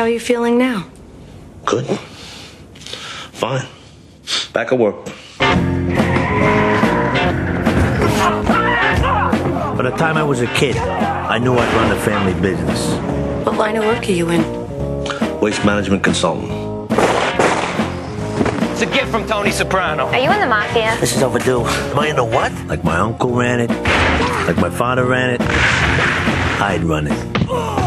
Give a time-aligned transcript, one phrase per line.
[0.00, 0.86] How are you feeling now?
[1.66, 1.84] Good.
[1.84, 3.66] Fine.
[4.54, 5.04] Back at work.
[9.76, 12.94] By the time I was a kid, I knew I'd run a family business.
[13.44, 14.40] What line of work are you in?
[15.38, 16.50] Waste management consultant.
[18.70, 20.06] It's a gift from Tony Soprano.
[20.06, 20.96] Are you in the mafia?
[20.98, 21.60] This is overdue.
[21.66, 22.50] Am I in the what?
[22.68, 23.68] Like my uncle ran it,
[24.48, 25.42] like my father ran it.
[25.42, 27.79] I'd run it.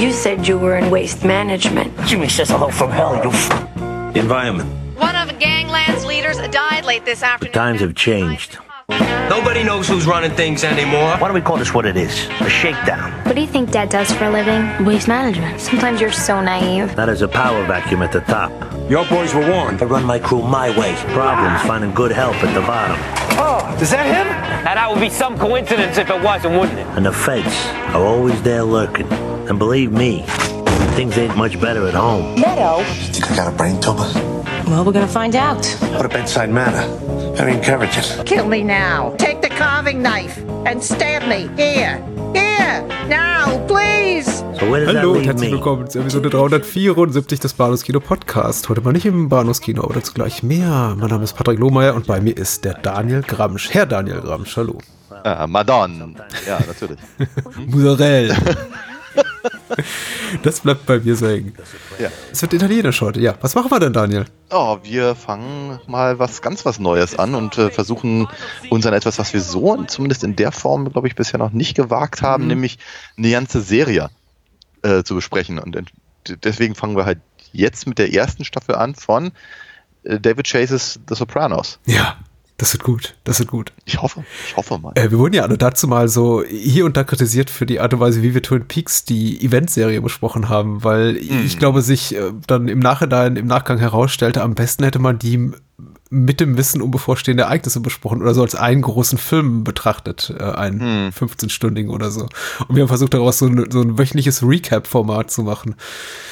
[0.00, 1.92] You said you were in waste management.
[2.06, 4.70] Jimmy says hello from hell, you f- environment.
[4.96, 7.52] One of Gangland's leaders died late this afternoon.
[7.52, 8.58] times have changed.
[9.28, 11.10] Nobody knows who's running things anymore.
[11.18, 12.28] Why don't we call this what it is?
[12.40, 13.10] A shakedown.
[13.26, 14.86] What do you think Dad does for a living?
[14.86, 15.60] Waste management.
[15.60, 16.94] Sometimes you're so naive.
[16.94, 18.52] That is a power vacuum at the top.
[18.88, 19.82] Your boys were warned.
[19.82, 20.94] I run my crew my way.
[21.12, 22.96] Problems finding good help at the bottom.
[23.38, 24.28] Oh, is that him?
[24.64, 26.86] Now that would be some coincidence if it wasn't, wouldn't it?
[26.96, 27.54] And the feds
[27.94, 29.08] are always there lurking.
[29.48, 30.24] And believe me,
[30.96, 32.34] things ain't much better at home.
[32.34, 34.10] Think I got a brain tumor?
[34.66, 35.64] Well, we're gonna find out.
[35.94, 36.82] What a bedside manner.
[37.36, 38.24] Very encouraging.
[38.24, 39.14] Kill me now.
[39.18, 41.48] Take the carving knife and stab me.
[41.56, 42.02] Here.
[42.34, 42.82] Here.
[43.08, 44.26] Now, please.
[44.58, 45.56] So Hallo und herzlich me?
[45.56, 48.68] willkommen zur Episode 374 des Bahnhofskino Podcast.
[48.68, 50.96] Heute mal nicht im Bahnhofskino, aber dazu gleich mehr.
[50.98, 53.68] Mein Name ist Patrick Lohmeier und bei mir ist der Daniel Gramsch.
[53.72, 54.78] Herr Daniel Gramsch, hallo.
[55.22, 56.08] Ah, Madonna.
[56.46, 56.98] Ja, natürlich.
[57.68, 58.34] Musarell.
[60.42, 61.54] Das bleibt bei mir so hängen.
[61.98, 62.08] Ja.
[62.32, 63.20] Es wird italienisch heute.
[63.20, 64.24] Ja, was machen wir denn, Daniel?
[64.50, 68.28] Oh, wir fangen mal was ganz was Neues an und äh, versuchen
[68.70, 71.74] uns an etwas, was wir so zumindest in der Form, glaube ich, bisher noch nicht
[71.76, 72.48] gewagt haben, Mhm.
[72.48, 72.78] nämlich
[73.16, 74.10] eine ganze Serie
[74.82, 75.58] äh, zu besprechen.
[75.58, 75.76] Und
[76.44, 77.18] deswegen fangen wir halt
[77.52, 79.32] jetzt mit der ersten Staffel an von
[80.04, 81.78] äh, David Chases The Sopranos.
[81.86, 82.16] Ja,
[82.58, 83.14] das wird gut.
[83.24, 83.72] Das wird gut.
[83.84, 84.92] Ich hoffe, ich hoffe mal.
[84.94, 87.92] Äh, wir wurden ja alle dazu mal so hier und da kritisiert für die Art
[87.92, 92.32] und Weise, wie wir Twin Peaks, die Eventserie, besprochen haben, weil ich glaube, sich äh,
[92.46, 95.52] dann im Nachhinein, im Nachgang herausstellte, am besten hätte man die
[96.08, 100.42] mit dem Wissen um bevorstehende Ereignisse besprochen oder so als einen großen Film betrachtet, äh,
[100.42, 102.28] einen 15-stündigen oder so.
[102.68, 105.74] Und wir haben versucht, daraus so ein, so ein wöchentliches Recap-Format zu machen.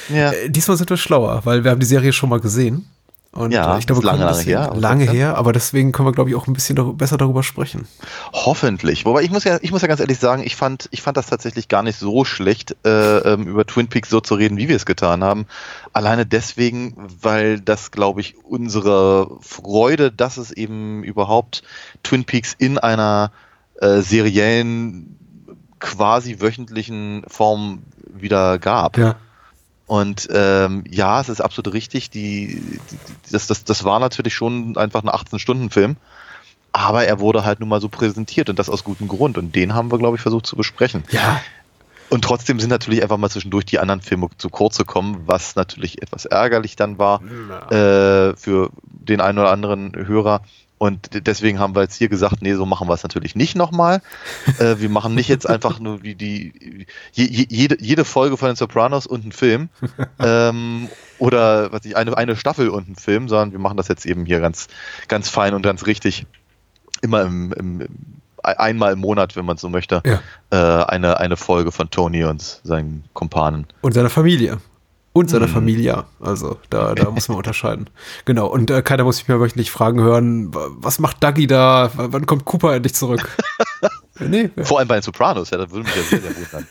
[0.09, 0.31] Ja.
[0.31, 2.87] Äh, diesmal sind wir schlauer, weil wir haben die Serie schon mal gesehen.
[3.35, 6.29] Und Ja, ich glaube, lange, lange her, aber Lange her, aber deswegen können wir, glaube
[6.29, 7.85] ich, auch ein bisschen dar besser darüber sprechen.
[8.31, 9.03] Hoffentlich.
[9.03, 11.27] Wobei ich muss ja, ich muss ja ganz ehrlich sagen, ich fand, ich fand das
[11.27, 14.77] tatsächlich gar nicht so schlecht, äh, ähm, über Twin Peaks so zu reden, wie wir
[14.77, 15.47] es getan haben.
[15.91, 21.61] Alleine deswegen, weil das, glaube ich, unsere Freude, dass es eben überhaupt
[22.03, 23.31] Twin Peaks in einer
[23.81, 25.19] äh, seriellen,
[25.79, 28.97] quasi wöchentlichen Form wieder gab.
[28.97, 29.17] Ja.
[29.87, 32.09] Und ähm, ja, es ist absolut richtig.
[32.09, 32.99] Die, die,
[33.31, 35.97] das, das, das war natürlich schon einfach ein 18-Stunden-Film.
[36.71, 39.37] Aber er wurde halt nun mal so präsentiert und das aus gutem Grund.
[39.37, 41.03] Und den haben wir, glaube ich, versucht zu besprechen.
[41.11, 41.39] Ja,
[42.09, 46.01] Und trotzdem sind natürlich einfach mal zwischendurch die anderen Filme zu kurz gekommen, was natürlich
[46.01, 47.21] etwas ärgerlich dann war
[47.71, 50.41] äh, für den einen oder anderen Hörer.
[50.77, 54.01] Und deswegen haben wir jetzt hier gesagt, nee, so machen wir es natürlich nicht nochmal.
[54.59, 58.49] äh, wir machen nicht jetzt einfach nur wie die je, je, jede, jede Folge von
[58.49, 59.69] den Sopranos und einen Film.
[60.19, 64.05] ähm, oder was ich, eine, eine Staffel und einen Film, sondern wir machen das jetzt
[64.05, 64.67] eben hier ganz,
[65.07, 66.25] ganz fein und ganz richtig.
[67.01, 67.89] Immer im, im, im
[68.45, 70.21] einmal im Monat, wenn man so möchte, Ja.
[70.51, 73.65] äh, eine, eine Folge von Tony und seinen Kumpanen.
[73.81, 74.59] Und seiner Familie.
[75.15, 75.29] Und Mhm.
[75.31, 76.03] seiner Familie.
[76.19, 77.89] Also da, da muss man unterscheiden.
[78.25, 78.47] Genau.
[78.47, 81.89] Und äh, keiner muss mich mehr wöchentlich fragen hören, wa- was macht Dougie da?
[81.95, 83.27] W wann kommt Cooper endlich zurück?
[84.17, 84.49] Nee.
[84.63, 86.67] Vor allem bei den Sopranos, ja, das würde mich ja sehr, sehr wundern.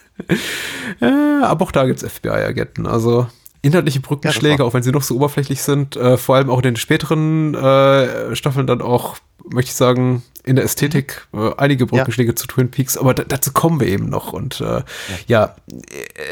[1.43, 2.87] Äh, aber auch da gibt's FBI-Agenten.
[2.87, 3.27] Also
[3.65, 6.63] inhaltliche Brückenschläge, war- auch wenn sie noch so oberflächlich sind, äh, vor allem auch in
[6.63, 9.17] den späteren äh, Staffeln dann auch,
[9.51, 13.53] möchte ich sagen, in der Ästhetik äh, einige Brückenschläge zu Twin Peaks, aber da, dazu
[13.53, 14.33] kommen wir eben noch.
[14.33, 14.83] Und äh,
[15.27, 15.55] ja.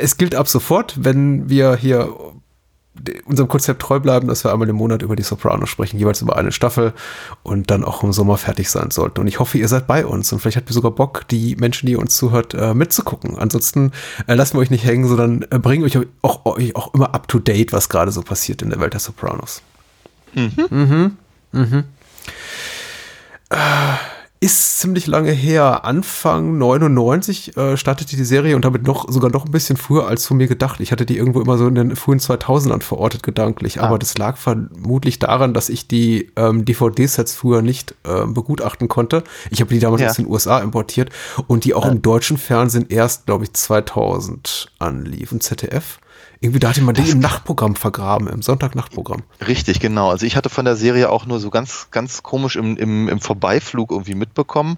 [0.01, 2.13] es gilt ab sofort, wenn wir hier
[3.25, 6.37] unserem Konzept treu bleiben, dass wir einmal im Monat über die Sopranos sprechen, jeweils über
[6.37, 6.93] eine Staffel
[7.43, 9.21] und dann auch im Sommer fertig sein sollten.
[9.21, 11.87] Und ich hoffe, ihr seid bei uns und vielleicht habt ihr sogar Bock, die Menschen,
[11.87, 13.39] die uns zuhört, äh, mitzugucken.
[13.39, 13.93] Ansonsten
[14.27, 17.29] äh, lassen wir euch nicht hängen, sondern äh, bringen euch auch, euch auch immer up
[17.29, 19.63] to date, was gerade so passiert in der Welt der Sopranos.
[20.35, 21.17] Mhm.
[21.53, 21.85] Mhm.
[23.51, 23.57] Äh,
[24.43, 25.85] ist ziemlich lange her.
[25.85, 30.27] Anfang 99 äh, startete die Serie und damit noch sogar noch ein bisschen früher als
[30.27, 30.81] von mir gedacht.
[30.81, 34.37] Ich hatte die irgendwo immer so in den frühen 2000ern verortet gedanklich, aber das lag
[34.37, 39.23] vermutlich daran, dass ich die ähm, DVD-Sets früher nicht äh, begutachten konnte.
[39.51, 40.09] Ich habe die damals Ja.
[40.09, 41.11] aus den USA importiert
[41.47, 45.41] und die auch im deutschen Fernsehen erst, glaube ich, 2000 anliefen.
[45.41, 45.99] ZDF.
[46.43, 49.23] Irgendwie da hatte man die im Nachtprogramm vergraben, im Sonntagnachtprogramm.
[49.47, 50.11] Richtig, genau.
[50.11, 53.21] Also ich hatte von der Serie auch nur so ganz, ganz komisch im, im, im
[53.21, 54.77] Vorbeiflug irgendwie mitbekommen.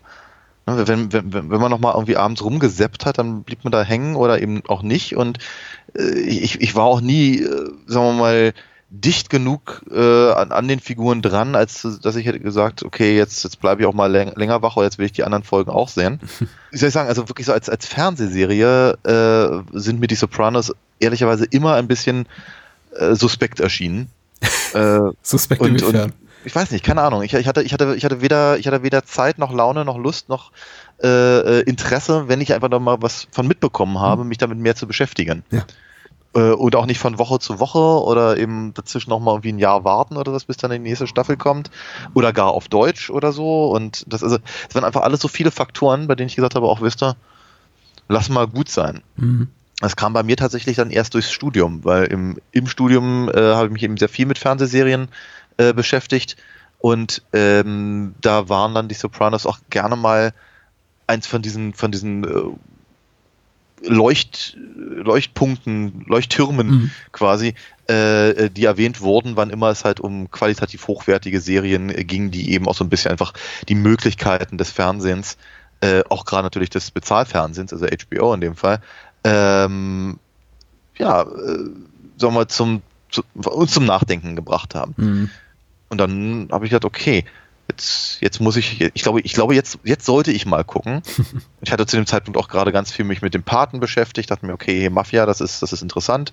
[0.67, 3.83] Ne, Wenn, wenn, wenn man noch mal irgendwie abends rumgeseppt hat, dann blieb man da
[3.83, 5.17] hängen oder eben auch nicht.
[5.17, 5.39] Und
[5.97, 8.53] äh, ich, ich war auch nie, äh, sagen wir mal,
[8.91, 13.43] dicht genug äh, an, an den Figuren dran, als dass ich hätte gesagt, okay, jetzt,
[13.43, 15.71] jetzt bleibe ich auch mal läng länger wach oder jetzt will ich die anderen Folgen
[15.71, 16.21] auch sehen.
[16.71, 20.75] Wie soll ich sagen, also wirklich so als, als Fernsehserie äh, sind mir die Sopranos
[21.05, 22.27] ehrlicherweise immer ein bisschen
[22.97, 24.09] äh, suspekt erschienen.
[24.75, 26.11] äh, Suspekt und, inwiefern?
[26.11, 26.15] und
[26.45, 27.23] ich weiß nicht, keine Ahnung.
[27.23, 29.97] Ich, ich hatte, ich hatte, ich hatte weder, ich hatte weder Zeit noch Laune noch
[29.97, 30.53] Lust noch
[31.03, 34.77] äh, äh, Interesse, wenn ich einfach noch mal was von mitbekommen habe, mich damit mehr
[34.77, 35.43] zu beschäftigen.
[35.51, 35.65] Ja.
[36.35, 39.59] Äh, und auch nicht von Woche zu Woche oder eben dazwischen noch mal irgendwie ein
[39.59, 41.71] Jahr warten oder das, bis dann die nächste Staffel kommt
[42.13, 43.71] oder gar auf Deutsch oder so.
[43.71, 46.67] Und das also, es waren einfach alles so viele Faktoren, bei denen ich gesagt habe,
[46.67, 47.17] auch wisst ihr,
[48.09, 49.03] lass mal gut sein.
[49.17, 49.49] Mhm.
[49.81, 53.67] Das kam bei mir tatsächlich dann erst durchs Studium, weil im, im Studium äh, habe
[53.67, 55.09] ich mich eben sehr viel mit Fernsehserien
[55.57, 56.37] äh, beschäftigt
[56.79, 60.33] und ähm, da waren dann die Sopranos auch gerne mal
[61.07, 66.91] eins von diesen von diesen äh, Leucht, Leuchtpunkten, Leuchttürmen Mhm.
[67.13, 67.55] quasi,
[67.89, 72.31] äh, äh, die erwähnt wurden, wann immer es halt um qualitativ hochwertige Serien äh, ging,
[72.31, 73.35] die eben auch so ein bisschen einfach
[73.69, 75.37] die Möglichkeiten des Fernsehens,
[75.81, 78.81] äh, auch gerade natürlich des Bezahlfernsehens, also HBO in dem Fall,
[79.25, 80.19] ähm,
[80.97, 81.71] ja, äh,
[82.17, 84.95] sagen wir zum, zu, uns zum Nachdenken gebracht haben.
[84.97, 85.31] Mhm.
[85.89, 87.25] Und dann habe ich gedacht, okay,
[87.69, 91.03] jetzt, jetzt muss ich, ich glaube, ich glaube, jetzt, jetzt sollte ich mal gucken.
[91.61, 94.47] ich hatte zu dem Zeitpunkt auch gerade ganz viel mich mit dem Paten beschäftigt, dachte
[94.47, 96.33] mir, okay, Mafia, das ist, das ist interessant.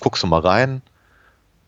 [0.00, 0.82] Guckst du mal rein.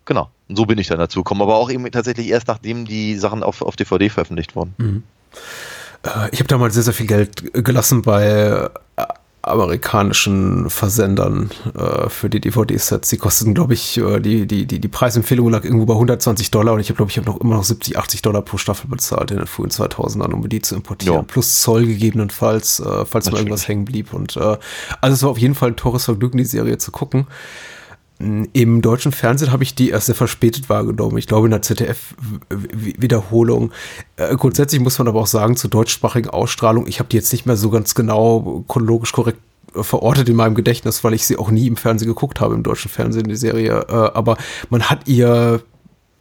[0.04, 0.30] Genau.
[0.48, 3.42] Und so bin ich dann dazu gekommen, aber auch eben tatsächlich erst nachdem die Sachen
[3.42, 5.04] auf, auf DVD veröffentlicht wurden.
[6.02, 8.70] Äh, Ich habe damals sehr, sehr viel Geld gelassen bei
[9.42, 13.08] amerikanischen Versendern äh, für die DVD-Sets.
[13.08, 16.74] Die kosten, glaube ich, äh, die, die, die, die Preisempfehlung lag irgendwo bei 120 Dollar
[16.74, 19.30] und ich habe, glaube ich, hab noch immer noch 70, 80 Dollar pro Staffel bezahlt
[19.30, 21.16] in den frühen 2000ern, um die zu importieren.
[21.16, 21.22] Ja.
[21.22, 24.12] Plus Zoll gegebenenfalls, äh, falls mal irgendwas hängen blieb.
[24.12, 24.58] Und äh,
[25.00, 27.26] also es war auf jeden Fall ein teures Vergnügen, die Serie zu gucken.
[28.20, 31.16] Im deutschen Fernsehen habe ich die erst sehr verspätet wahrgenommen.
[31.16, 33.72] Ich glaube in der ZDF-Wiederholung.
[34.16, 37.46] Äh, grundsätzlich muss man aber auch sagen, zur deutschsprachigen Ausstrahlung, ich habe die jetzt nicht
[37.46, 39.38] mehr so ganz genau chronologisch korrekt
[39.72, 42.90] verortet in meinem Gedächtnis, weil ich sie auch nie im Fernsehen geguckt habe, im deutschen
[42.90, 43.86] Fernsehen, die Serie.
[43.88, 44.36] Äh, aber
[44.68, 45.62] man hat ihr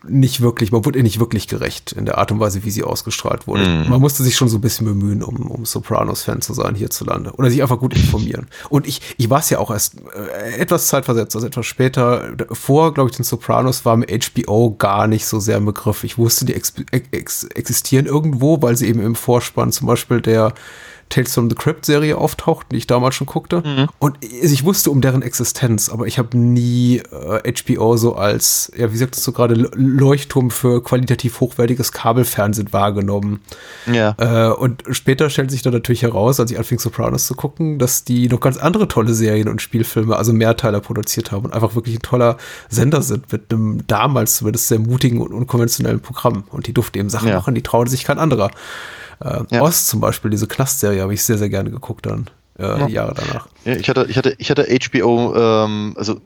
[0.08, 2.84] nicht wirklich, man wurde ihr nicht wirklich gerecht in der Art und Weise, wie sie
[2.84, 3.68] ausgestrahlt wurde.
[3.68, 3.90] Mhm.
[3.90, 7.32] Man musste sich schon so ein bisschen bemühen, um, um Sopranos-Fan zu sein hierzulande.
[7.34, 8.48] Oder sich einfach gut informieren.
[8.70, 12.34] Und ich, ich war es ja auch erst äh, etwas zeitversetzt, also etwas später.
[12.52, 16.04] Vor, glaube ich, den Sopranos war mir HBO gar nicht so sehr im Begriff.
[16.04, 20.54] Ich wusste, die ex ex existieren irgendwo, weil sie eben im Vorspann zum Beispiel der
[21.10, 23.88] Tales from the Crypt Serie auftauchten, die ich damals schon guckte.
[24.00, 28.94] Und ich wusste um deren Existenz, aber ich habe nie äh, HBO so als, ja,
[28.94, 33.42] wie sagtest du gerade, Leuchtturm für qualitativ hochwertiges Kabelfernsehen wahrgenommen.
[33.92, 34.16] Ja.
[34.18, 38.04] Äh, und später stellt sich dann natürlich heraus, als ich anfing Sopranos zu gucken, dass
[38.04, 41.96] die noch ganz andere tolle Serien und Spielfilme, also Mehrteiler produziert haben und einfach wirklich
[41.98, 42.38] ein toller
[42.70, 46.44] Sender sind mit einem damals zumindest sehr mutigen und unkonventionellen Programm.
[46.52, 47.36] Und die durften eben Sachen Ja.
[47.36, 48.52] machen, die traute sich kein anderer.
[49.22, 49.62] Äh, Ja.
[49.62, 52.88] Ost zum Beispiel, diese Knastserie, habe ich sehr, sehr gerne geguckt dann, äh, Ja.
[52.88, 53.48] Jahre danach.
[53.66, 56.22] Ich hatte, ich hatte, ich hatte HBO, ähm, also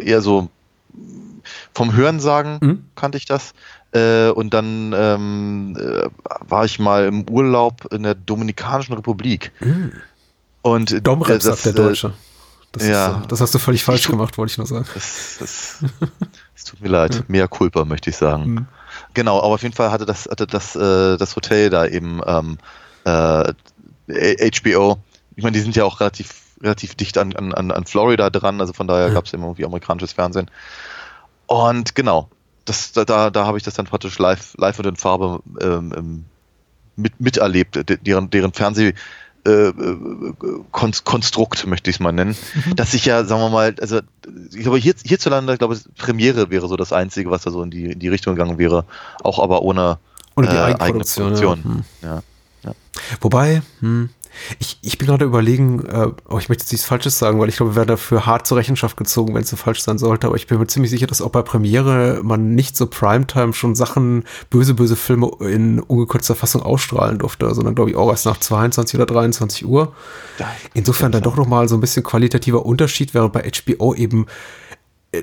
[0.00, 0.48] eher so
[1.74, 2.84] vom Hörensagen Mhm.
[2.94, 3.52] kannte ich das.
[3.92, 6.08] Äh, und dann ähm, äh,
[6.46, 9.50] war ich mal im Urlaub in der Dominikanischen Republik.
[10.60, 12.12] Und äh, Domrep, das, sagt der äh, Deutsche.
[12.72, 13.08] Das, ja.
[13.18, 14.84] ist, äh, das hast du völlig falsch gemacht, wollte ich nur sagen.
[14.94, 15.78] Es
[16.66, 18.44] tut mir leid, mehr Culpa, möchte ich sagen.
[18.52, 18.66] Mhm.
[19.14, 22.58] Genau, aber auf jeden Fall hatte das, hatte das, äh, das Hotel da eben ähm,
[23.04, 23.52] äh,
[24.06, 24.98] HBO.
[25.36, 28.72] Ich meine, die sind ja auch relativ, relativ dicht an, an, an Florida dran, also
[28.72, 30.50] von daher gab es immer irgendwie amerikanisches Fernsehen.
[31.46, 32.28] Und genau,
[32.64, 35.92] das, da, da, da habe ich das dann praktisch live, live und in Farbe ähm,
[35.96, 36.24] ähm,
[36.96, 38.94] mit, miterlebt, de- deren, deren Fernseh
[39.48, 40.36] äh, äh,
[40.70, 42.36] Kon- Konstrukt, möchte ich es mal nennen.
[42.76, 44.00] Dass ich ja, sagen wir mal, also
[44.52, 47.70] ich glaube, hier, hierzulande, glaube ich, Premiere wäre so das Einzige, was da so in
[47.70, 48.84] die, in die Richtung gegangen wäre.
[49.22, 49.98] Auch aber ohne,
[50.36, 51.38] Ohne die äh, eigene Eigenproduktion, ja.
[51.38, 51.64] Produktion.
[51.64, 51.84] Hm.
[52.02, 52.22] Ja.
[53.20, 54.10] Wobei, hm,
[54.58, 57.56] ich, ich bin gerade überlegen, äh, oh, ich möchte jetzt nichts Falsches sagen, weil ich
[57.56, 60.36] glaube, wir werden dafür hart zur Rechenschaft gezogen, wenn es so falsch sein sollte, aber
[60.36, 64.24] ich bin mir ziemlich sicher, dass auch bei Premiere man nicht so Primetime schon Sachen,
[64.50, 68.96] böse, böse Filme in ungekürzter Fassung ausstrahlen durfte, sondern glaube ich auch erst nach 22
[68.96, 69.92] oder 23 Uhr.
[70.74, 74.26] Insofern dann doch nochmal so ein bisschen qualitativer Unterschied, während bei HBO eben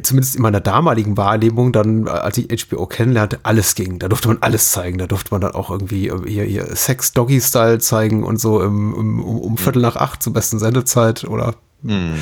[0.02, 4.00] zumindest in meiner damaligen Wahrnehmung, dann, äh, als ich HBO kennenlernte, alles ging.
[4.00, 4.98] Da durfte man alles zeigen.
[4.98, 9.24] Da durfte man dann auch irgendwie äh, hier, hier Sex-Doggy-Style zeigen und so im, im,
[9.24, 12.16] um, um Viertel nach acht zur besten Sendezeit oder Hm.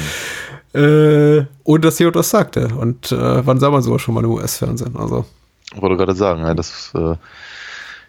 [0.74, 2.70] äh, ohne dass jemand das sagte.
[2.77, 4.98] Und äh, wann sah man sowas schon mal im US-Fernsehen?
[4.98, 5.25] Also,
[5.74, 7.15] Ich wollte gerade sagen, ja, das äh,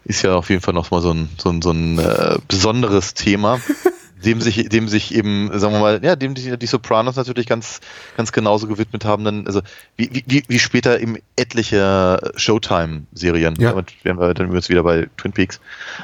[0.04, 3.14] ist ja auf jeden Fall noch mal so ein, so ein, so ein äh, besonderes
[3.14, 3.58] Thema,
[4.24, 7.80] dem sich, dem sich eben, sagen wir mal, ja, dem die, die Sopranos natürlich ganz,
[8.16, 9.60] ganz genauso gewidmet haben, dann, also
[9.96, 13.56] wie, wie, wie später eben etliche Showtime-Serien.
[13.58, 13.70] Ja.
[13.70, 15.60] Damit wären wir dann jetzt wieder bei Twin Peaks.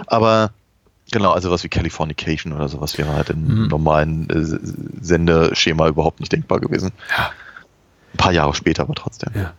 [0.06, 0.50] Aber
[1.10, 3.68] genau, also was wie Californication oder sowas wäre halt im Mhm.
[3.68, 4.58] normalen äh,
[5.00, 6.92] Sendeschema überhaupt nicht denkbar gewesen.
[7.16, 7.30] Ja.
[8.12, 9.32] Ein paar Jahre später, aber trotzdem.
[9.34, 9.52] Ja.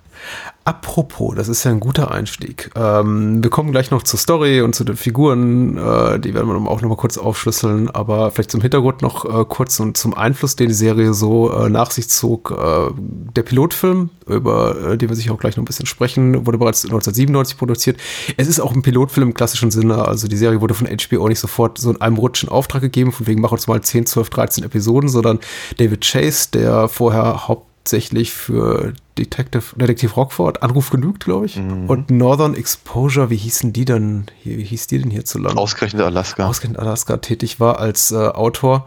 [0.64, 2.70] Apropos, das ist ja ein guter Einstieg.
[2.76, 6.70] Ähm, wir kommen gleich noch zur Story und zu den Figuren, äh, die werden wir
[6.70, 10.56] auch noch mal kurz aufschlüsseln, aber vielleicht zum Hintergrund noch äh, kurz und zum Einfluss,
[10.56, 12.52] den die Serie so äh, nach sich zog.
[12.52, 12.92] Äh,
[13.36, 16.86] der Pilotfilm, über äh, den wir sich auch gleich noch ein bisschen sprechen, wurde bereits
[16.86, 18.00] 1997 produziert.
[18.38, 21.40] Es ist auch ein Pilotfilm im klassischen Sinne, also die Serie wurde von HBO nicht
[21.40, 24.30] sofort so in einem Rutsch in Auftrag gegeben, von wegen mach uns mal 10, 12,
[24.30, 25.40] 13 Episoden, sondern
[25.78, 27.48] David Chase, der vorher
[27.82, 31.58] hauptsächlich für Detective, Detektiv Rockford, Anruf genügt, glaube ich.
[31.58, 35.60] Und Northern Exposure, wie hießen die denn, hier, wie hieß die denn hierzulande?
[35.60, 36.48] Ausgerechnet Alaska.
[36.48, 38.86] Ausgerechnet Alaska tätig war als äh, Autor.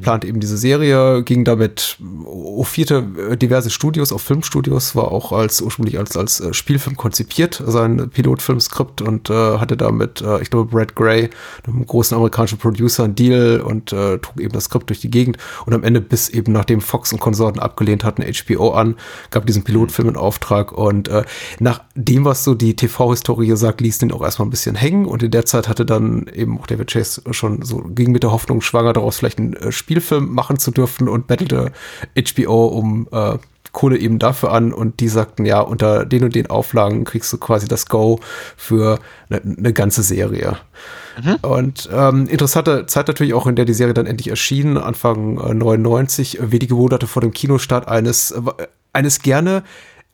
[0.00, 5.32] Plant eben diese Serie, ging damit auf vierte äh, diverse Studios, auf Filmstudios, war auch
[5.32, 10.50] als ursprünglich als, als äh, Spielfilm konzipiert, sein Pilotfilmskript und äh, hatte damit, äh, ich
[10.50, 11.30] glaube, Brad Gray,
[11.66, 15.38] einem großen amerikanischen Producer, einen Deal und äh, trug eben das Skript durch die Gegend.
[15.66, 18.94] Und am Ende, bis eben nachdem Fox und Konsorten abgelehnt hatten, HBO an,
[19.32, 21.24] gab diesen Pilotfilm in Auftrag und äh,
[21.58, 25.24] nach dem, was so die TV-Historie sagt, ließ den auch erstmal ein bisschen hängen und
[25.24, 28.60] in der Zeit hatte dann eben auch David Chase schon so, ging mit der Hoffnung
[28.60, 31.72] schwanger daraus, vielleicht einen äh, Spielfilm machen zu dürfen und bettelte
[32.16, 33.38] HBO um äh,
[33.72, 37.38] Kohle eben dafür an und die sagten, ja, unter den und den Auflagen kriegst du
[37.38, 38.18] quasi das Go
[38.56, 40.56] für eine, eine ganze Serie.
[41.42, 45.54] Und ähm, interessante Zeit natürlich auch, in der die Serie dann endlich erschien, Anfang äh,
[45.54, 48.40] 99, äh, wenige Monate vor dem Kinostart eines, äh,
[48.92, 49.62] eines gerne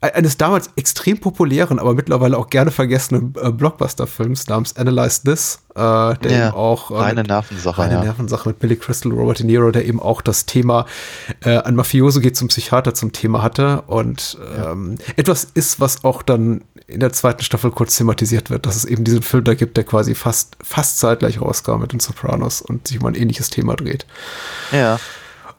[0.00, 5.78] eines damals extrem populären, aber mittlerweile auch gerne vergessenen äh, Blockbuster-Films namens Analyze This, äh,
[5.78, 8.04] der Ja, eben auch äh, reine mit- Nervensache, reine ja.
[8.04, 10.84] Nervensache mit Billy Crystal, Robert De Niro, der eben auch das Thema
[11.44, 16.22] äh, ein Mafioso geht zum Psychiater zum Thema hatte und ähm, etwas ist, was auch
[16.22, 19.76] dann in der zweiten Staffel kurz thematisiert wird, dass es eben diesen Film da gibt,
[19.76, 23.74] der quasi fast fast zeitgleich rauskam mit den Sopranos und sich um ein ähnliches Thema
[23.74, 24.06] dreht.
[24.70, 25.00] Ja.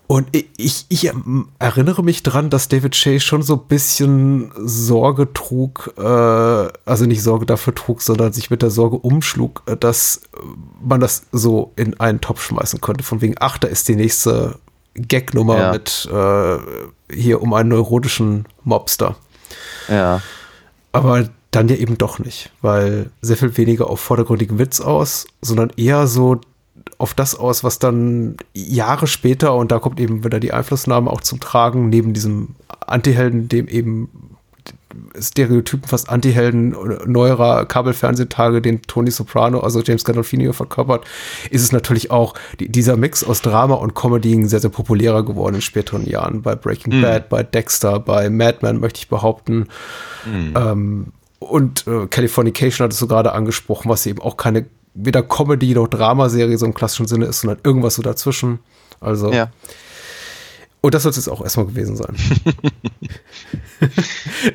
[0.08, 1.12] Und ich, ich,
[1.60, 7.22] erinnere mich dran, dass David Shea schon so ein bisschen Sorge trug, äh, also nicht
[7.22, 10.40] Sorge dafür trug, sondern sich mit der Sorge umschlug, äh, dass äh,
[10.82, 13.04] man das so in einen Topf schmeißen könnte.
[13.04, 14.58] Von wegen, ach, da ist die nächste
[14.96, 15.72] Gagnummer Ja.
[15.74, 19.18] mit äh, hier um einen neurotischen Mobster.
[19.90, 20.22] Ja.
[20.94, 25.72] Aber dann ja eben doch nicht, weil sehr viel weniger auf vordergründigen Witz aus, sondern
[25.76, 26.40] eher so
[26.98, 31.22] auf das aus, was dann Jahre später, und da kommt eben wieder die Einflussnahme auch
[31.22, 32.56] zum Tragen, neben diesem
[32.86, 34.10] Antihelden, dem eben
[35.20, 41.06] Stereotypen fast Antihelden neuerer Kabelfernsehtage, den Tony Soprano, also James Gandolfini verkörpert,
[41.52, 45.56] ist es natürlich auch die, dieser Mix aus Drama und Comedy sehr, sehr populärer geworden
[45.56, 46.42] in späteren Jahren.
[46.42, 47.02] Bei Breaking Mhm.
[47.02, 49.68] Bad, bei Dexter, bei Mad Men möchte ich behaupten.
[50.56, 51.08] Ähm,
[51.40, 54.66] und äh, Californication hattest du gerade angesprochen, was eben auch keine
[55.00, 58.60] weder Comedy noch Dramaserie so im klassischen Sinne ist, sondern irgendwas so dazwischen.
[59.00, 59.32] Also.
[59.32, 59.52] Ja.
[60.82, 62.16] Und das soll es jetzt auch erstmal gewesen sein.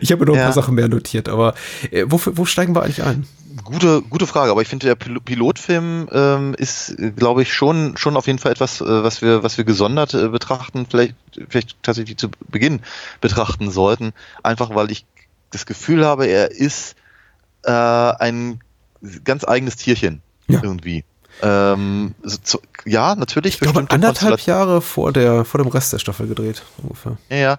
[0.01, 0.45] ich habe mir noch ein Ja.
[0.45, 1.55] paar Sachen mehr notiert, aber
[1.91, 3.27] äh, wo, wo steigen wir eigentlich ein?
[3.65, 8.17] Gute, gute Frage, aber ich finde, der Pil- Pilotfilm ähm, ist, glaube ich, schon, schon
[8.17, 11.15] auf jeden Fall etwas, äh, was wir, was wir gesondert äh, betrachten, vielleicht,
[11.49, 12.81] vielleicht tatsächlich zu Beginn
[13.21, 14.13] betrachten sollten.
[14.43, 15.05] Einfach weil ich
[15.51, 16.97] das Gefühl habe, er ist
[17.65, 18.61] äh, ein
[19.25, 20.61] ganz eigenes Tierchen Ja.
[20.63, 21.05] irgendwie.
[21.43, 23.55] Ähm, so, ja, natürlich.
[23.55, 27.17] Ich glaube, anderthalb Jahre vor, der, vor dem Rest der Staffel gedreht, ungefähr.
[27.31, 27.59] Ja, ja.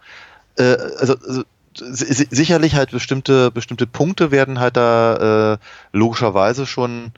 [0.58, 1.44] Äh, also, also
[1.75, 5.58] si- si- sicherlich halt bestimmte, bestimmte Punkte werden halt da äh,
[5.92, 7.12] logischerweise schon,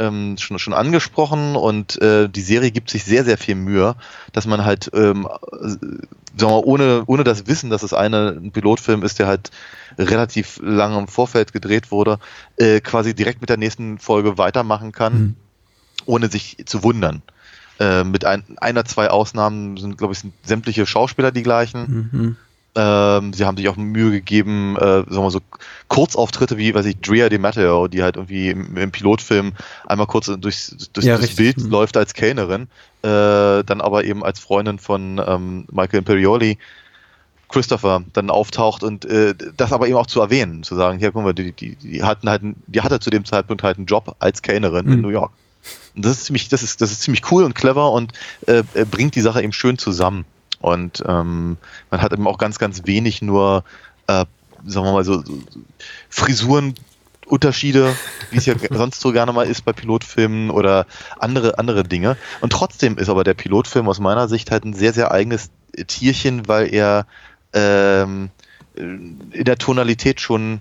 [0.00, 3.94] ähm, schon, schon angesprochen und äh, die Serie gibt sich sehr, sehr viel Mühe,
[4.32, 6.00] dass man halt, ähm, äh, sagen
[6.36, 9.50] wir mal, ohne, ohne das Wissen, dass es eine, ein Pilotfilm ist, der halt
[9.98, 12.18] relativ lange im Vorfeld gedreht wurde,
[12.56, 15.36] äh, quasi direkt mit der nächsten Folge weitermachen kann, Mhm.
[16.06, 17.22] ohne sich zu wundern.
[17.78, 22.08] Äh, mit ein, einer, zwei Ausnahmen sind, glaube ich, sind sämtliche Schauspieler die gleichen.
[22.12, 22.36] Mhm.
[22.76, 25.40] Ähm, sie haben sich auch Mühe gegeben, äh, sagen wir mal so
[25.88, 29.52] Kurzauftritte wie, weiß ich, Drea de Matteo, die halt irgendwie im, im Pilotfilm
[29.86, 31.34] einmal kurz durchs, durchs, Ja, durchs.
[31.34, 31.70] Bild Mhm.
[31.70, 32.68] läuft als Kellnerin,
[33.02, 36.58] äh, dann aber eben als Freundin von ähm, Michael Imperioli,
[37.48, 41.24] Christopher, dann auftaucht und äh, das aber eben auch zu erwähnen, zu sagen, hier guck
[41.24, 44.42] mal, die, die, die hatten halt, die hatte zu dem Zeitpunkt halt einen Job als
[44.42, 45.00] Kellnerin in Mhm.
[45.00, 45.32] New York.
[45.96, 48.12] Und das ist ziemlich, das ist, das ist ziemlich cool und clever und
[48.46, 50.24] äh, äh, bringt die Sache eben schön zusammen.
[50.60, 51.56] Und ähm,
[51.90, 53.64] man hat eben auch ganz, ganz wenig nur,
[54.06, 54.24] äh,
[54.64, 55.38] sagen wir mal so, so
[56.08, 56.74] Frisuren
[57.26, 57.94] Unterschiede,
[58.30, 60.86] wie es ja sonst so gerne mal ist bei Pilotfilmen oder
[61.18, 62.16] andere, andere Dinge.
[62.40, 65.50] Und trotzdem ist aber der Pilotfilm aus meiner Sicht halt ein sehr, sehr eigenes
[65.86, 67.06] Tierchen, weil er
[67.52, 68.30] ähm,
[68.74, 70.60] in der Tonalität schon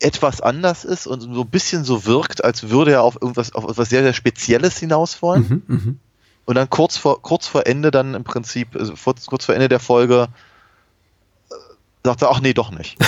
[0.00, 3.64] etwas anders ist und so ein bisschen so wirkt, als würde er auf irgendwas, auf
[3.64, 5.62] etwas sehr, sehr Spezielles hinaus wollen.
[5.66, 5.98] Mhm, mhm.
[6.46, 9.68] Und dann kurz vor, kurz vor Ende dann im Prinzip, also vor, kurz vor Ende
[9.68, 10.28] der Folge,
[11.50, 11.54] äh,
[12.04, 12.98] sagt er, ach nee, doch nicht.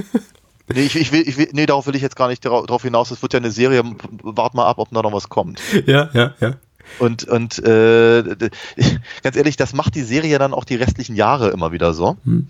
[0.72, 3.10] nee, ich, ich will, ich will, nee, darauf will ich jetzt gar nicht darauf hinaus.
[3.10, 3.82] Es wird ja eine Serie,
[4.22, 5.60] wart mal ab, ob da noch was kommt.
[5.86, 6.54] Ja, ja, ja.
[6.98, 8.22] Und, und äh,
[9.22, 12.16] ganz ehrlich, das macht die Serie dann auch die restlichen Jahre immer wieder so.
[12.24, 12.46] Hm.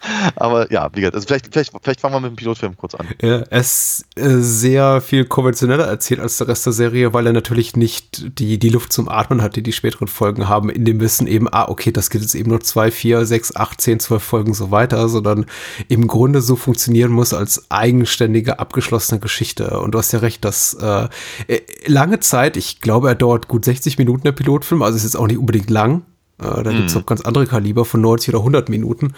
[0.36, 3.06] Aber ja, wie gesagt, also vielleicht, vielleicht, vielleicht fangen wir mit dem Pilotfilm kurz an.
[3.20, 7.32] Ja, er ist äh, sehr viel konventioneller erzählt als der Rest der Serie, weil er
[7.32, 11.00] natürlich nicht die, die Luft zum Atmen hat, die die späteren Folgen haben, in dem
[11.00, 14.22] Wissen eben, ah, okay, das geht jetzt eben nur zwei, vier, sechs, acht, zehn, zwölf
[14.22, 15.46] Folgen so weiter, sondern
[15.88, 19.80] im Grunde so funktionieren muss als eigenständige, abgeschlossene Geschichte.
[19.80, 21.08] Und du hast ja recht, dass äh,
[21.48, 25.14] äh, lange Zeit, ich glaube, er dauert gut 60 Minuten, der Pilotfilm, also es ist
[25.14, 26.02] jetzt auch nicht unbedingt lang,
[26.38, 26.86] äh, Da Mhm.
[26.94, 29.14] noch ganz andere Kaliber von 90 oder 100 Minuten.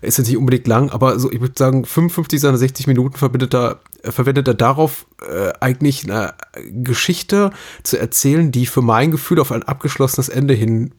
[0.00, 3.54] Ist jetzt nicht unbedingt lang, aber so, ich würde sagen, 55 seiner 60 Minuten verbindet
[3.54, 6.34] er, verwendet er darauf, äh, eigentlich eine
[6.70, 7.50] Geschichte
[7.82, 10.92] zu erzählen, die für mein Gefühl auf ein abgeschlossenes Ende hin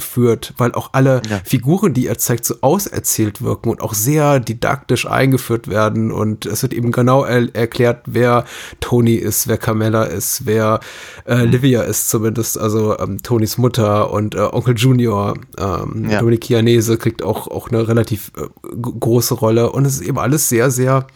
[0.00, 1.40] führt, weil auch alle Ja.
[1.44, 6.62] Figuren, die er zeigt, so auserzählt wirken und auch sehr didaktisch eingeführt werden und es
[6.62, 8.44] wird eben genau er erklärt, wer
[8.80, 10.80] Tony ist, wer Carmella ist, wer
[11.26, 11.50] äh, Mhm.
[11.52, 16.18] Livia ist zumindest, also ähm, Tonys Mutter und äh, Onkel Junior, ähm, Ja.
[16.20, 18.42] Dominik Chianese kriegt auch, auch eine relativ äh,
[18.80, 21.06] große Rolle und es ist eben alles sehr, sehr,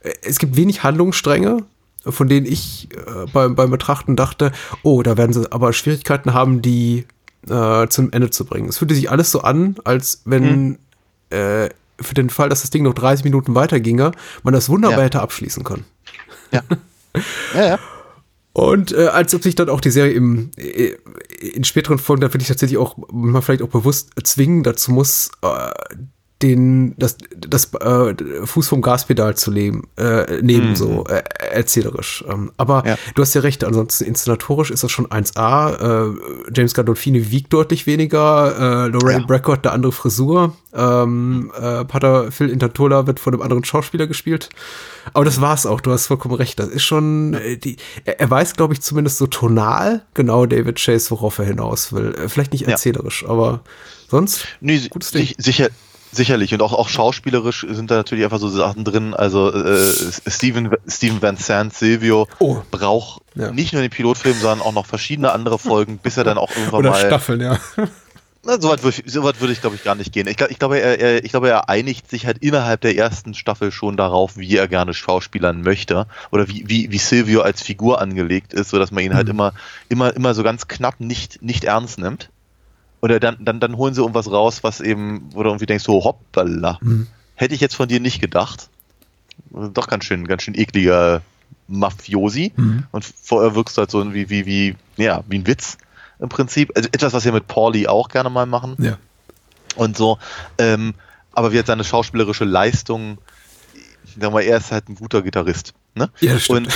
[0.00, 1.58] äh, es gibt wenig Handlungsstränge,
[2.08, 4.52] von denen ich äh, beim, beim Betrachten dachte,
[4.84, 7.04] oh, da werden sie aber Schwierigkeiten haben, die
[7.48, 8.68] äh, zum Ende zu bringen.
[8.68, 10.78] Es fühlte sich alles so an, als wenn
[11.30, 11.68] äh,
[12.00, 14.12] für den Fall, dass das Ding noch 30 Minuten weiterginge,
[14.42, 15.04] man das wunderbar Ja.
[15.04, 15.84] hätte abschließen können.
[16.52, 16.62] Ja.
[17.54, 17.78] ja, ja.
[18.52, 20.94] Und äh, als ob sich dann auch die Serie im, äh,
[21.40, 25.70] in späteren Folgen dann wirklich tatsächlich auch mal vielleicht auch bewusst zwingen dazu muss, äh,
[26.42, 30.76] den das das äh, Fuß vom Gaspedal zu leben, äh, nehmen Mhm.
[30.76, 32.24] so äh, erzählerisch.
[32.28, 32.96] Ähm, aber Ja.
[33.14, 36.10] du hast ja recht, ansonsten inszenatorisch ist das schon 1A.
[36.10, 36.14] Äh,
[36.54, 39.26] James Gandolfini wiegt deutlich weniger, äh, Lorraine Ja.
[39.26, 44.06] Bracco hat eine andere Frisur, ähm, äh, Pater Phil Intatola wird von einem anderen Schauspieler
[44.06, 44.50] gespielt.
[45.14, 46.58] Aber das war's auch, du hast vollkommen recht.
[46.58, 51.10] Das ist schon, äh, die, er, weiß, glaube ich, zumindest so tonal genau David Chase,
[51.12, 52.14] worauf er hinaus will.
[52.14, 52.70] Äh, Vielleicht nicht Ja.
[52.72, 53.60] erzählerisch, aber
[54.08, 55.22] sonst Nee, gutes Ding.
[55.22, 55.68] sich, sicher,
[56.12, 56.52] sicherlich.
[56.54, 59.14] Und auch, auch schauspielerisch sind da natürlich einfach so Sachen drin.
[59.14, 59.92] Also äh,
[60.26, 62.58] Steven, Steven Van Sant, Silvio, Oh.
[62.70, 63.50] braucht Ja.
[63.50, 66.80] nicht nur den Pilotfilm, sondern auch noch verschiedene andere Folgen, bis er dann auch irgendwann
[66.80, 67.00] Oder mal.
[67.06, 67.58] Staffeln, ja.
[68.48, 70.28] Na, so weit würde ich, so weit würde ich glaube ich, gar nicht gehen.
[70.28, 73.72] Ich, ich, glaube, er, er, ich glaube, er einigt sich halt innerhalb der ersten Staffel
[73.72, 76.06] schon darauf, wie er gerne schauspielern möchte.
[76.30, 79.32] Oder wie, wie, wie Silvio als Figur angelegt ist, sodass man ihn halt Mhm.
[79.32, 79.52] immer,
[79.88, 82.30] immer, immer so ganz knapp nicht, nicht ernst nimmt.
[83.06, 86.02] Oder dann, dann, dann holen sie irgendwas raus, was eben, wo du irgendwie denkst, so
[86.02, 86.78] hoppala.
[86.82, 87.06] Mhm.
[87.36, 88.68] Hätte ich jetzt von dir nicht gedacht.
[89.50, 91.22] Doch ganz schön, ganz schön ekliger
[91.68, 92.52] Mafiosi.
[92.56, 92.82] Mhm.
[92.90, 95.78] Und vorher wirkst du halt so wie, wie, wie, ja, wie ein Witz
[96.18, 96.72] im Prinzip.
[96.74, 98.98] Also etwas, was wir mit Pauli auch gerne mal machen Ja.
[99.76, 100.18] und so.
[100.58, 100.94] Ähm,
[101.30, 103.18] aber wie hat seine schauspielerische Leistung,
[104.06, 105.74] sagen wir mal, er ist halt ein guter Gitarrist.
[105.94, 106.10] Ne?
[106.18, 106.66] Ja, das stimmt.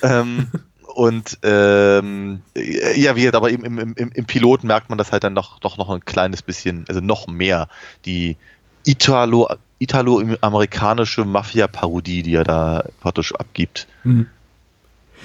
[0.00, 0.46] Und, ähm,
[0.96, 5.12] und ähm, ja, wie gesagt, aber eben im, im, im, im Pilot merkt man das
[5.12, 7.68] halt dann doch, doch noch ein kleines bisschen, also noch mehr,
[8.06, 8.38] die
[8.86, 9.46] Italo,
[9.78, 13.86] italo-amerikanische Mafia-Parodie, die er da praktisch abgibt.
[14.04, 14.28] Mhm.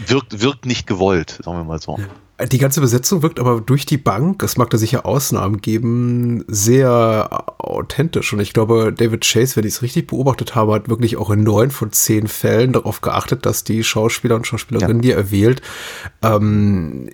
[0.08, 1.98] Wirkt, wirkt nicht gewollt, sagen wir mal so.
[2.49, 7.43] Die ganze Besetzung wirkt aber durch die Bank, es mag da sicher Ausnahmen geben, sehr
[7.60, 8.34] authentisch.
[8.34, 11.43] Und ich glaube, David Chase, wenn ich es richtig beobachtet habe, hat wirklich auch in
[11.43, 15.01] neun von zehn Fällen darauf geachtet, dass die Schauspieler und Schauspielerinnen, Ja.
[15.01, 15.62] die er wählt,
[16.23, 17.10] ähm,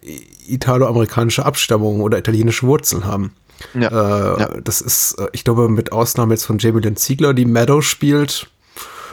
[0.48, 3.34] italo-amerikanische Abstammung oder italienische Wurzeln haben.
[3.74, 3.88] Ja.
[3.90, 4.50] Äh, Ja.
[4.64, 8.50] Das ist, äh, ich glaube, mit Ausnahme jetzt von Jamie Lynn Ziegler, die Meadow spielt,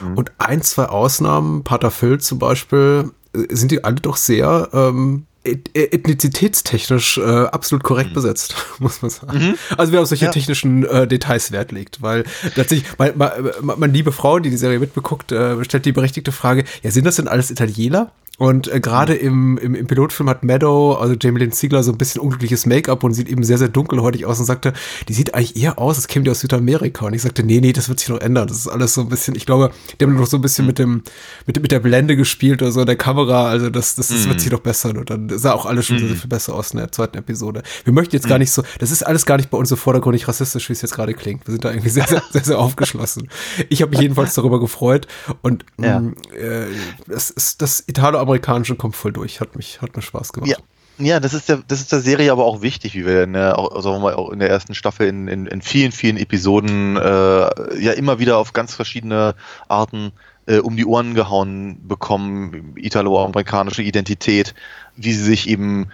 [0.01, 0.17] Mhm.
[0.17, 5.25] und ein, zwei Ausnahmen, Pater Phil zum Beispiel, äh, sind die alle doch sehr ähm,
[5.73, 9.55] ethnizitätstechnisch äh, absolut korrekt besetzt, muss man sagen.
[9.77, 10.27] Also wer auf solche Mhm.
[10.27, 10.31] Ja.
[10.31, 12.23] technischen äh, Details Wert legt, weil
[12.55, 13.31] tatsächlich, mein, mein,
[13.77, 17.17] mein liebe Frau, die die Serie mitbeguckt, äh, stellt die berechtigte Frage, ja, sind das
[17.17, 18.11] denn alles Italiener?
[18.37, 21.97] Und äh, gerade im, im, im Pilotfilm hat Meadow, also Jamie Lynn Ziegler, so ein
[21.97, 24.73] bisschen unglückliches Make-up und sieht eben sehr, sehr dunkelhäutig aus und sagte,
[25.07, 27.05] die sieht eigentlich eher aus, als käme die aus Südamerika.
[27.05, 28.47] Und ich sagte, nee, nee, das wird sich noch ändern.
[28.47, 30.79] Das ist alles so ein bisschen, ich glaube, die haben noch so ein bisschen mit
[30.79, 31.03] dem,
[31.45, 33.47] mit, mit der Blende gespielt oder so, der Kamera.
[33.47, 34.97] Also das, das, das wird sich noch bessern.
[34.97, 37.63] Und dann sah auch alles schon sehr, sehr viel besser aus in der zweiten Episode.
[37.85, 40.27] Wir möchten jetzt gar nicht so, das ist alles gar nicht bei uns so vordergründig
[40.27, 41.47] rassistisch, wie es jetzt gerade klingt.
[41.47, 43.29] Wir sind da irgendwie sehr, sehr, sehr, sehr aufgeschlossen.
[43.69, 45.07] Ich habe mich jedenfalls darüber gefreut.
[45.41, 45.99] Und Ja.
[46.01, 46.65] mh, äh,
[47.07, 47.79] das, ist, das
[48.25, 49.39] Italo-Amerikanische kommt voll durch.
[49.39, 50.49] Hat mich, hat mir Spaß gemacht.
[50.49, 50.57] Ja.
[50.97, 53.55] Ja, das ist der, das ist der Serie aber auch wichtig, wie wir in der,
[53.55, 57.01] sagen wir mal, auch in der ersten Staffel in, in, in vielen, vielen Episoden äh,
[57.01, 59.35] ja immer wieder auf ganz verschiedene
[59.67, 60.13] Arten
[60.45, 64.55] äh, um die Ohren gehauen bekommen, italo-amerikanische Identität,
[64.95, 65.87] wie sie sich eben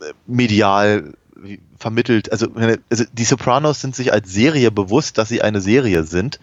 [0.00, 1.14] äh, medial
[1.76, 2.30] vermittelt.
[2.30, 2.46] Also,
[2.90, 6.38] also die Sopranos sind sich als Serie bewusst, dass sie eine Serie sind,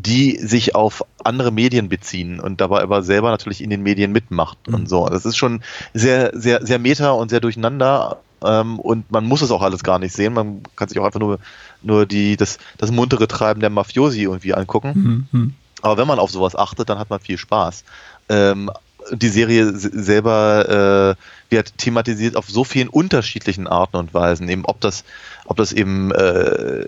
[0.00, 4.58] die sich auf andere Medien beziehen und dabei aber selber natürlich in den Medien mitmacht
[4.68, 4.74] Mhm.
[4.74, 5.08] und so.
[5.08, 5.60] Das ist schon
[5.92, 8.18] sehr, sehr, sehr meta und sehr durcheinander.
[8.44, 10.34] Ähm, und man muss es auch alles gar nicht sehen.
[10.34, 11.40] Man kann sich auch einfach nur,
[11.82, 15.28] nur die, das, das muntere Treiben der Mafiosi irgendwie angucken.
[15.32, 15.54] Mhm, mhm.
[15.82, 17.82] Aber wenn man auf sowas achtet, dann hat man viel Spaß.
[18.28, 18.70] Ähm,
[19.10, 21.16] die Serie selber
[21.50, 24.48] äh, wird thematisiert auf so vielen unterschiedlichen Arten und Weisen.
[24.48, 25.02] Eben ob das,
[25.46, 26.84] ob das eben äh,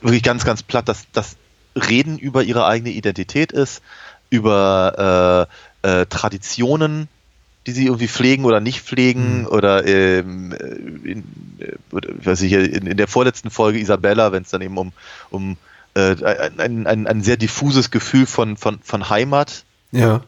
[0.00, 1.36] wirklich ganz, ganz platt das, das
[1.78, 3.82] Reden über ihre eigene Identität ist,
[4.30, 5.48] über
[5.82, 7.08] äh, äh, Traditionen,
[7.66, 11.24] die sie irgendwie pflegen oder nicht pflegen, oder ähm, äh, in,
[11.58, 14.92] äh, oder, weiß ich, in, in der vorletzten Folge Isabella, wenn es dann eben um,
[15.30, 15.56] um
[15.94, 16.16] äh,
[16.58, 20.22] ein, ein, ein sehr diffuses Gefühl von, von, von Heimat Ja.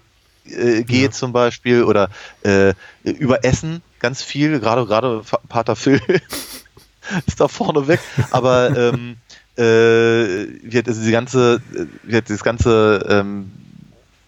[0.44, 2.10] äh, geht zum Beispiel oder
[2.42, 6.00] äh, über Essen ganz viel, gerade Pater Phil
[7.26, 9.16] ist da vorne weg, aber ähm,
[9.60, 11.60] äh, wird also die ganze
[12.02, 13.50] wird das ganze ähm,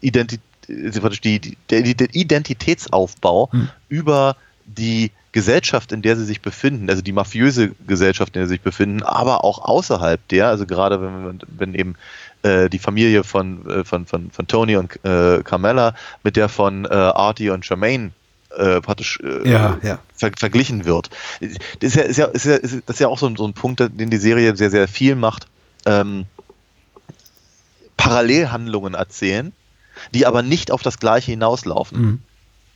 [0.00, 3.50] Identität die, die, der Identitätsaufbau
[3.88, 8.54] über die Gesellschaft, in der sie sich befinden, also die mafiöse Gesellschaft, in der sie
[8.54, 11.96] sich befinden, aber auch außerhalb der, also gerade wenn, wenn eben
[12.42, 16.84] äh, die Familie von, äh, von, von, von Tony und äh, Carmella mit der von
[16.84, 18.12] äh, Artie und Jermaine
[18.56, 19.98] äh, praktisch äh, Ja, ja.
[20.14, 21.10] ver verglichen wird.
[21.80, 23.46] Das ist ja, ist ja, ist ja, ist, das ist ja auch so ein, so
[23.46, 25.46] ein Punkt, den die Serie sehr, sehr viel macht.
[25.86, 26.26] Ähm,
[27.96, 29.52] Parallelhandlungen erzählen,
[30.12, 32.00] die aber nicht auf das Gleiche hinauslaufen.
[32.00, 32.22] Mhm.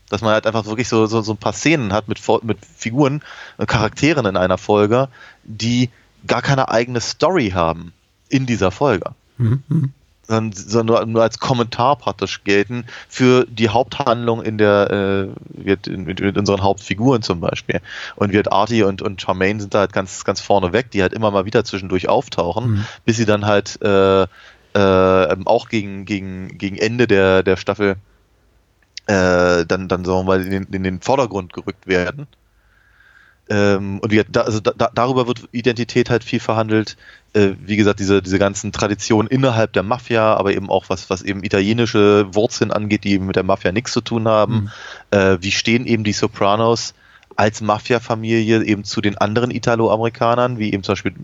[0.09, 3.23] Dass man halt einfach wirklich so, so, so ein paar Szenen hat mit, mit Figuren,
[3.59, 5.09] äh, Charakteren in einer Folge,
[5.43, 5.91] die
[6.27, 7.93] gar keine eigene Story haben
[8.29, 9.15] in dieser Folge.
[9.39, 9.93] Mhm.
[10.29, 16.37] Sondern, nur, als Kommentar praktisch gelten für die Haupthandlung in der, äh, wird mit, mit
[16.37, 17.81] unseren Hauptfiguren zum Beispiel.
[18.17, 21.13] Und wird Artie und, und Charmaine sind da halt ganz, ganz vorne weg, die halt
[21.13, 22.87] immer mal wieder zwischendurch auftauchen, Mhm.
[23.05, 27.97] bis sie dann halt äh, äh, auch gegen, gegen, gegen Ende der, der Staffel
[29.07, 32.27] äh, dann, dann sagen wir mal in den, in den Vordergrund gerückt werden.
[33.49, 36.97] Ähm, und wie, da, also da, da- darüber wird Identität halt viel verhandelt.
[37.33, 41.23] Äh, wie gesagt, diese, diese ganzen Traditionen innerhalb der Mafia, aber eben auch was, was
[41.23, 44.71] eben italienische Wurzeln angeht, die eben mit der Mafia nichts zu tun haben.
[45.11, 46.95] Äh, wie stehen eben die Sopranos
[47.37, 51.15] als Mafia-Familie eben zu den anderen Italo-Amerikanern, wie eben zum Beispiel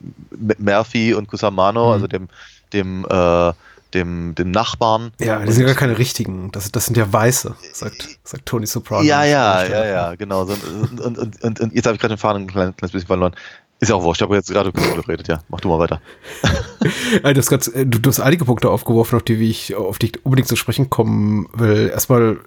[0.59, 1.93] Murphy und Cusamano, Mhm.
[1.93, 2.29] also dem,
[2.73, 3.53] dem, äh,
[3.95, 5.13] dem, dem Nachbarn.
[5.21, 6.51] Ja, die sind gar keine richtigen.
[6.53, 9.03] Das, das sind ja Weiße, sagt, sagt Tony Soprano.
[9.03, 10.43] Ja, ja, ja, ja, genau.
[10.43, 13.35] Und, und, und, und, jetzt habe ich gerade den Faden ein kleines, bisschen verloren.
[13.81, 15.41] Ist ja auch wurscht, ich habe jetzt gerade geredet, ja.
[15.49, 16.01] Mach du mal weiter.
[17.23, 20.07] Äh, Das ganz, äh, du, du hast einige Punkte aufgeworfen, auf die ich, auf die
[20.07, 21.91] ich unbedingt zu sprechen kommen will.
[21.93, 22.39] Erstmal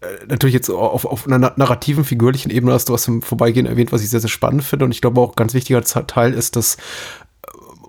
[0.00, 3.66] äh, natürlich jetzt auf, auf einer na- narrativen, figürlichen Ebene hast du was im Vorbeigehen
[3.66, 4.86] erwähnt, was ich sehr, sehr spannend finde.
[4.86, 6.78] Und ich glaube auch ganz wichtiger Teil ist das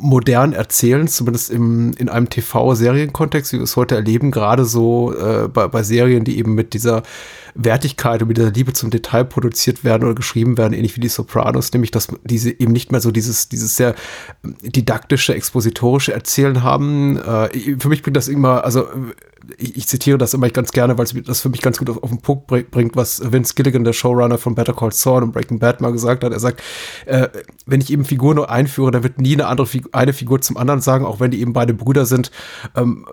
[0.01, 5.47] modern erzählen, zumindest im, in einem TV-Serienkontext, wie wir es heute erleben, gerade so äh,
[5.47, 7.03] bei, bei Serien, die eben mit dieser
[7.55, 11.09] Wertigkeit und mit dieser Liebe zum Detail produziert werden oder geschrieben werden, ähnlich wie die
[11.09, 13.95] Sopranos, nämlich dass diese eben nicht mehr so dieses, dieses sehr
[14.43, 17.17] didaktische, expositorische Erzählen haben.
[17.17, 18.87] Äh, für mich bringt das immer, also
[19.57, 22.01] ich, ich zitiere das immer ganz gerne, weil es das für mich ganz gut auf,
[22.03, 25.31] auf den Punkt bring- bringt, was Vince Gilligan, der Showrunner von Better Call Saul und
[25.31, 26.31] Breaking Bad mal gesagt hat.
[26.31, 26.61] Er sagt,
[27.05, 27.27] äh,
[27.65, 30.57] wenn ich eben Figuren nur einführe, dann wird nie eine andere Figur, eine Figur zum
[30.57, 32.31] anderen sagen, auch wenn die eben beide Brüder sind.
[32.75, 33.05] Ähm,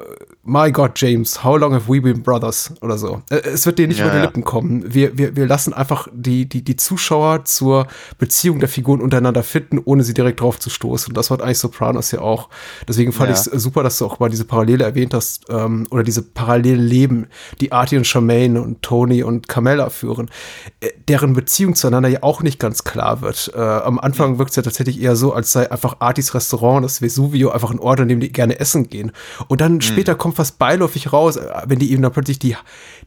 [0.48, 2.72] My God, James, how long have we been brothers?
[2.80, 3.20] Oder so.
[3.28, 4.20] Äh, Es wird denen nicht Ja, über die.
[4.22, 4.82] Lippen kommen.
[4.94, 9.78] Wir, wir, wir lassen einfach die, die, die Zuschauer zur Beziehung der Figuren untereinander finden,
[9.84, 11.11] ohne sie direkt drauf zu stoßen.
[11.11, 12.48] Und das hat eigentlich Sopranos ja auch.
[12.88, 13.34] Deswegen fand Ja.
[13.34, 16.80] ich es super, dass du auch mal diese Parallele erwähnt hast, ähm, oder diese parallelen
[16.80, 17.26] Leben,
[17.61, 20.30] die Artie und Charmaine und Tony und Carmella führen,
[20.80, 23.52] äh, deren Beziehung zueinander ja auch nicht ganz klar wird.
[23.54, 27.02] Äh, am Anfang wirkt es ja tatsächlich eher so, als sei einfach Artis Restaurant, das
[27.02, 29.12] Vesuvio, einfach ein Ort, an dem die gerne essen gehen.
[29.48, 32.57] Und dann später kommt fast beiläufig raus, äh, wenn die eben dann plötzlich die,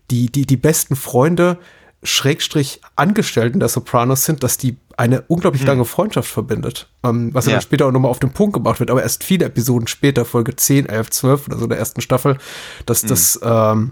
[0.10, 1.58] die, die, die besten Freunde
[2.04, 6.88] Schrägstrich Angestellten der Sopranos sind, dass die eine unglaublich lange Freundschaft verbindet.
[7.04, 7.54] Ähm, was ja.
[7.54, 10.56] dann später auch nochmal auf den Punkt gebracht wird, aber erst viele Episoden später, Folge
[10.56, 12.38] 10, 11, 12 oder so der ersten Staffel,
[12.86, 13.92] dass das ähm,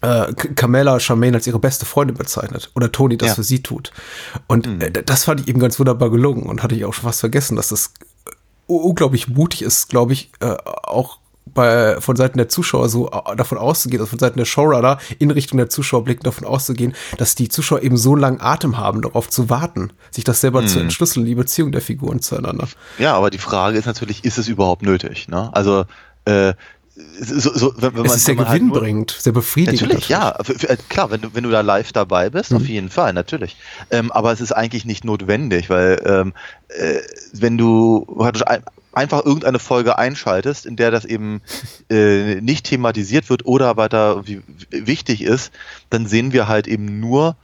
[0.00, 3.34] äh, Carmella Charmaine als ihre beste Freundin bezeichnet oder Toni das ja.
[3.34, 3.92] für sie tut.
[4.46, 4.80] Und mhm.
[4.80, 7.56] äh, das fand ich eben ganz wunderbar gelungen und hatte ich auch schon fast vergessen,
[7.56, 7.94] dass das
[8.66, 11.18] unglaublich mutig ist, glaube ich, äh, auch
[11.54, 15.30] bei, von Seiten der Zuschauer so äh, davon auszugehen, also von Seiten der Showrunner in
[15.30, 19.28] Richtung der Zuschauer blicken, davon auszugehen, dass die Zuschauer eben so langen Atem haben, darauf
[19.28, 20.68] zu warten, sich das selber hm.
[20.68, 22.68] zu entschlüsseln, die Beziehung der Figuren zueinander.
[22.98, 25.28] Ja, aber die Frage ist natürlich, ist es überhaupt nötig?
[25.28, 25.50] Ne?
[25.52, 25.84] Also
[26.24, 26.54] äh,
[27.20, 29.82] so, so, wenn, wenn es ist sehr gewinnbringend, halt sehr befriedigend.
[29.82, 32.56] Natürlich, ja, für, für, klar, wenn du, wenn du da live dabei bist, mhm.
[32.56, 33.56] auf jeden Fall, natürlich.
[33.90, 36.32] Ähm, aber es ist eigentlich nicht notwendig, weil ähm,
[36.68, 37.00] äh,
[37.32, 38.04] wenn du
[38.98, 41.40] einfach irgendeine Folge einschaltest, in der das eben
[41.90, 44.24] äh, nicht thematisiert wird oder weiter
[44.70, 45.52] wichtig ist,
[45.90, 47.36] dann sehen wir halt eben nur,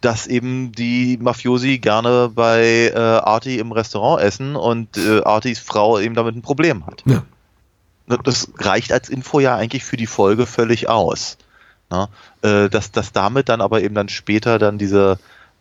[0.00, 5.98] dass eben die Mafiosi gerne bei äh, Artie im Restaurant essen und äh, Arties Frau
[5.98, 7.02] eben damit ein Problem hat.
[7.06, 7.22] Ja.
[8.22, 11.38] Das reicht als Info ja eigentlich für die Folge völlig aus.
[11.88, 12.08] Na?
[12.42, 15.18] Äh, dass, dass damit dann aber eben dann später dann diese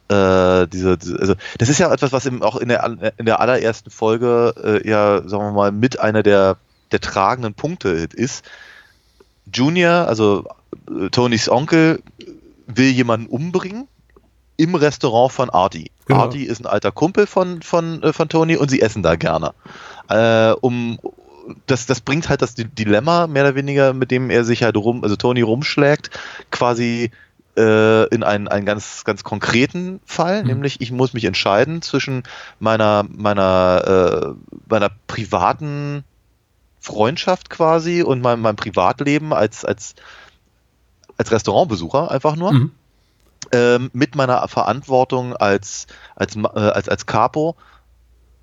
[0.09, 3.39] äh, diese, diese, also das ist ja etwas, was eben auch in der, in der
[3.39, 6.57] allerersten Folge äh, ja, sagen wir mal, mit einer der,
[6.91, 8.45] der tragenden Punkte ist.
[9.51, 10.45] Junior, also
[10.89, 12.01] äh, Tonys Onkel,
[12.67, 13.87] will jemanden umbringen
[14.57, 15.91] im Restaurant von Artie.
[16.05, 16.21] Genau.
[16.21, 19.53] Artie ist ein alter Kumpel von, von, äh, von Tony und sie essen da gerne.
[20.09, 20.99] Äh, um,
[21.65, 25.03] das, das bringt halt das Dilemma, mehr oder weniger, mit dem er sich halt rum,
[25.03, 26.09] also Tony rumschlägt,
[26.51, 27.11] quasi
[27.57, 30.47] äh, in einen, einen ganz, ganz konkreten Fall, mhm.
[30.47, 32.23] nämlich ich muss mich entscheiden zwischen
[32.59, 36.03] meiner, meiner, äh, meiner privaten
[36.79, 39.95] Freundschaft quasi und meinem, meinem Privatleben als, als,
[41.17, 42.53] als Restaurantbesucher einfach nur.
[42.53, 42.71] Mhm.
[43.51, 47.55] Ähm, mit meiner Verantwortung als, als, äh, als, als Capo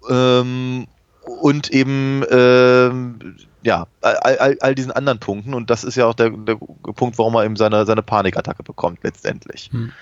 [0.08, 0.86] ähm,
[1.24, 6.14] und eben ähm, ja, all, all, all diesen anderen Punkten und das ist ja auch
[6.14, 6.56] der, der
[6.94, 9.70] Punkt, warum er eben seine, seine Panikattacke bekommt letztendlich.
[9.72, 9.92] Hm.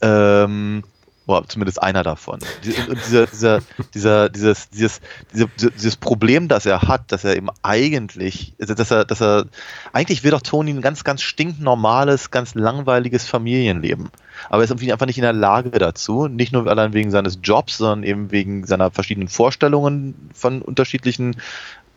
[0.00, 0.84] Ähm,
[1.28, 2.40] oder zumindest einer davon.
[2.88, 3.60] Und dieser, dieser,
[3.94, 5.00] dieser, dieses, dieses,
[5.32, 9.46] dieses Problem, das er hat, dass er eben eigentlich, also dass er, dass er,
[9.92, 14.10] eigentlich will doch Tony ein ganz, ganz stinknormales, ganz langweiliges Familienleben.
[14.48, 17.40] Aber er ist irgendwie einfach nicht in der Lage dazu, nicht nur allein wegen seines
[17.42, 21.36] Jobs, sondern eben wegen seiner verschiedenen Vorstellungen von unterschiedlichen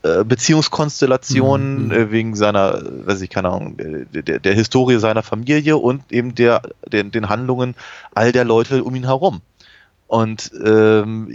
[0.02, 1.92] Beziehungskonstellationen mhm.
[1.92, 6.62] äh, wegen seiner, weiß ich, keine Ahnung, der, der Historie seiner Familie und eben der,
[6.92, 7.76] den, den Handlungen
[8.14, 9.42] all der Leute um ihn herum.
[10.08, 11.30] Und ähm,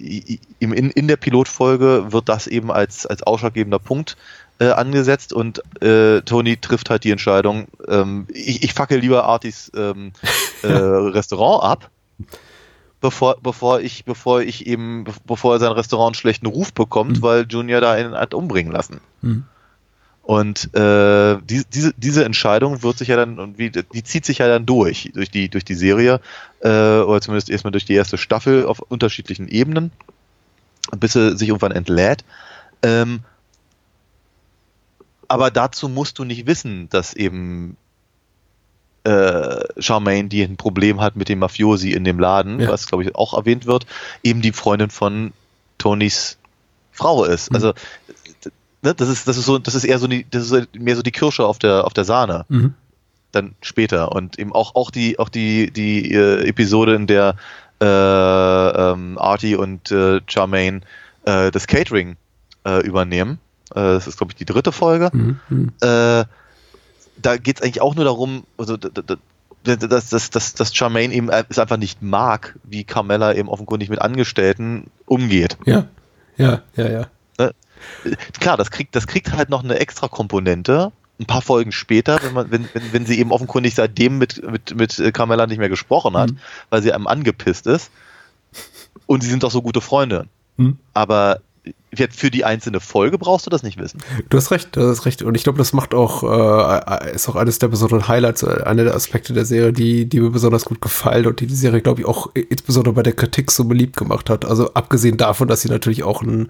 [0.58, 4.18] in, in der Pilotfolge wird das eben als, als ausschlaggebender Punkt
[4.58, 9.70] äh, angesetzt und äh, Tony trifft halt die Entscheidung, ähm, ich, ich fackel lieber Artis
[9.76, 10.12] ähm,
[10.62, 11.90] äh, Restaurant ab
[13.06, 17.22] bevor, bevor ich, bevor ich eben, bevor sein Restaurant einen schlechten Ruf bekommt, mhm.
[17.22, 19.00] weil Junior da einen hat umbringen lassen.
[19.22, 19.44] Mhm.
[20.24, 24.38] Und äh, die, diese, diese Entscheidung wird sich ja dann, und wie, die zieht sich
[24.38, 26.20] ja dann durch, durch die, durch die Serie,
[26.62, 29.92] äh, oder zumindest erstmal durch die erste Staffel auf unterschiedlichen Ebenen,
[30.98, 32.24] bis sie sich irgendwann entlädt.
[32.82, 33.20] Ähm,
[35.28, 37.76] aber dazu musst du nicht wissen, dass eben
[39.06, 42.68] äh, Charmaine, die ein Problem hat mit dem Mafiosi in dem Laden, ja.
[42.68, 43.86] was glaube ich auch erwähnt wird,
[44.24, 45.32] eben die Freundin von
[45.78, 46.38] Tonys
[46.90, 47.50] Frau ist.
[47.50, 47.54] Mhm.
[47.54, 47.72] Also
[48.82, 51.02] ne, das ist das ist so das ist eher so die das ist mehr so
[51.02, 52.46] die Kirsche auf der auf der Sahne.
[52.48, 52.74] Mhm.
[53.30, 57.36] Dann später und eben auch auch die auch die die äh, Episode in der
[57.80, 60.80] äh, ähm, Artie und äh, Charmaine
[61.26, 62.16] äh, das Catering
[62.64, 63.38] äh, übernehmen.
[63.68, 65.10] Das ist glaube ich die dritte Folge.
[65.12, 65.72] Mhm.
[67.26, 71.28] Äh, da geht es eigentlich auch nur darum, also, dass, dass, dass, dass Charmaine eben
[71.28, 75.58] es einfach nicht mag, wie Carmella eben offenkundig mit Angestellten umgeht.
[75.66, 75.86] Ja,
[76.36, 77.06] ja, ja, ja.
[77.38, 77.52] Ne?
[78.40, 82.34] Klar, das kriegt, das kriegt halt noch eine extra Komponente, ein paar Folgen später, wenn,
[82.34, 86.16] man, wenn, wenn, wenn sie eben offenkundig seitdem mit, mit, mit Carmella nicht mehr gesprochen
[86.16, 86.38] hat, mhm.
[86.70, 87.90] weil sie einem angepisst ist.
[89.06, 90.26] Und sie sind doch so gute Freunde.
[90.56, 90.78] Mhm.
[90.94, 91.40] Aber
[92.10, 94.00] für die einzelne Folge brauchst du das nicht wissen.
[94.28, 95.22] Du hast recht, du hast recht.
[95.22, 98.84] Und ich glaube, das macht auch, äh, ist auch eines der besonderen Highlights, äh, einer
[98.84, 102.00] der Aspekte der Serie, die, die mir besonders gut gefallen und die die Serie, glaube
[102.00, 104.44] ich, auch insbesondere bei der Kritik so beliebt gemacht hat.
[104.44, 106.48] Also abgesehen davon, dass sie natürlich auch ein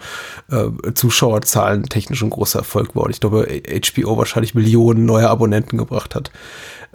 [0.51, 3.05] äh, Zuschauerzahlen technisch ein großer Erfolg war.
[3.05, 6.31] Und ich glaube, HBO wahrscheinlich Millionen neue Abonnenten gebracht hat.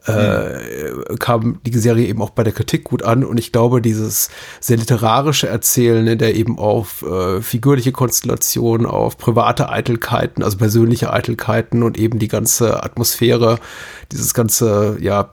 [0.05, 3.23] Äh, kam die Serie eben auch bei der Kritik gut an.
[3.23, 9.17] Und ich glaube, dieses sehr literarische Erzählen, in der eben auf äh, figürliche Konstellationen, auf
[9.17, 13.59] private Eitelkeiten, also persönliche Eitelkeiten und eben die ganze Atmosphäre,
[14.11, 15.29] dieses ganze, ja,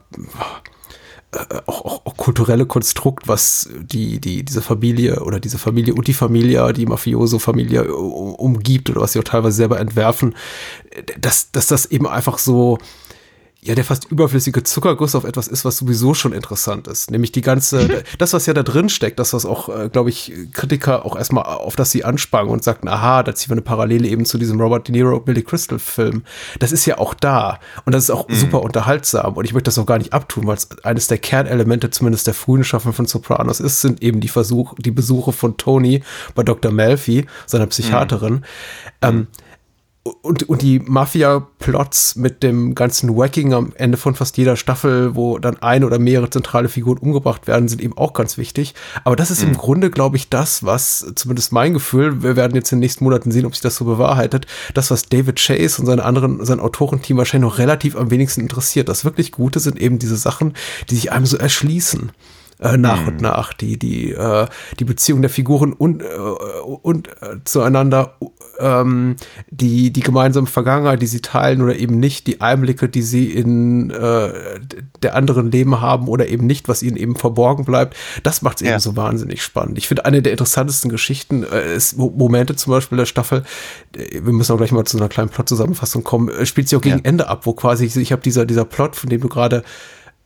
[1.31, 6.07] äh, auch, auch, auch kulturelle Konstrukt, was die, die, diese Familie oder diese Familie und
[6.07, 10.35] die Familie, die Mafioso-Familie umgibt oder was sie auch teilweise selber entwerfen,
[11.19, 12.79] dass, dass das eben einfach so,
[13.61, 17.11] ja, der fast überflüssige Zuckerguss auf etwas ist, was sowieso schon interessant ist.
[17.11, 20.31] Nämlich die ganze, das, was ja da drin steckt, das, was auch, äh, glaube ich,
[20.53, 24.07] Kritiker auch erstmal auf das sie ansprangen und sagten, aha, da ziehen wir eine Parallele
[24.07, 26.23] eben zu diesem Robert De Niro, Billy Crystal Film.
[26.59, 27.59] Das ist ja auch da.
[27.83, 28.35] Und das ist auch mhm.
[28.35, 29.33] super unterhaltsam.
[29.33, 32.33] Und ich möchte das auch gar nicht abtun, weil es eines der Kernelemente zumindest der
[32.33, 36.01] frühen Schaffen von Sopranos ist, sind eben die Versuche, die Besuche von Tony
[36.33, 36.71] bei Dr.
[36.71, 38.35] Melfi, seiner Psychiaterin.
[38.35, 38.41] Mhm.
[39.01, 39.27] Ähm,
[40.21, 45.39] und, und die Mafia-Plots mit dem ganzen Wacking am Ende von fast jeder Staffel, wo
[45.39, 48.75] dann eine oder mehrere zentrale Figuren umgebracht werden, sind eben auch ganz wichtig.
[49.03, 49.49] Aber das ist mhm.
[49.49, 53.03] im Grunde, glaube ich, das, was, zumindest mein Gefühl, wir werden jetzt in den nächsten
[53.03, 56.59] Monaten sehen, ob sich das so bewahrheitet, das, was David Chase und seine anderen, sein
[56.59, 58.89] Autorenteam wahrscheinlich noch relativ am wenigsten interessiert.
[58.89, 60.53] Das wirklich Gute sind eben diese Sachen,
[60.89, 62.11] die sich einem so erschließen
[62.59, 63.07] äh, nach mhm.
[63.07, 64.47] und nach die die äh,
[64.79, 67.09] die Beziehung der Figuren und äh, und
[67.45, 68.17] zueinander
[68.59, 69.15] ähm,
[69.49, 73.89] die, die gemeinsame Vergangenheit, die sie teilen oder eben nicht, die Einblicke, die sie in
[73.89, 74.31] äh,
[75.01, 78.67] der anderen Leben haben oder eben nicht, was ihnen eben verborgen bleibt, das macht es
[78.67, 78.73] ja.
[78.73, 79.77] eben so wahnsinnig spannend.
[79.77, 83.43] Ich finde, eine der interessantesten Geschichten äh, ist Momente zum Beispiel der Staffel,
[83.95, 86.81] äh, wir müssen auch gleich mal zu einer kleinen Plot-Zusammenfassung kommen, äh, spielt sich auch
[86.81, 87.05] gegen ja.
[87.05, 89.63] Ende ab, wo quasi ich, ich habe dieser, dieser Plot, von dem du gerade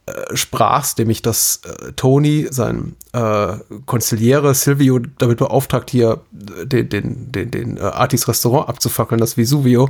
[0.06, 3.54] äh, sprachst, nämlich dass äh, Tony, sein äh,
[3.86, 6.22] Konziliere Silvio damit beauftragt, hier
[6.60, 9.90] äh, den, den, den, den äh, Artis Restaurant abzufackeln, das Vesuvio,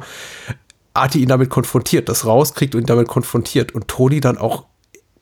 [0.94, 4.66] Arti ihn damit konfrontiert, das rauskriegt und ihn damit konfrontiert und Tony dann auch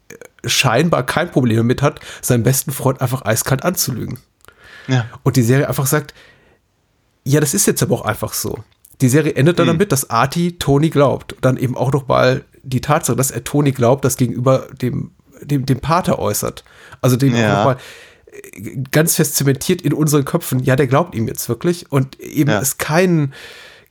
[0.10, 4.20] äh, scheinbar kein Problem damit hat, seinen besten Freund einfach eiskalt anzulügen.
[4.88, 5.06] Ja.
[5.24, 6.14] Und die Serie einfach sagt,
[7.24, 8.60] ja, das ist jetzt aber auch einfach so.
[9.00, 9.72] Die Serie endet dann mhm.
[9.72, 11.32] damit, dass Arti Tony glaubt.
[11.32, 15.12] Und dann eben auch noch mal die Tatsache, dass er Toni glaubt, das gegenüber dem,
[15.42, 16.64] dem, dem Pater äußert.
[17.02, 17.58] Also dem ja.
[17.58, 17.78] nochmal
[18.32, 22.52] äh, ganz fest zementiert in unseren Köpfen, ja, der glaubt ihm jetzt wirklich und eben
[22.52, 22.62] ja.
[22.62, 23.34] es keinen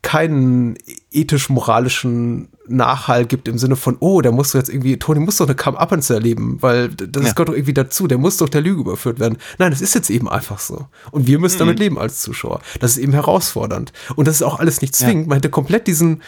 [0.02, 0.78] keinen
[1.10, 5.46] ethisch-moralischen Nachhall gibt im Sinne von, oh, der muss doch jetzt irgendwie, Toni muss doch
[5.46, 7.32] eine Come-Uppance erleben, weil das ja.
[7.32, 9.36] gehört doch irgendwie dazu, der muss doch der Lüge überführt werden.
[9.58, 10.86] Nein, das ist jetzt eben einfach so.
[11.10, 11.60] Und wir müssen mhm.
[11.60, 12.62] damit leben als Zuschauer.
[12.80, 13.92] Das ist eben herausfordernd.
[14.16, 15.24] Und das ist auch alles nicht zwingend.
[15.24, 15.28] Ja.
[15.28, 16.22] Man hätte komplett diesen,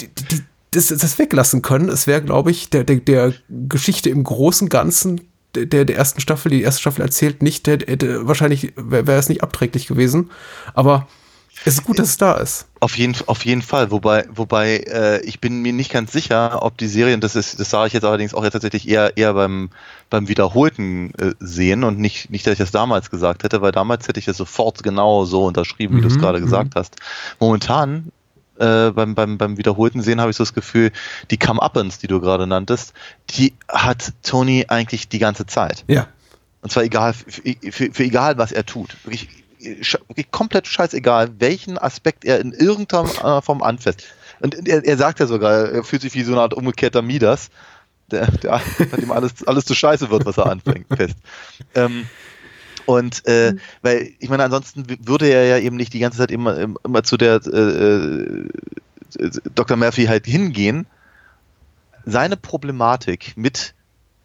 [0.00, 0.42] die, die,
[0.74, 1.88] das, das weglassen können.
[1.88, 5.20] Es wäre, glaube ich, der, der, der Geschichte im großen Ganzen
[5.54, 9.28] der, der ersten Staffel, die erste Staffel erzählt, nicht, der, der wahrscheinlich wäre wär es
[9.28, 10.30] nicht abträglich gewesen.
[10.74, 11.06] Aber
[11.64, 12.66] es ist gut, dass es da ist.
[12.80, 13.90] Auf jeden, auf jeden Fall.
[13.90, 17.70] Wobei, wobei äh, ich bin mir nicht ganz sicher, ob die Serien, das ist, das
[17.70, 19.70] sage ich jetzt allerdings auch jetzt tatsächlich eher, eher beim,
[20.10, 24.08] beim wiederholten äh, Sehen und nicht, nicht, dass ich das damals gesagt hätte, weil damals
[24.08, 26.44] hätte ich das sofort genau so unterschrieben, wie mhm, du es gerade mhm.
[26.44, 26.96] gesagt hast.
[27.40, 28.10] Momentan
[28.58, 30.92] äh, beim, beim, beim wiederholten Sehen habe ich so das Gefühl,
[31.30, 32.92] die Come-Uppens, die du gerade nanntest,
[33.30, 35.84] die hat Tony eigentlich die ganze Zeit.
[35.88, 36.06] Ja.
[36.62, 38.96] Und zwar egal, für, für, für egal, was er tut.
[39.04, 44.04] Wirklich, wirklich komplett scheißegal, welchen Aspekt er in irgendeiner Form anfasst.
[44.40, 47.50] Und er, er sagt ja sogar, er fühlt sich wie so eine Art umgekehrter Midas,
[48.10, 51.16] der, der, bei dem alles, alles zu scheiße wird, was er anfängt, fest.
[51.74, 52.06] Ähm,
[52.86, 53.60] und äh, mhm.
[53.82, 57.16] weil, ich meine, ansonsten würde er ja eben nicht die ganze Zeit immer, immer zu
[57.16, 58.48] der äh, äh,
[59.54, 59.76] Dr.
[59.76, 60.86] Murphy halt hingehen.
[62.06, 63.74] Seine Problematik mit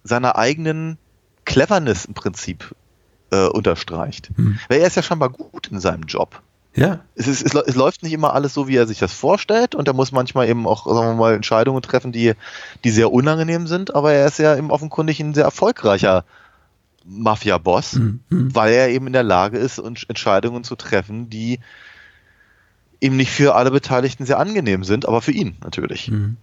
[0.04, 0.98] seiner eigenen
[1.45, 2.76] Cleverness im Prinzip
[3.32, 4.32] äh, unterstreicht.
[4.38, 4.60] Mhm.
[4.67, 6.41] Weil er ist ja scheinbar gut in seinem Job.
[6.76, 7.00] Ja.
[7.15, 9.88] Es, ist, es, es, läuft nicht immer alles so, wie er sich das vorstellt und
[9.88, 12.34] er muss manchmal eben auch, sagen wir mal, Entscheidungen treffen, die,
[12.84, 16.26] die sehr unangenehm sind, aber er ist ja eben offenkundig ein sehr erfolgreicher
[17.10, 18.22] Mafia-Boss, mhm.
[18.30, 21.60] weil er eben in der Lage ist, Entscheidungen zu treffen, die
[23.02, 26.10] eben nicht für alle Beteiligten sehr angenehm sind, aber für ihn natürlich.
[26.10, 26.38] Mhm.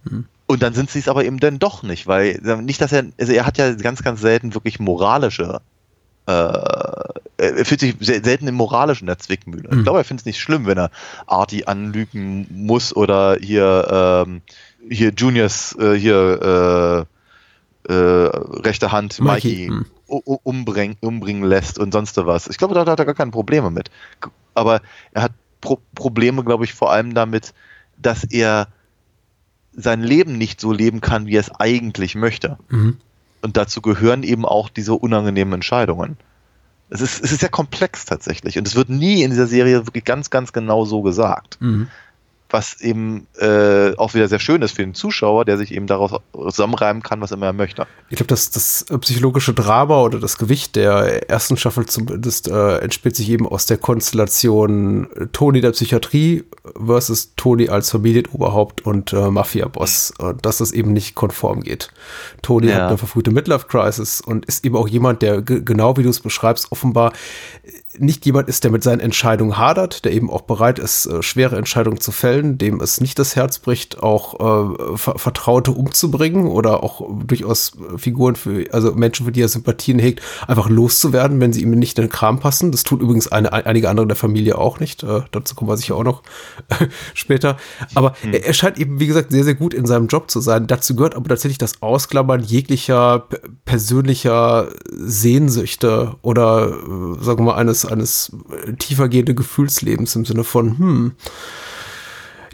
[0.47, 3.33] Und dann sind sie es aber eben dann doch nicht, weil nicht, dass er, also
[3.33, 5.61] er hat ja ganz, ganz selten wirklich moralische,
[6.25, 9.69] äh, er fühlt sich selten im moralischen der Zwickmühle.
[9.69, 9.77] Mhm.
[9.77, 10.89] Ich glaube, er findet es nicht schlimm, wenn er
[11.27, 14.41] Artie anlügen muss oder hier, ähm,
[14.89, 17.05] hier Juniors, äh, hier,
[17.87, 18.29] äh, äh,
[18.63, 22.47] rechte Hand Mikey, Mikey mhm umbringen, umbringen lässt und sonst was.
[22.47, 23.91] Ich glaube, da hat er gar keine Probleme mit.
[24.53, 27.53] Aber er hat Pro Probleme, glaube ich, vor allem damit,
[27.97, 28.67] dass er
[29.73, 32.57] sein Leben nicht so leben kann, wie er es eigentlich möchte.
[32.69, 32.97] Mhm.
[33.41, 36.17] Und dazu gehören eben auch diese unangenehmen Entscheidungen.
[36.89, 38.57] Es ist, es ist sehr komplex tatsächlich.
[38.57, 41.57] Und es wird nie in dieser Serie wirklich ganz, ganz genau so gesagt.
[41.59, 41.87] Mhm.
[42.49, 46.11] Was eben äh, auch wieder sehr schön ist für den Zuschauer, der sich eben daraus
[46.33, 47.85] zusammenreimen kann, was immer er möchte.
[48.09, 53.15] Ich glaube, das, das psychologische Drama oder das Gewicht der ersten Staffel zumindest äh, entspielt
[53.15, 56.43] sich eben aus der Konstellation Tony der Psychiatrie
[56.85, 60.13] versus Tony als Familienoberhaupt und äh, Mafia-Boss.
[60.17, 61.89] Und dass das eben nicht konform geht.
[62.41, 62.75] Tony Ja.
[62.75, 66.19] hat eine verfrühte Midlife-Crisis und ist eben auch jemand, der ge- genau wie du es
[66.21, 67.11] beschreibst, offenbar
[67.99, 71.57] nicht jemand ist, der mit seinen Entscheidungen hadert, der eben auch bereit ist, äh, schwere
[71.57, 76.83] Entscheidungen zu fällen, dem es nicht das Herz bricht, auch äh, Ver Vertraute umzubringen oder
[76.83, 81.53] auch durchaus äh, Figuren für, also Menschen, für die er Sympathien hegt, einfach loszuwerden, wenn
[81.53, 82.71] sie ihm nicht in den Kram passen.
[82.71, 85.03] Das tun übrigens eine, einige andere der Familie auch nicht.
[85.03, 86.23] Äh, dazu kommen wir sicher auch noch
[87.13, 87.57] später.
[87.95, 90.67] Aber er, er scheint eben, wie gesagt, sehr, sehr gut in seinem Job zu sein.
[90.67, 93.27] Dazu gehört aber tatsächlich das Ausklammern jeglicher
[93.65, 98.31] persönlicher Sehnsüchte oder, äh, sagen wir mal, eines, eines
[98.79, 101.11] tiefergehenden Gefühlslebens im Sinne von, hm,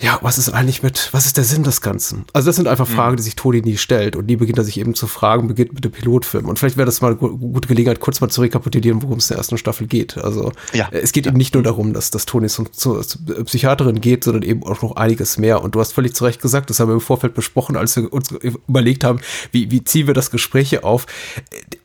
[0.03, 2.25] ja, was ist eigentlich mit, was ist der Sinn des Ganzen?
[2.33, 4.77] Also das sind einfach Fragen, die sich Toni nie stellt und die beginnt er sich
[4.77, 6.45] eben zu fragen, beginnt mit dem Pilotfilm.
[6.49, 9.25] Und vielleicht wäre das mal eine gu- gute Gelegenheit, kurz mal zu rekapitulieren, worum es
[9.29, 10.17] in der ersten Staffel geht.
[10.17, 10.89] Also Ja.
[10.91, 14.25] äh, es geht eben nicht nur darum, dass, dass Toni zum, zur, zur Psychiaterin geht,
[14.25, 15.61] sondern eben auch noch einiges mehr.
[15.63, 18.11] Und du hast völlig zu Recht gesagt, das haben wir im Vorfeld besprochen, als wir
[18.11, 18.29] uns
[18.67, 19.19] überlegt haben,
[19.53, 21.05] wie, wie ziehen wir das Gespräch hier auf.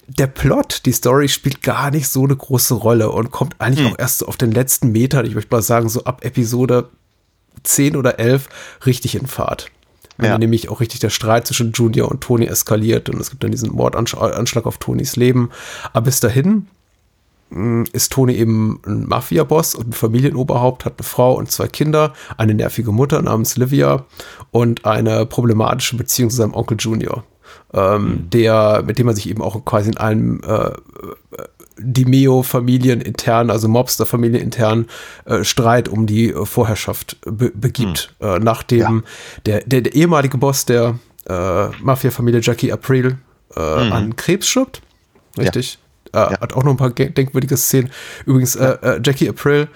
[0.08, 3.98] Der Plot, die Story spielt gar nicht so eine große Rolle und kommt eigentlich auch
[3.98, 6.88] erst so auf den letzten Metern, ich möchte mal sagen, so ab Episode
[7.62, 8.48] 10 oder 11
[8.86, 9.70] richtig in Fahrt.
[10.16, 10.32] Wenn Ja.
[10.32, 13.52] dann nämlich auch richtig der Streit zwischen Junior und Tony eskaliert und es gibt dann
[13.52, 15.50] diesen Mordanschlag auf Tonys Leben.
[15.92, 16.66] Aber bis dahin
[17.50, 22.14] mh, ist Tony eben ein Mafia-Boss und ein Familienoberhaupt, hat eine Frau und zwei Kinder,
[22.36, 24.04] eine nervige Mutter namens Livia
[24.50, 27.22] und eine problematische Beziehung zu seinem Onkel Junior,
[27.72, 30.72] ähm, der, mit dem er sich eben auch quasi in einem äh,
[31.78, 34.86] Dimeo-Familien intern, also Mobster-Familien intern
[35.24, 38.14] äh, Streit um die äh, Vorherrschaft be begibt.
[38.20, 39.04] Äh, nachdem
[39.46, 40.98] der, der, der ehemalige Boss der
[41.28, 43.18] äh, Mafia-Familie Jackie April
[43.56, 44.82] äh, an Krebs stirbt.
[45.36, 45.78] Richtig.
[46.12, 47.90] Äh, Hat auch noch ein paar ge- denkwürdige Szenen.
[48.24, 48.56] Übrigens,
[49.04, 49.68] Jackie April,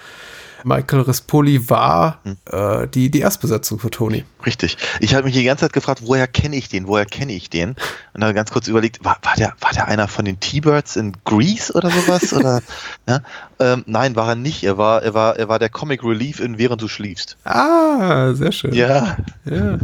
[0.64, 4.24] Michael Rispoli war äh, die, die Erstbesetzung für Tony.
[4.44, 4.76] Richtig.
[5.00, 7.70] Ich habe mich die ganze Zeit gefragt, woher kenne ich den, woher kenne ich den?
[8.14, 11.16] Und dann ganz kurz überlegt, war, war, der, war der einer von den T-Birds in
[11.24, 12.32] Grease oder sowas?
[12.32, 12.62] oder,
[13.08, 13.20] ja?
[13.58, 14.64] ähm, nein, war er nicht.
[14.64, 17.36] Er war, er war, er war der Comic Relief in Während du schliefst.
[17.44, 18.74] Ah, sehr schön.
[18.74, 19.16] Ja.
[19.44, 19.78] Ja.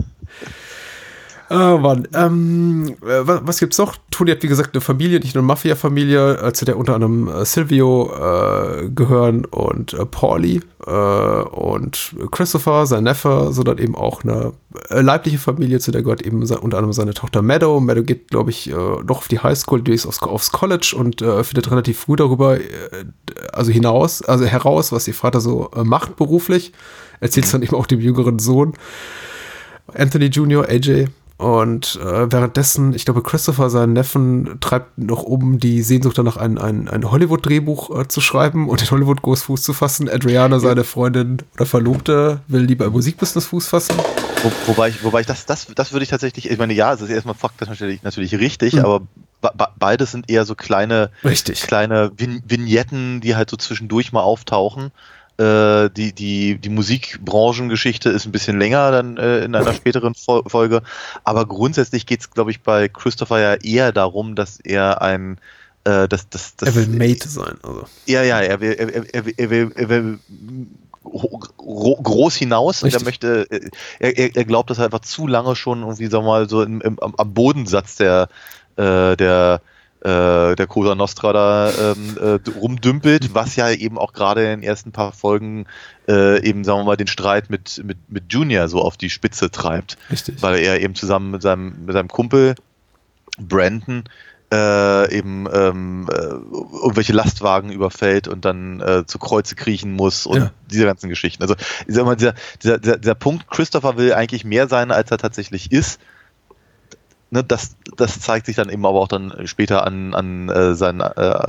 [1.50, 3.96] Oh Mann, ähm, äh, was, was gibt's noch?
[4.10, 7.28] Tony hat, wie gesagt, eine Familie, nicht nur eine Mafia-Familie, äh, zu der unter anderem
[7.28, 14.24] äh, Silvio äh, gehören und äh, Pauli äh, und Christopher, sein Neffe, sondern eben auch
[14.24, 14.52] eine
[14.90, 17.80] äh, leibliche Familie, zu der gehört eben unter anderem seine Tochter Meadow.
[17.80, 21.42] Meadow geht, glaube ich, noch auf die Highschool, die ist aufs, aufs College und äh,
[21.44, 22.64] findet relativ früh darüber, äh,
[23.54, 26.72] also hinaus, also heraus, was ihr Vater so äh, macht beruflich.
[27.20, 28.74] Erzählt es dann eben auch dem jüngeren Sohn.
[29.94, 31.06] Anthony Jr., AJ.
[31.38, 36.58] Und äh, währenddessen, ich glaube, Christopher, seinen Neffen, treibt noch um die Sehnsucht danach, ein,
[36.58, 40.08] ein, ein Hollywood-Drehbuch äh, zu schreiben und in Hollywood groß Fuß zu fassen.
[40.08, 43.94] Adriana, seine Freundin oder Verlobte, will lieber im Musikbusiness Fuß fassen.
[44.42, 47.00] Wo, wobei ich, wobei ich das, das, das würde ich tatsächlich, ich meine, ja, es
[47.02, 48.80] ist erstmal faktisch natürlich, natürlich richtig, Mhm.
[48.80, 49.00] aber
[49.40, 51.62] be- be- beides sind eher so kleine, Richtig.
[51.62, 54.90] kleine Vignetten, die halt so zwischendurch mal auftauchen.
[55.38, 60.42] Äh, die, die, die Musikbranchengeschichte ist ein bisschen länger dann äh, in einer späteren Fol
[60.46, 60.82] Folge.
[61.24, 65.38] Aber grundsätzlich geht es, glaube ich, bei Christopher ja eher darum, dass er ein
[65.84, 67.56] äh, dass, dass, dass, Er will Mate sein.
[67.62, 67.84] Also.
[68.06, 70.18] ja, ja, er will, er, er, er, will- er, will, will
[71.04, 73.04] gro- gro- groß hinaus und er Richtig.
[73.04, 73.46] möchte,
[74.00, 76.80] er, er, er glaubt, dass er einfach zu lange schon irgendwie, sag mal, so im,
[76.80, 78.28] im, am am Bodensatz der,
[78.76, 79.60] äh, der,
[80.08, 84.62] äh, der Cosa Nostra da ähm, äh, rumdümpelt, was ja eben auch gerade in den
[84.62, 85.66] ersten paar Folgen
[86.08, 89.50] äh, eben, sagen wir mal, den Streit mit, mit, mit Junior so auf die Spitze
[89.50, 89.98] treibt.
[90.10, 90.42] Richtig.
[90.42, 92.54] Weil er eben zusammen mit seinem, mit seinem Kumpel
[93.38, 94.04] Brandon
[94.50, 100.38] äh, eben ähm, äh, irgendwelche Lastwagen überfällt und dann äh, zu Kreuze kriechen muss und
[100.38, 100.50] Ja.
[100.70, 101.42] diese ganzen Geschichten.
[101.42, 101.54] Also
[101.86, 105.18] ich sag mal, dieser, dieser, dieser, dieser Punkt, Christopher will eigentlich mehr sein, als er
[105.18, 106.00] tatsächlich ist.
[107.30, 111.00] Ne, das, das zeigt sich dann eben aber auch dann später an, an äh, seinen
[111.00, 111.40] äh,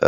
[0.00, 0.06] äh,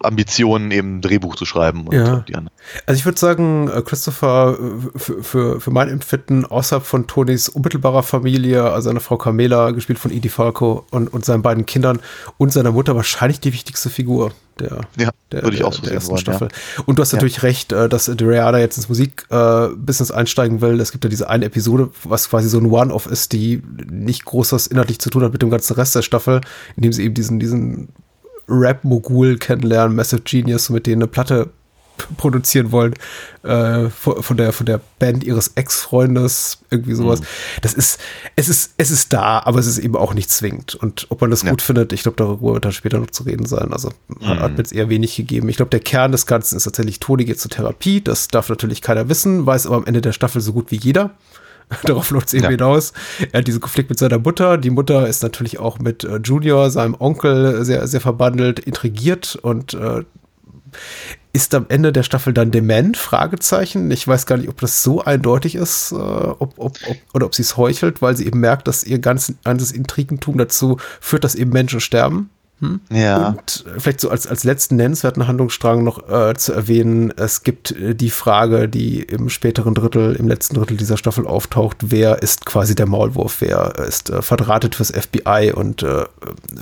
[0.00, 2.24] Ambitionen, eben ein Drehbuch zu schreiben und Ja.
[2.28, 2.56] die anderen.
[2.86, 7.48] Also ich würde sagen, äh, Christopher äh, für, für, für mein Empfinden außerhalb von Tonys
[7.48, 12.00] unmittelbarer Familie, also seine Frau Carmela, gespielt von Edie Falco und, und seinen beiden Kindern
[12.38, 15.80] und seiner Mutter wahrscheinlich die wichtigste Figur der, Ja, der, würde ich der, auch so
[15.82, 16.48] der sehen ersten wollen, Staffel.
[16.78, 16.82] ja.
[16.86, 17.16] Und du hast Ja.
[17.16, 20.80] natürlich recht, äh, dass Doriana jetzt ins Musikbusiness einsteigen will.
[20.80, 24.52] Es gibt ja diese eine Episode, was quasi so ein One-Off ist, die nicht groß
[24.52, 26.40] was inhaltlich zu tun hat mit dem ganzen Rest der Staffel,
[26.76, 27.88] in dem sie eben diesen, diesen
[28.48, 31.50] Rap-Mogul kennenlernen, Massive Genius, mit denen eine Platte
[32.18, 32.92] produzieren wollen
[33.42, 37.20] äh, von, von der von der Band ihres Ex-Freundes irgendwie sowas.
[37.20, 37.24] Mhm.
[37.62, 37.98] Das ist
[38.36, 40.74] es ist es ist da, aber es ist eben auch nicht zwingend.
[40.74, 41.50] Und ob man das Ja.
[41.50, 43.72] gut findet, ich glaube, darüber wird dann später noch zu reden sein.
[43.72, 44.40] Also hat, Mhm.
[44.40, 45.48] hat mir jetzt eher wenig gegeben.
[45.48, 48.02] Ich glaube, der Kern des Ganzen ist tatsächlich Toni geht zur Therapie.
[48.02, 51.12] Das darf natürlich keiner wissen, weiß aber am Ende der Staffel so gut wie jeder.
[51.84, 52.50] Darauf läuft es eben Ja.
[52.50, 52.92] hinaus.
[53.32, 54.56] Er hat diesen Konflikt mit seiner Mutter.
[54.58, 59.74] Die Mutter ist natürlich auch mit äh, Junior, seinem Onkel, sehr, sehr verbandelt, intrigiert und
[59.74, 60.04] äh,
[61.32, 62.96] ist am Ende der Staffel dann dement?
[62.96, 63.90] Fragezeichen.
[63.90, 67.34] Ich weiß gar nicht, ob das so eindeutig ist, äh, ob, ob, ob, oder ob
[67.34, 71.34] sie es heuchelt, weil sie eben merkt, dass ihr ganzes, ganzes Intrigentum dazu führt, dass
[71.34, 72.30] eben Menschen sterben.
[72.90, 73.28] Ja.
[73.28, 77.94] Und vielleicht so als, als letzten nennenswerten Handlungsstrang noch äh, zu erwähnen, es gibt äh,
[77.94, 82.74] die Frage, die im späteren Drittel, im letzten Drittel dieser Staffel auftaucht, wer ist quasi
[82.74, 86.06] der Maulwurf, wer ist äh, verdrahtet fürs FBI und äh,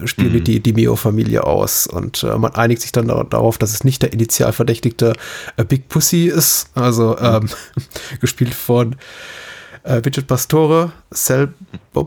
[0.05, 0.45] spielt Mhm.
[0.45, 1.87] die, die Meo-Familie aus.
[1.87, 5.13] Und äh, man einigt sich dann da, darauf, dass es nicht der Initialverdächtigte
[5.57, 7.49] äh, Big Pussy ist, also ähm,
[8.21, 8.97] gespielt von
[9.85, 11.55] äh, Richard Pastore, Sel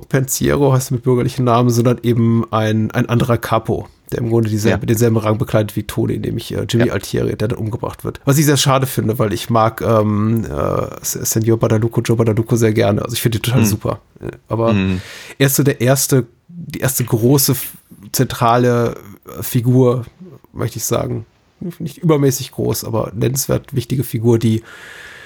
[0.10, 4.82] Pensiero heißt mit bürgerlichen Namen, sondern eben ein, ein anderer Capo, der im Grunde dieselbe,
[4.84, 4.86] Ja.
[4.88, 6.94] denselben Rang bekleidet wie Tony, nämlich äh, Jimmy Ja.
[6.94, 8.20] Altieri, der dann umgebracht wird.
[8.26, 12.74] Was ich sehr schade finde, weil ich mag ähm, äh, Senor Badalucco, Joe Badalucco sehr
[12.74, 13.02] gerne.
[13.02, 13.66] Also ich finde die total Mhm.
[13.66, 14.00] super.
[14.22, 15.02] Äh, Aber Mhm.
[15.38, 17.56] er ist so der erste, die erste große
[18.12, 18.96] zentrale
[19.40, 20.06] äh, Figur,
[20.54, 21.26] möchte ich sagen.
[21.80, 24.64] Nicht übermäßig groß, aber nennenswert wichtige Figur, die,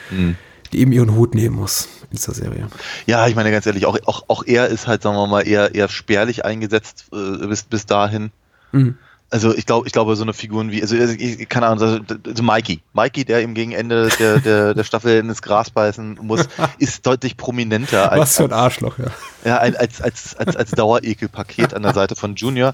[0.09, 0.35] Mhm.
[0.73, 2.67] Die eben ihren Hut nehmen muss in dieser Serie.
[3.05, 5.75] Ja, ich meine ganz ehrlich, auch, auch, auch er ist halt, sagen wir mal, eher,
[5.75, 8.31] eher spärlich eingesetzt äh, bis, bis dahin.
[8.71, 8.97] Mhm.
[9.33, 12.43] Also ich glaube, ich glaube, so eine Figuren wie, also ich, keine Ahnung, also, also
[12.43, 12.81] Mikey.
[12.93, 16.49] Mikey, der ihm gegen Ende der, der, der Staffel ins Gras beißen muss,
[16.79, 19.05] ist deutlich prominenter als, Was für ein Arschloch, ja.
[19.45, 22.73] ja, als, als, als, als Dauerekelpaket an der Seite von Junior.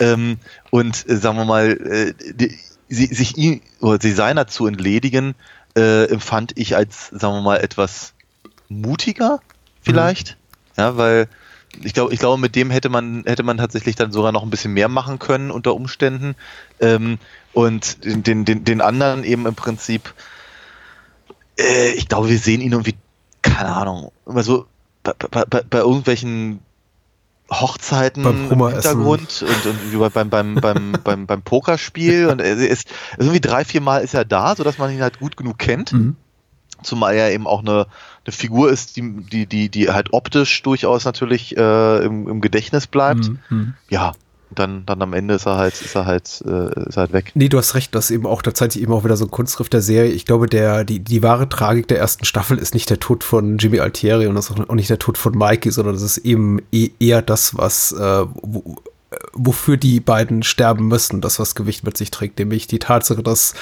[0.00, 0.38] Ähm,
[0.70, 5.34] und äh, sagen wir mal, äh, die, sie, sich ihn oder sie seiner zu entledigen,
[5.78, 8.12] äh, empfand ich als, sagen wir mal, etwas
[8.68, 9.40] mutiger
[9.80, 10.36] vielleicht.
[10.76, 11.28] Ja, weil
[11.82, 14.50] ich glaube, ich glaube, mit dem hätte man, hätte man tatsächlich dann sogar noch ein
[14.50, 16.34] bisschen mehr machen können unter Umständen.
[16.80, 17.18] Ähm,
[17.52, 20.14] und den, den, den, anderen eben im Prinzip,
[21.58, 22.96] äh, ich glaube, wir sehen ihn irgendwie,
[23.42, 24.66] keine Ahnung, immer so
[25.04, 26.60] bei, bei, bei, bei irgendwelchen
[27.50, 28.48] Hochzeiten Beim im.
[28.92, 33.40] Hintergrund und, und wie bei- beim, beim, beim, beim, beim Pokerspiel und er ist irgendwie
[33.40, 35.92] drei, vier Mal ist er da, sodass man ihn halt gut genug kennt.
[35.92, 36.16] Mhm.
[36.82, 37.86] Zumal er eben auch eine,
[38.24, 42.86] eine Figur ist, die, die, die, die halt optisch durchaus natürlich äh, im, im Gedächtnis
[42.86, 43.30] bleibt.
[43.48, 43.74] Mhm.
[43.88, 44.12] Ja,
[44.50, 47.32] dann, dann am Ende ist er halt, ist er halt, äh, ist er halt weg.
[47.34, 49.82] Nee, du hast recht, das eben auch tatsächlich eben auch wieder so ein Kunstgriff der
[49.82, 50.10] Serie.
[50.10, 53.58] Ich glaube, der, die, die wahre Tragik der ersten Staffel ist nicht der Tod von
[53.58, 56.90] Jimmy Altieri und das auch nicht der Tod von Mikey, sondern das ist eben eh-
[56.98, 58.76] eher das, was, äh, wo,
[59.10, 63.22] äh, wofür die beiden sterben müssen, das, was Gewicht mit sich trägt, nämlich die Tatsache,
[63.22, 63.54] dass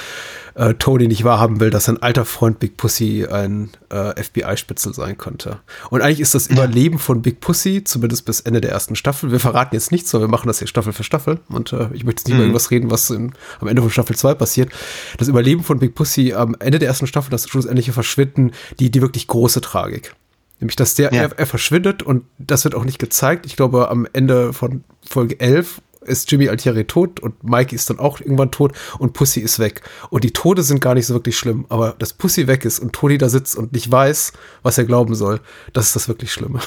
[0.57, 5.17] äh, Tony nicht wahrhaben will, dass sein alter Freund Big Pussy ein äh, FBI-Spitzel sein
[5.17, 5.59] könnte.
[5.91, 9.39] Und eigentlich ist das Überleben von Big Pussy, zumindest bis Ende der ersten Staffel, wir
[9.39, 12.21] verraten jetzt nichts, sondern wir machen das hier Staffel für Staffel und äh, ich möchte
[12.21, 12.39] jetzt nicht Mhm.
[12.39, 14.71] über irgendwas reden, was in, am Ende von Staffel 2 passiert.
[15.17, 19.01] Das Überleben von Big Pussy am Ende der ersten Staffel, das schlussendliche Verschwinden, die, die
[19.01, 20.15] wirklich große Tragik.
[20.59, 21.21] Nämlich, dass der, Ja.
[21.21, 23.45] er, er verschwindet und das wird auch nicht gezeigt.
[23.45, 27.99] Ich glaube, am Ende von Folge 11 ist Jimmy Altieri tot und Mikey ist dann
[27.99, 29.81] auch irgendwann tot und Pussy ist weg.
[30.09, 32.93] Und die Tode sind gar nicht so wirklich schlimm, aber dass Pussy weg ist und
[32.93, 34.33] Tony da sitzt und nicht weiß,
[34.63, 35.39] was er glauben soll,
[35.73, 36.59] das ist das wirklich Schlimme.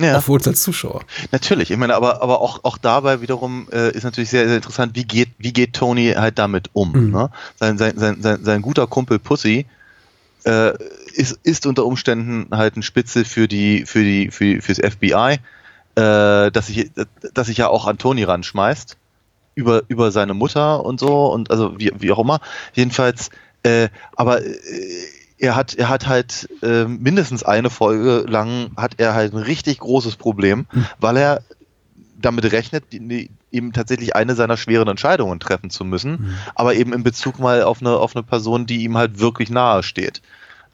[0.00, 0.16] Ja.
[0.18, 1.02] Auch für uns als Zuschauer.
[1.32, 4.94] Natürlich, ich meine, aber, aber auch, auch dabei wiederum äh, ist natürlich sehr, sehr interessant,
[4.94, 6.92] wie geht, wie geht Tony halt damit um.
[6.92, 7.10] Mhm.
[7.10, 7.30] Ne?
[7.56, 9.66] Sein, sein, sein, sein, sein guter Kumpel Pussy
[10.44, 10.72] äh,
[11.14, 15.40] ist, ist unter Umständen halt ein Spitzel für die, für die, für, fürs FBI,
[15.98, 16.90] äh, dass sich,
[17.34, 18.96] dass sich ja auch an Tony ranschmeißt.
[19.54, 22.38] Über, über seine Mutter und so und also wie, wie auch immer.
[22.74, 23.30] Jedenfalls,
[23.64, 24.52] äh, aber äh,
[25.36, 29.80] er hat, er hat halt äh, mindestens eine Folge lang hat er halt ein richtig
[29.80, 30.66] großes Problem,
[31.00, 31.42] weil er
[32.20, 32.84] damit rechnet,
[33.50, 37.80] eben tatsächlich eine seiner schweren Entscheidungen treffen zu müssen, aber eben in Bezug mal auf
[37.80, 40.22] eine, auf eine Person, die ihm halt wirklich nahe steht.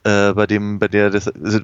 [0.04, 1.60] Äh, bei dem, bei der das, also,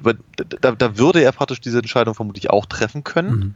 [0.61, 3.55] da, da würde er praktisch diese Entscheidung vermutlich auch treffen können,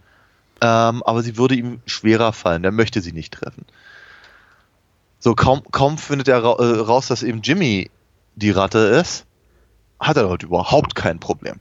[0.61, 2.63] ähm, aber sie würde ihm schwerer fallen.
[2.63, 3.65] Er möchte sie nicht treffen.
[5.19, 7.89] So, kaum, kaum findet er ra äh, raus, dass eben Jimmy
[8.35, 9.25] die Ratte ist,
[9.99, 11.55] hat er damit überhaupt kein Problem.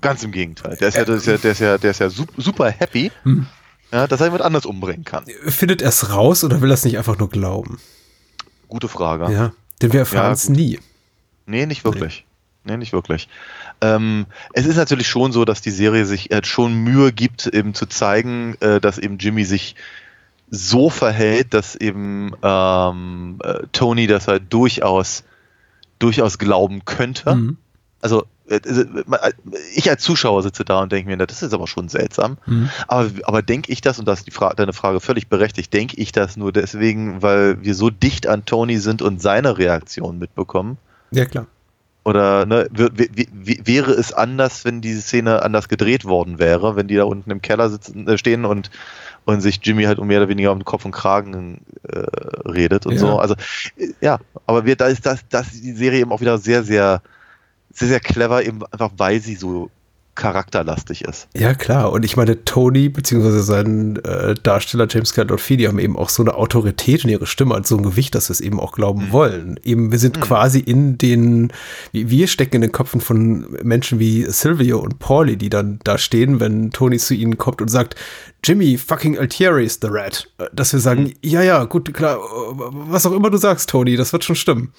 [0.00, 0.76] Ganz im Gegenteil.
[0.78, 3.12] Der ist ja, der ist ja, der ist ja, der ist ja sup- super happy,
[3.22, 3.46] Hm.
[3.92, 5.24] ja, dass er jemand anders umbringen kann.
[5.46, 7.78] Findet er es raus oder will er es nicht einfach nur glauben?
[8.68, 9.30] Gute Frage.
[9.32, 10.56] Ja, denn wir erfahren Ja, es gut.
[10.56, 10.78] nie.
[11.46, 12.24] Nee, nicht wirklich.
[12.64, 13.28] Nee, nicht wirklich.
[13.80, 17.74] Ähm, es ist natürlich schon so, dass die Serie sich äh, schon Mühe gibt, eben
[17.74, 19.76] zu zeigen, äh, dass eben Jimmy sich
[20.50, 25.24] so verhält, dass eben ähm, äh, Tony das halt durchaus
[25.98, 27.34] durchaus glauben könnte.
[27.34, 27.56] Mhm.
[28.00, 29.32] Also äh, äh,
[29.74, 32.38] ich als Zuschauer sitze da und denke mir, das ist aber schon seltsam.
[32.46, 32.70] Mhm.
[32.86, 35.96] Aber, aber denke ich das, und das ist die Fra deine Frage völlig berechtigt, denke
[35.96, 40.78] ich das nur deswegen, weil wir so dicht an Tony sind und seine Reaktion mitbekommen?
[41.10, 41.46] Ja, klar.
[42.04, 47.02] Oder ne, wäre es anders, wenn diese Szene anders gedreht worden wäre, wenn die da
[47.02, 48.70] unten im Keller sitzen, äh, stehen und,
[49.24, 51.98] und sich Jimmy halt um mehr oder weniger um Kopf und Kragen äh,
[52.48, 52.98] redet und Ja.
[53.00, 53.18] so.
[53.18, 53.34] Also
[54.00, 57.02] ja, aber wir, da ist das, das die Serie eben auch wieder sehr, sehr,
[57.72, 59.68] sehr, sehr clever, eben einfach weil sie so
[60.16, 61.28] charakterlastig ist.
[61.36, 61.92] Ja, klar.
[61.92, 66.34] Und ich meine, Tony beziehungsweise sein äh, Darsteller James Gandolfini haben eben auch so eine
[66.34, 69.60] Autorität in ihre Stimme als so ein Gewicht, dass wir es eben auch glauben wollen.
[69.62, 71.52] Eben, wir sind quasi in den,
[71.92, 76.40] wir stecken in den Köpfen von Menschen wie Silvio und Pauli, die dann da stehen,
[76.40, 77.94] wenn Tony zu ihnen kommt und sagt,
[78.46, 80.28] Jimmy fucking Altieri is the rat.
[80.38, 83.96] Äh, Dass wir sagen, ja, ja, gut, klar, äh, was auch immer du sagst, Tony,
[83.96, 84.72] das wird schon stimmen.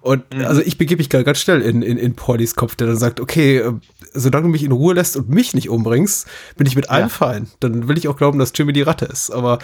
[0.00, 3.18] Und also ich begebe mich ganz schnell in, in, in Paulis Kopf, der dann sagt,
[3.18, 3.72] okay, äh,
[4.14, 7.08] solange du mich in Ruhe lässt und mich nicht umbringst, bin ich mit allem Ja.
[7.08, 7.48] fein.
[7.60, 9.30] Dann will ich auch glauben, dass Jimmy die Ratte ist.
[9.30, 9.58] Aber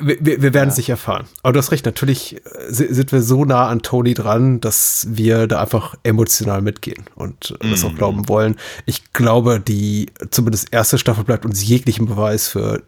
[0.00, 1.26] wir, wir wir werden es nicht erfahren.
[1.42, 2.40] Aber du hast recht, natürlich äh,
[2.72, 7.56] si- sind wir so nah an Tony dran, dass wir da einfach emotional mitgehen und
[7.60, 8.56] äh, das auch glauben wollen.
[8.86, 12.82] Ich glaube, die zumindest erste Staffel bleibt uns jeglichen Beweis für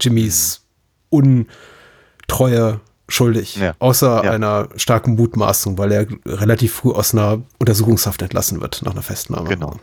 [0.00, 0.62] Jimmys
[1.10, 3.56] Untreue schuldig.
[3.56, 3.74] Ja.
[3.78, 4.30] Außer Ja.
[4.32, 9.48] einer starken Mutmaßung, weil er relativ früh aus einer Untersuchungshaft entlassen wird nach einer Festnahme.
[9.48, 9.76] Genau.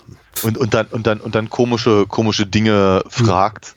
[0.44, 3.76] Und, und dann, und dann, und dann komische, komische Dinge fragt,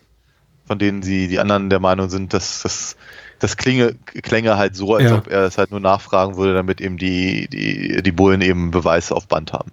[0.69, 2.97] von denen sie die anderen der Meinung sind, dass das,
[3.41, 5.16] das klinge, klänge halt so, als Ja.
[5.16, 9.16] ob er es halt nur nachfragen würde, damit eben die, die, die Bullen eben Beweise
[9.16, 9.73] auf Band haben.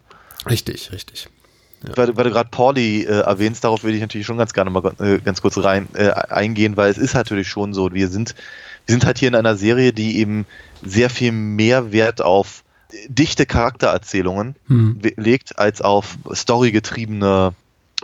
[0.49, 1.27] Richtig, richtig.
[1.95, 4.71] Weil, du- weil du gerade Pauli äh, erwähnst, darauf würde ich natürlich schon ganz gerne
[4.71, 8.33] mal äh, ganz kurz rein äh, eingehen, weil es ist natürlich schon so, wir sind,
[8.87, 10.45] wir sind halt hier in einer Serie, die eben
[10.83, 12.63] sehr viel mehr Wert auf
[13.07, 14.99] dichte Charaktererzählungen Hm.
[15.17, 17.53] legt, als auf storygetriebene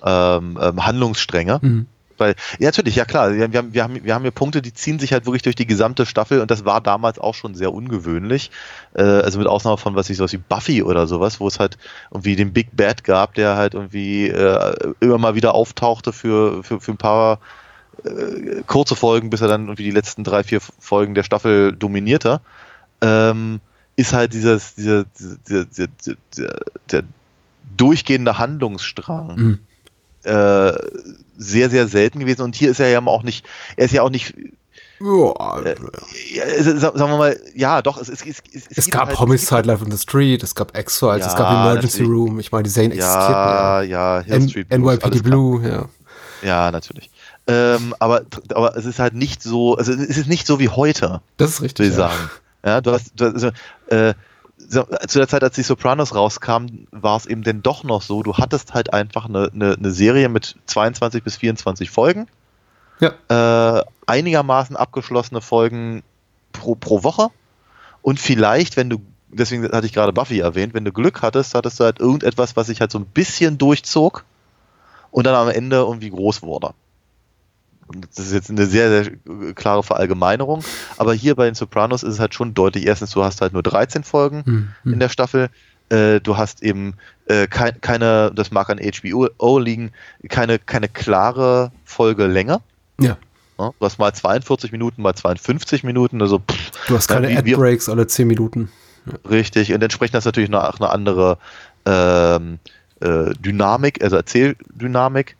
[0.03, 1.59] ähm, ähm, Handlungsstränge.
[1.61, 1.85] Mhm.
[2.21, 4.73] Weil, ja, natürlich, ja klar, wir, wir, haben, wir, haben, wir haben hier Punkte, die
[4.73, 7.73] ziehen sich halt wirklich durch die gesamte Staffel und das war damals auch schon sehr
[7.73, 8.51] ungewöhnlich.
[8.93, 11.79] Äh, also mit Ausnahme von was ich sowas wie Buffy oder sowas, wo es halt
[12.11, 16.79] irgendwie den Big Bad gab, der halt irgendwie äh, immer mal wieder auftauchte für, für,
[16.79, 17.39] für ein paar
[18.03, 22.39] äh, kurze Folgen, bis er dann irgendwie die letzten drei, vier Folgen der Staffel dominierte.
[23.01, 23.59] Ähm,
[23.95, 25.87] ist halt dieses, dieser, dieser, dieser,
[26.35, 26.59] dieser,
[26.91, 27.03] der
[27.77, 29.59] durchgehende Handlungsstrang Mhm.
[30.23, 30.73] Äh,
[31.37, 32.41] sehr, sehr selten gewesen.
[32.41, 33.45] Und hier ist er ja auch nicht,
[33.77, 34.33] er ist ja auch nicht,
[34.99, 35.75] Ja, äh,
[36.33, 39.63] ja, es- sagen wir mal, ja, doch, es, es, es, es, es gab halt- Homicide
[39.63, 42.11] Life on the Street, es gab X-Files, es Ja, gab Emergency natürlich.
[42.19, 42.39] Room.
[42.39, 44.19] Ich meine, die Serien existierten Ja, ja.
[44.19, 45.21] ja, Hill N Blues, NYPD.
[45.23, 45.85] Blue, ja.
[46.43, 47.09] Ja, natürlich.
[47.47, 48.21] Ähm, aber,
[48.53, 51.61] aber es ist halt nicht so, also es ist nicht so wie heute, Das ist
[51.61, 51.87] will richtig.
[51.87, 52.09] ich Ja.
[52.09, 52.29] sagen.
[52.63, 53.49] Ja, du hast, du hast also,
[53.87, 54.13] äh,
[54.71, 58.35] zu der Zeit, als die Sopranos rauskamen, war es eben denn doch noch so, du
[58.37, 62.27] hattest halt einfach eine, eine, eine Serie mit 22 bis 24 Folgen,
[62.99, 63.11] Ja.
[63.79, 66.03] äh, einigermaßen abgeschlossene Folgen
[66.53, 67.27] pro, pro Woche
[68.01, 71.79] und vielleicht, wenn du, deswegen hatte ich gerade Buffy erwähnt, wenn du Glück hattest, hattest
[71.79, 74.23] du halt irgendetwas, was sich halt so ein bisschen durchzog
[75.11, 76.73] und dann am Ende irgendwie groß wurde.
[77.93, 79.11] Und Das ist jetzt eine sehr, sehr
[79.55, 80.63] klare Verallgemeinerung,
[80.97, 82.85] aber hier bei den Sopranos ist es halt schon deutlich.
[82.85, 84.93] Erstens, du hast halt nur 13 Folgen Hm, hm.
[84.93, 85.49] in der Staffel.
[85.89, 86.93] Äh, du hast eben
[87.25, 89.91] äh, kein, keine, das mag an HBO liegen,
[90.29, 92.61] keine, keine klare Folgelänge.
[92.99, 93.17] ja.
[93.59, 97.37] Ja, Du hast mal 42 Minuten, mal 52 Minuten, also pff, Du hast Ja, keine
[97.37, 98.71] Ad-Breaks alle 10 Minuten.
[99.29, 99.71] richtig.
[99.73, 101.37] Und entsprechend hast du natürlich noch eine andere
[101.85, 102.57] ähm,
[103.01, 105.35] äh, Dynamik, also Erzähldynamik,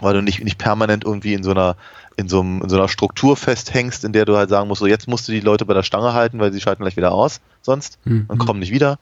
[0.00, 1.76] weil du nicht, nicht permanent irgendwie in so einer
[2.16, 4.86] in so, einem, in so einer Struktur festhängst, in der du halt sagen musst, so
[4.86, 7.40] jetzt musst du die Leute bei der Stange halten, weil sie schalten gleich wieder aus,
[7.62, 8.24] sonst Mhm.
[8.28, 8.98] und kommen nicht wieder.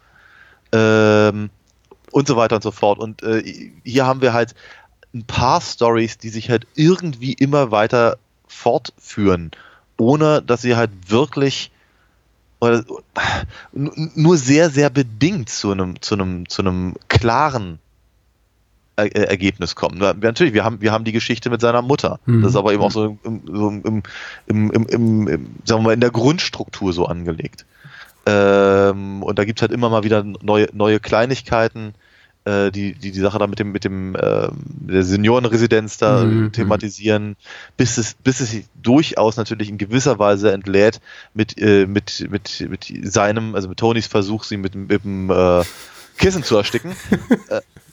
[0.73, 1.51] Ähm,
[2.13, 2.99] und so weiter und so fort.
[2.99, 3.43] Und äh,
[3.85, 4.55] hier haben wir halt
[5.15, 9.51] ein paar Stories, die sich halt irgendwie immer weiter fortführen,
[9.97, 11.71] ohne dass sie halt wirklich
[12.61, 12.85] oder,
[13.73, 17.79] nur sehr, sehr bedingt zu einem, zu einem, zu einem klaren
[18.99, 20.01] Er äh, Ergebnis kommen.
[20.01, 22.19] Wir- Natürlich, wir haben, wir haben die Geschichte mit seiner Mutter.
[22.27, 22.43] Mhm.
[22.43, 24.03] Das ist aber eben auch so, im, so im,
[24.47, 25.27] im, im, im,
[25.65, 27.65] sagen wir mal, in der Grundstruktur so angelegt.
[28.27, 31.95] Ähm, und da gibt es halt immer mal wieder neue, neue Kleinigkeiten,
[32.45, 36.53] äh, die, die die Sache da mit dem, mit dem ähm, der Seniorenresidenz da Mhm.
[36.53, 37.37] thematisieren,
[37.77, 41.01] bis es, bis es sich durchaus natürlich in gewisser Weise entlädt
[41.35, 45.63] mit, äh, mit, mit, mit seinem, also mit Tonys Versuch, sie mit, mit dem äh,
[46.19, 46.93] Kissen zu ersticken.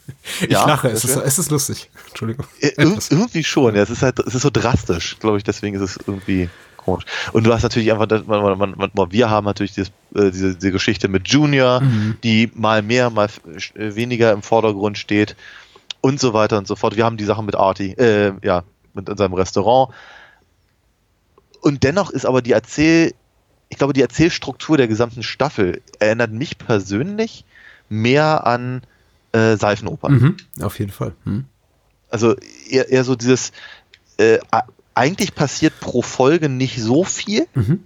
[0.40, 1.90] Ich ja, lache, es ist, es ist lustig.
[2.08, 2.46] Entschuldigung.
[2.60, 3.82] Ir irgendwie schon, ja.
[3.82, 7.04] Es ist halt, es ist so drastisch, glaube ich, deswegen ist es irgendwie komisch.
[7.32, 10.72] Und du hast natürlich einfach, man, man, man, wir haben natürlich dieses, äh, diese, diese
[10.72, 12.16] Geschichte mit Junior, Mhm.
[12.22, 13.28] die mal mehr, mal
[13.74, 15.36] äh, weniger im Vordergrund steht
[16.00, 16.96] und so weiter und so fort.
[16.96, 18.62] Wir haben die Sachen mit Artie, äh, ja,
[18.94, 19.92] mit unserem Restaurant.
[21.60, 23.12] Und dennoch ist aber die Erzähl,
[23.68, 27.44] ich glaube, die Erzählstruktur der gesamten Staffel erinnert mich persönlich
[27.88, 28.82] mehr an
[29.36, 30.12] äh, Seifenopern.
[30.12, 30.64] Mhm.
[30.64, 31.12] Auf jeden Fall.
[31.24, 31.44] Mhm.
[32.08, 32.36] Also
[32.70, 33.52] eher, eher so dieses,
[34.16, 34.38] äh,
[34.94, 37.84] eigentlich passiert pro Folge nicht so viel, Mhm.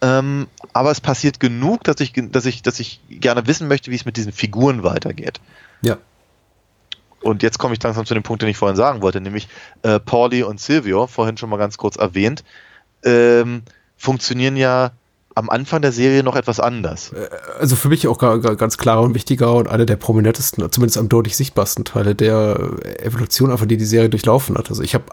[0.00, 3.96] ähm, aber es passiert genug, dass ich, dass ich, dass ich gerne wissen möchte, wie
[3.96, 5.40] es mit diesen Figuren weitergeht.
[5.82, 5.98] Ja.
[7.22, 9.48] Und jetzt komme ich langsam zu dem Punkt, den ich vorhin sagen wollte, nämlich
[9.82, 12.44] äh, Pauli und Silvio, vorhin schon mal ganz kurz erwähnt,
[13.04, 13.62] ähm,
[13.96, 14.92] funktionieren ja
[15.36, 17.12] am Anfang der Serie noch etwas anders.
[17.60, 20.96] Also für mich auch ga- ga- ganz klarer und wichtiger und einer der prominentesten, zumindest
[20.96, 22.58] am deutlich sichtbarsten Teile der
[23.02, 24.70] Evolution, einfach die die Serie durchlaufen hat.
[24.70, 25.04] Also ich habe,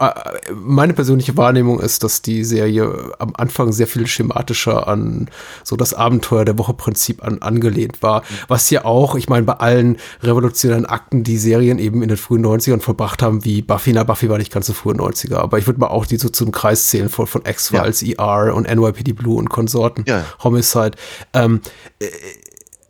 [0.54, 5.28] meine persönliche Wahrnehmung ist, dass die Serie am Anfang sehr viel schematischer an
[5.62, 9.98] so das Abenteuer der Woche-Prinzip an, angelehnt war, was ja auch, ich meine, bei allen
[10.22, 14.30] revolutionären Akten, die Serien eben in den frühen 90ern vollbracht haben, wie Buffy, na Buffy
[14.30, 16.86] war nicht ganz so frühe 90er, aber ich würde mal auch die so zum Kreis
[16.86, 20.02] zählen von, von X-Files, ER und NYPD Blue und Konsorten.
[20.06, 20.13] Ja.
[20.42, 20.92] Homicide,
[21.32, 21.60] ähm,
[21.98, 22.06] äh,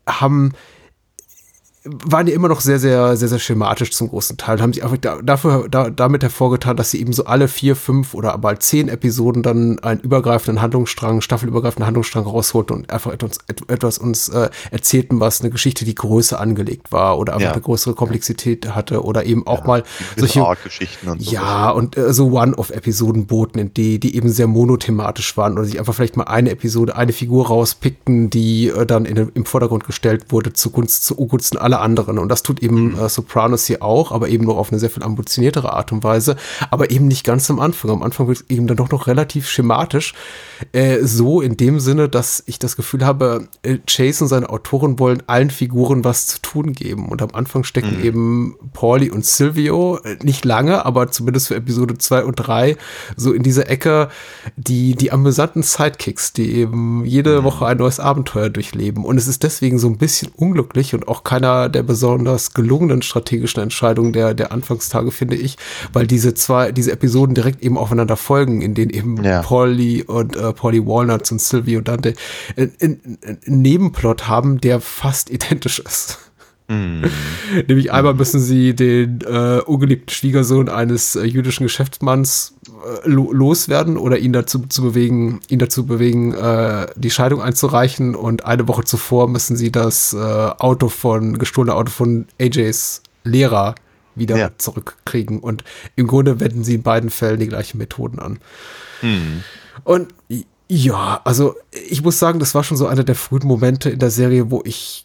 [0.06, 0.52] haben
[1.84, 4.60] waren ja immer noch sehr, sehr, sehr, sehr schematisch zum großen Teil.
[4.62, 8.14] Haben sich einfach da, dafür, da, damit hervorgetan, dass sie eben so alle vier, fünf
[8.14, 13.68] oder bald zehn Episoden dann einen übergreifenden Handlungsstrang, staffelübergreifenden Handlungsstrang rausholten und einfach etwas, et-
[13.68, 17.52] etwas uns äh, erzählten, was eine Geschichte, die größer angelegt war oder einfach Ja.
[17.52, 19.82] eine größere Komplexität hatte oder eben auch mal
[20.16, 21.30] Solche Arc-Geschichten und so.
[21.32, 25.78] ja, und äh, so One-Off-Episoden boten, in die, die eben sehr monothematisch waren oder sich
[25.78, 30.32] einfach vielleicht mal eine Episode, eine Figur rauspickten, die äh, dann in, im Vordergrund gestellt
[30.32, 32.18] wurde zugunsten, zugunsten aller anderen.
[32.18, 35.02] Und das tut eben äh, Sopranos hier auch, aber eben noch auf eine sehr viel
[35.02, 36.36] ambitioniertere Art und Weise,
[36.70, 37.90] aber eben nicht ganz am Anfang.
[37.90, 40.14] Am Anfang wird es eben dann doch noch relativ schematisch,
[40.72, 44.98] äh, so in dem Sinne, dass ich das Gefühl habe, äh, Chase und seine Autoren
[44.98, 47.08] wollen allen Figuren was zu tun geben.
[47.08, 51.98] Und am Anfang stecken eben Pauli und Silvio, äh, nicht lange, aber zumindest für Episode
[51.98, 52.76] 2 und 3,
[53.16, 54.08] so in dieser Ecke
[54.56, 59.04] die, die amüsanten Sidekicks, die eben jede Woche ein neues Abenteuer durchleben.
[59.04, 63.62] Und es ist deswegen so ein bisschen unglücklich und auch keiner der besonders gelungenen strategischen
[63.62, 65.56] Entscheidungen der, der Anfangstage, finde ich,
[65.92, 69.42] weil diese zwei, diese Episoden direkt eben aufeinander folgen, in denen eben Ja.
[69.42, 72.14] Polly und äh, Polly Walnuts und Silvio Dante
[72.56, 76.18] äh, einen Nebenplot haben, der fast identisch ist.
[76.66, 83.98] Nämlich einmal müssen sie den äh, ungeliebten Schwiegersohn eines äh, jüdischen Geschäftsmanns äh, lo loswerden
[83.98, 88.14] oder ihn dazu zu bewegen, ihn dazu bewegen, äh, die Scheidung einzureichen.
[88.14, 93.74] Und eine Woche zuvor müssen sie das äh, Auto von gestohlene Auto von AJs Lehrer
[94.14, 94.50] wieder Ja.
[94.56, 95.40] zurückkriegen.
[95.40, 95.64] Und
[95.96, 98.38] im Grunde wenden sie in beiden Fällen die gleichen Methoden an.
[99.82, 100.14] Und
[100.68, 101.56] ja, also
[101.90, 104.62] ich muss sagen, das war schon so einer der frühen Momente in der Serie, wo
[104.64, 105.04] ich,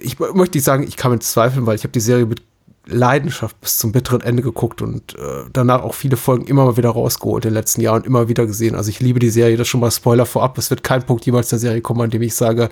[0.00, 2.42] ich möchte nicht sagen, ich kam in Zweifeln, weil ich habe die Serie mit
[2.86, 6.88] Leidenschaft bis zum bitteren Ende geguckt und äh, danach auch viele Folgen immer mal wieder
[6.88, 8.74] rausgeholt in den letzten Jahren, immer wieder gesehen.
[8.74, 10.56] Also ich liebe die Serie, das schon mal Spoiler vorab.
[10.58, 12.68] Es wird kein Punkt jemals der Serie kommen, an dem ich sage,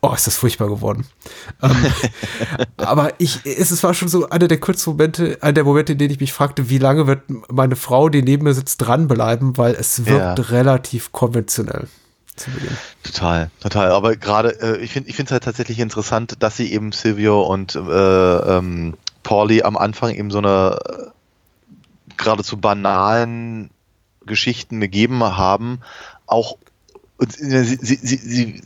[0.00, 1.06] oh, ist das furchtbar geworden.
[1.62, 1.76] ähm,
[2.78, 5.98] aber ich, es es war schon so einer der kurzen Momente, einer der Momente, in
[5.98, 7.20] denen ich mich fragte, wie lange wird
[7.52, 10.44] meine Frau, die neben mir sitzt, dranbleiben, weil es wirkt Ja.
[10.46, 11.86] relativ konventionell
[12.40, 12.76] zu Beginn.
[13.02, 13.90] Total, total.
[13.92, 17.78] Aber gerade, äh, ich finde es halt tatsächlich interessant, dass sie eben Silvio und äh,
[17.78, 23.70] ähm, Pauli am Anfang eben so eine äh, geradezu banalen
[24.26, 25.80] Geschichten gegeben haben.
[26.26, 26.56] Auch
[27.18, 28.62] sie, sie, sie, sie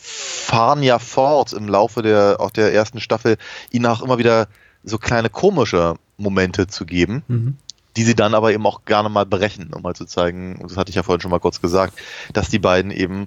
[0.00, 3.36] fahren ja fort im Laufe der auch der ersten Staffel,
[3.70, 4.48] ihnen auch immer wieder
[4.84, 7.56] so kleine komische Momente zu geben Mhm.
[7.98, 10.90] Die sie dann aber eben auch gerne mal brechen, um mal zu zeigen, das hatte
[10.90, 11.94] ich ja vorhin schon mal kurz gesagt,
[12.32, 13.26] dass die beiden eben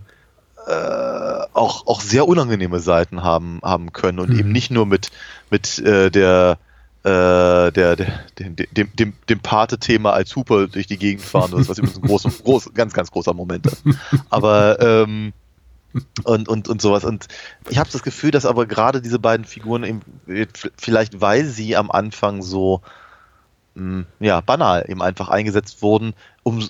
[0.65, 4.39] äh, auch, auch sehr unangenehme Seiten haben, haben können und Mhm.
[4.39, 5.11] eben nicht nur mit,
[5.49, 6.57] mit äh, der
[7.03, 7.95] äh, der, der,
[8.39, 12.03] dem, dem, dem, dem Pate-Thema als Hupe durch die Gegend fahren, das was übrigens ein
[12.03, 13.83] groß, groß, ganz, ganz großer Moment ist.
[14.29, 15.33] Aber ähm,
[16.23, 17.03] und, und, und sowas.
[17.03, 17.27] Und
[17.69, 20.01] ich habe das Gefühl, dass aber gerade diese beiden Figuren eben,
[20.77, 22.81] vielleicht weil sie am Anfang so
[24.19, 26.13] ja, banal eben einfach eingesetzt wurden,
[26.43, 26.67] um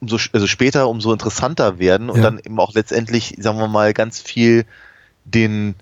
[0.00, 2.22] umso also später umso interessanter werden und Ja.
[2.22, 4.64] dann eben auch letztendlich, sagen wir mal, ganz viel
[5.24, 5.74] den,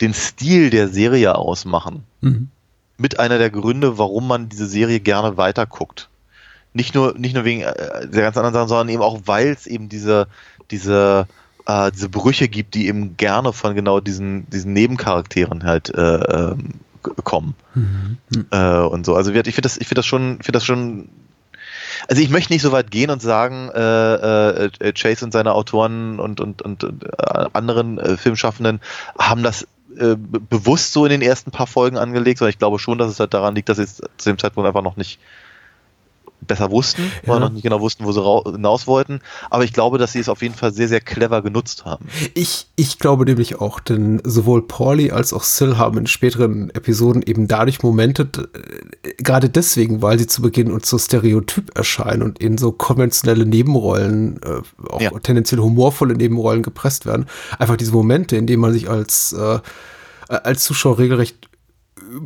[0.00, 2.04] den Stil der Serie ausmachen.
[2.22, 2.48] Mhm.
[2.96, 6.08] Mit einer der Gründe, warum man diese Serie gerne weiterguckt.
[6.72, 9.66] Nicht nur, nicht nur wegen äh, der ganz anderen Sachen, sondern eben auch, weil es
[9.66, 10.26] eben diese,
[10.70, 11.26] diese,
[11.66, 16.74] äh, diese Brüche gibt, die eben gerne von genau diesen, diesen Nebencharakteren halt äh, ähm,
[17.02, 18.18] kommen Mhm.
[18.50, 19.14] äh, und so.
[19.14, 21.08] Also ich finde das, ich finde das schon, finde das schon.
[22.08, 26.18] Also ich möchte nicht so weit gehen und sagen, äh, äh, Chase und seine Autoren
[26.18, 28.80] und, und, und, und äh, anderen äh, Filmschaffenden
[29.18, 29.64] haben das
[29.96, 33.10] äh, be- bewusst so in den ersten paar Folgen angelegt, sondern ich glaube schon, dass
[33.10, 35.18] es halt daran liegt, dass sie es zu dem Zeitpunkt einfach noch nicht
[36.46, 37.38] besser wussten, Ja.
[37.38, 39.20] noch nicht genau wussten, wo sie hinaus wollten.
[39.50, 42.06] Aber ich glaube, dass sie es auf jeden Fall sehr, sehr clever genutzt haben.
[42.34, 47.22] Ich, ich glaube nämlich auch, denn sowohl Pauli als auch Sil haben in späteren Episoden
[47.22, 48.28] eben dadurch Momente,
[49.02, 53.46] äh, gerade deswegen, weil sie zu Beginn uns so stereotyp erscheinen und in so konventionelle
[53.46, 55.10] Nebenrollen, äh, auch Ja.
[55.18, 57.26] tendenziell humorvolle Nebenrollen gepresst werden,
[57.58, 59.58] einfach diese Momente, in denen man sich als, äh,
[60.28, 61.49] als Zuschauer regelrecht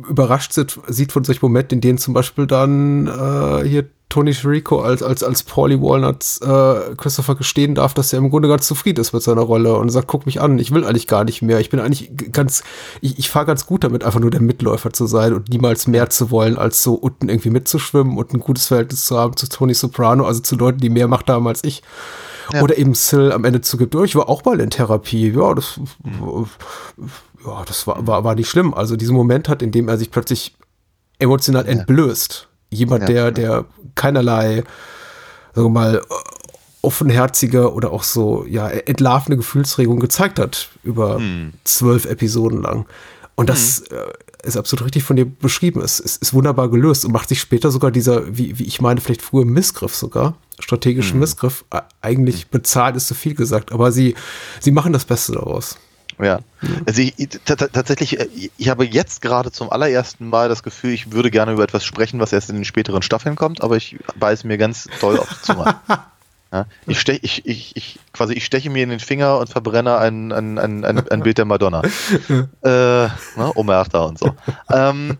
[0.09, 5.01] überrascht sieht, von solchen Momenten, in denen zum Beispiel dann äh, hier Tony Sirico als,
[5.03, 9.13] als, als Paulie Walnuts äh, Christopher gestehen darf, dass er im Grunde ganz zufrieden ist
[9.13, 11.59] mit seiner Rolle und sagt, guck mich an, ich will eigentlich gar nicht mehr.
[11.59, 12.63] Ich bin eigentlich ganz,
[13.01, 16.09] ich, ich fahre ganz gut damit, einfach nur der Mitläufer zu sein und niemals mehr
[16.09, 19.73] zu wollen, als so unten irgendwie mitzuschwimmen und ein gutes Verhältnis zu haben zu Tony
[19.73, 21.81] Soprano, also zu Leuten, die mehr Macht haben als ich.
[22.61, 25.31] Oder eben Sil am Ende zugibt, "Ja, ich war auch mal in Therapie.
[25.31, 25.79] Ja, das,
[27.45, 28.73] ja, das war, war, war nicht schlimm.
[28.73, 30.55] Also diesen Moment hat, in dem er sich plötzlich
[31.19, 32.47] emotional entblößt.
[32.71, 33.07] Jemand, Ja.
[33.07, 33.65] der, der
[33.95, 34.63] keinerlei,
[35.53, 36.01] sagen wir mal,
[36.81, 41.19] offenherzige oder auch so, ja, entlarvende Gefühlsregung gezeigt hat über
[41.63, 42.85] zwölf Episoden lang.
[43.35, 43.95] Und das äh,
[44.43, 45.81] ist absolut richtig von dir beschrieben.
[45.81, 49.01] Es, es ist wunderbar gelöst und macht sich später sogar dieser, wie, wie ich meine,
[49.01, 54.15] vielleicht früher Missgriff sogar, strategischen Missgriff, äh, eigentlich bezahlt ist zu viel gesagt, aber sie,
[54.61, 55.77] sie machen das Beste daraus.
[56.17, 56.39] Ja,
[56.85, 60.63] also ich, ich- ta- ta- tatsächlich, äh, ich habe jetzt gerade zum allerersten Mal das
[60.63, 63.75] Gefühl, ich würde gerne über etwas sprechen, was erst in den späteren Staffeln kommt, aber
[63.75, 65.75] ich beiße mir ganz doll auf die Zunge.
[66.51, 69.97] Ja, ich, stech, ich, ich, ich, quasi, ich steche mir in den Finger und verbrenne
[69.97, 71.81] ein, ein, ein, ein, ein Bild der Madonna.
[72.29, 74.33] äh, ne, Omerta und so.
[74.71, 75.17] ähm,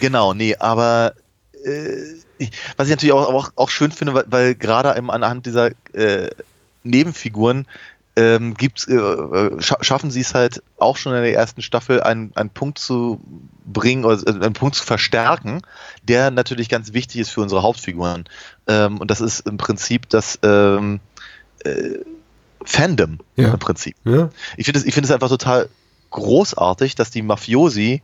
[0.00, 1.14] genau, nee, aber
[1.64, 6.28] äh, was ich natürlich auch, auch, auch schön finde, weil, weil gerade anhand dieser äh,
[6.82, 7.66] Nebenfiguren
[8.16, 12.02] ähm, gibt's, äh, äh, scha schaffen sie es halt auch schon in der ersten Staffel
[12.02, 13.20] einen, einen Punkt zu
[13.64, 15.62] bringen oder äh, einen Punkt zu verstärken,
[16.02, 18.24] der natürlich ganz wichtig ist für unsere Hauptfiguren.
[18.66, 21.00] Ähm, und das ist im Prinzip das ähm,
[21.64, 21.98] äh,
[22.64, 23.52] Fandom Ja.
[23.52, 23.96] im Prinzip.
[24.04, 24.30] Ja.
[24.56, 25.68] Ich finde es ich finde es einfach total
[26.10, 28.02] großartig, dass die Mafiosi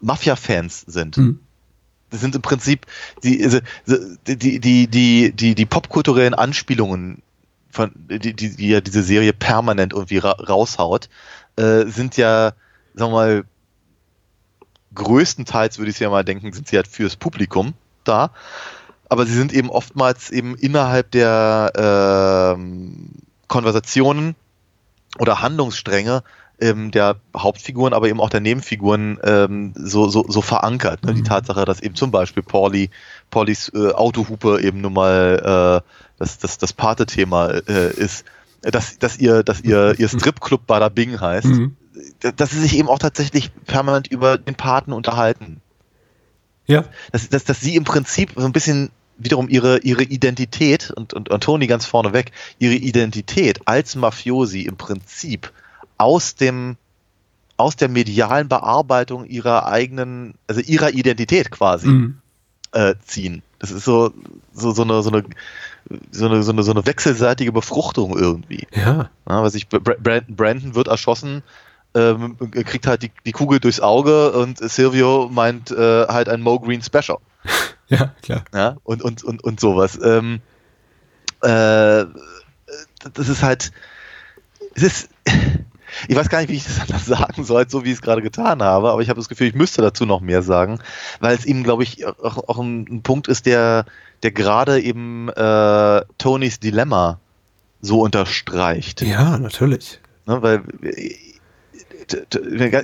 [0.00, 1.16] Mafia-Fans sind.
[1.16, 1.40] Mhm.
[2.10, 2.86] Das sind im Prinzip
[3.24, 3.60] also,
[4.26, 7.22] die, die, die, die, die, die popkulturellen Anspielungen,
[7.76, 11.08] von, die, die, die ja diese Serie permanent irgendwie ra raushaut,
[11.56, 12.54] äh, sind ja,
[12.94, 13.44] sagen wir mal,
[14.94, 17.74] größtenteils würde ich ja mal denken, sind sie halt fürs Publikum
[18.04, 18.30] da.
[19.08, 23.10] Aber sie sind eben oftmals eben innerhalb der ähm,
[23.46, 24.34] Konversationen
[25.18, 26.24] oder Handlungsstränge
[26.60, 31.04] ähm, der Hauptfiguren, aber eben auch der Nebenfiguren ähm, so, so, so verankert.
[31.04, 31.14] Ne?
[31.14, 32.90] Die Tatsache, dass eben zum Beispiel Pauli,
[33.30, 38.24] Paulis äh, Autohupe eben nun mal äh, das, das, das Pate-Thema äh, ist,
[38.62, 41.76] dass, dass ihr, dass ihr, ihr Stripclub Bada Bing heißt, Mhm.
[42.36, 45.60] dass sie sich eben auch tatsächlich permanent über den Paten unterhalten.
[46.66, 46.84] Ja.
[47.12, 51.30] Dass, dass, dass sie im Prinzip so ein bisschen wiederum ihre, ihre Identität und, und,
[51.30, 55.52] und Toni ganz vorneweg, ihre Identität als Mafiosi im Prinzip
[55.98, 56.76] aus dem
[57.58, 62.18] aus der medialen Bearbeitung ihrer eigenen, also ihrer Identität quasi Mhm.
[62.72, 63.42] äh, ziehen.
[63.60, 64.12] Das ist so,
[64.52, 65.24] so, so eine, so eine,
[66.10, 68.66] so eine, so eine, so eine wechselseitige Befruchtung irgendwie.
[68.74, 69.08] Ja.
[69.26, 71.42] Ja, was ich, Bra- Brandon, Brandon wird erschossen,
[71.94, 76.60] ähm, kriegt halt die, die Kugel durchs Auge und Silvio meint äh, halt ein Mo
[76.60, 77.16] Green Special.
[77.88, 78.44] Ja, klar.
[78.52, 79.96] Ja, und, und, und, und sowas.
[80.02, 80.40] Ähm,
[81.40, 82.04] äh,
[83.14, 83.70] das ist halt,
[84.74, 85.08] es ist,
[86.08, 88.22] ich weiß gar nicht, wie ich das anders sagen soll, so wie ich es gerade
[88.22, 90.78] getan habe, aber ich habe das Gefühl, ich müsste dazu noch mehr sagen,
[91.20, 93.84] weil es eben, glaube ich, auch, auch ein, ein Punkt ist, der,
[94.22, 97.20] der gerade eben äh, Tonys Dilemma
[97.80, 99.02] so unterstreicht.
[99.02, 100.00] Ja, natürlich.
[100.26, 101.14] Ne, weil äh,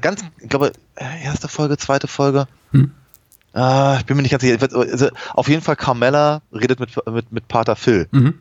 [0.01, 2.47] ganz, ich glaube, äh, erste Folge, zweite Folge.
[2.73, 2.93] Hm.
[3.55, 4.59] Ah, ich bin mir nicht ganz sicher.
[4.61, 8.41] Also, auf jeden Fall Carmella redet mit, mit, mit Pater Phil Mhm.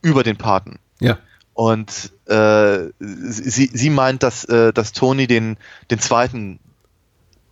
[0.00, 0.78] über den Paten.
[1.00, 1.18] Ja.
[1.52, 5.56] Und äh, sie, sie meint, dass, äh, dass Tony den,
[5.90, 6.58] den zweiten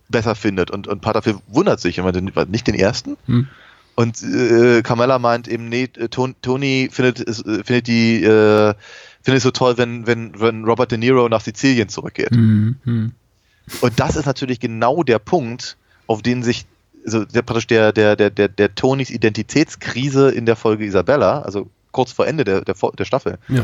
[0.09, 0.71] besser findet.
[0.71, 3.17] Und, und Pater Phil wundert sich immer, den, nicht den ersten.
[3.25, 3.47] Hm.
[3.95, 8.73] Und äh, Carmella meint eben, nee, äh, Ton- Tony findet, es- äh, findet die äh,
[9.23, 12.31] findet es so toll, wenn, wenn, wenn Robert De Niro nach Sizilien zurückgeht.
[12.31, 12.75] Mhm.
[12.83, 13.11] Mhm.
[13.81, 16.65] Und das ist natürlich genau der Punkt, auf den sich
[17.05, 21.69] also der, praktisch der, der, der, der, der Tonys Identitätskrise in der Folge Isabella, also
[21.95, 23.63] kurz vor Ende der, der, der Staffel, Ja.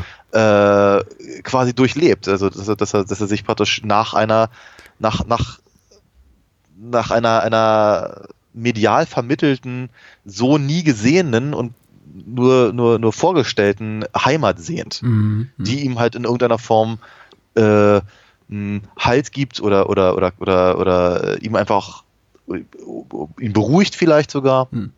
[0.98, 1.04] äh,
[1.44, 2.28] quasi durchlebt.
[2.30, 4.50] Also dass er, dass er, dass er sich praktisch nach einer,
[5.00, 5.60] nach, nach,
[6.80, 8.22] nach einer, einer
[8.54, 9.90] medial vermittelten,
[10.26, 11.74] so nie gesehenen und
[12.26, 15.50] nur, nur, nur vorgestellten Heimat sehend, Mhm.
[15.58, 17.00] die ihm halt in irgendeiner Form
[17.56, 18.02] äh,
[19.00, 22.04] Halt gibt oder, oder, oder, oder, oder äh, ihm einfach
[22.50, 22.64] äh,
[23.40, 24.68] ihn beruhigt vielleicht sogar.
[24.72, 24.92] Hm.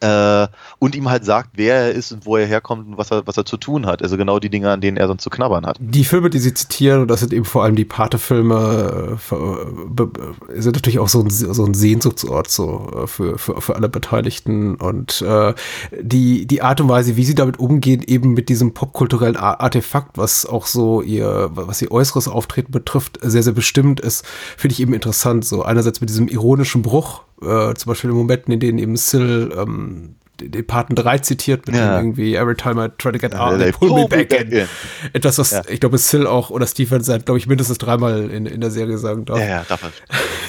[0.00, 0.48] Äh,
[0.78, 3.36] und ihm halt sagt, wer er ist und wo er herkommt und was er, was
[3.36, 4.02] er zu tun hat.
[4.02, 5.76] Also genau die Dinge, an denen er sonst zu knabbern hat.
[5.78, 10.74] Die Filme, die sie zitieren, und das sind eben vor allem die Pate-Filme, äh, sind
[10.74, 14.76] natürlich auch so ein, so ein Sehnsuchtsort so äh, für, für, für alle Beteiligten.
[14.76, 15.52] Und äh,
[16.00, 20.16] die, die Art und Weise, wie sie damit umgehen, eben mit diesem popkulturellen Ar- Artefakt,
[20.16, 24.24] was auch so ihr, was ihr äußeres Auftreten betrifft, sehr, sehr bestimmt ist,
[24.56, 25.44] finde ich eben interessant.
[25.44, 29.50] So einerseits mit diesem ironischen Bruch, äh, zum Beispiel in Momenten, in denen eben Sil
[29.56, 31.98] ähm, den Paten 3 zitiert mit Ja.
[31.98, 34.66] dem irgendwie Every time I try to get out, they pull me back in.
[35.12, 35.62] Etwas, was Ja.
[35.68, 38.96] ich glaube, Sil auch oder Steven seit, glaube ich, mindestens dreimal in, in der Serie
[38.96, 39.38] sagen darf.
[39.38, 39.92] Ja, ja, darf man.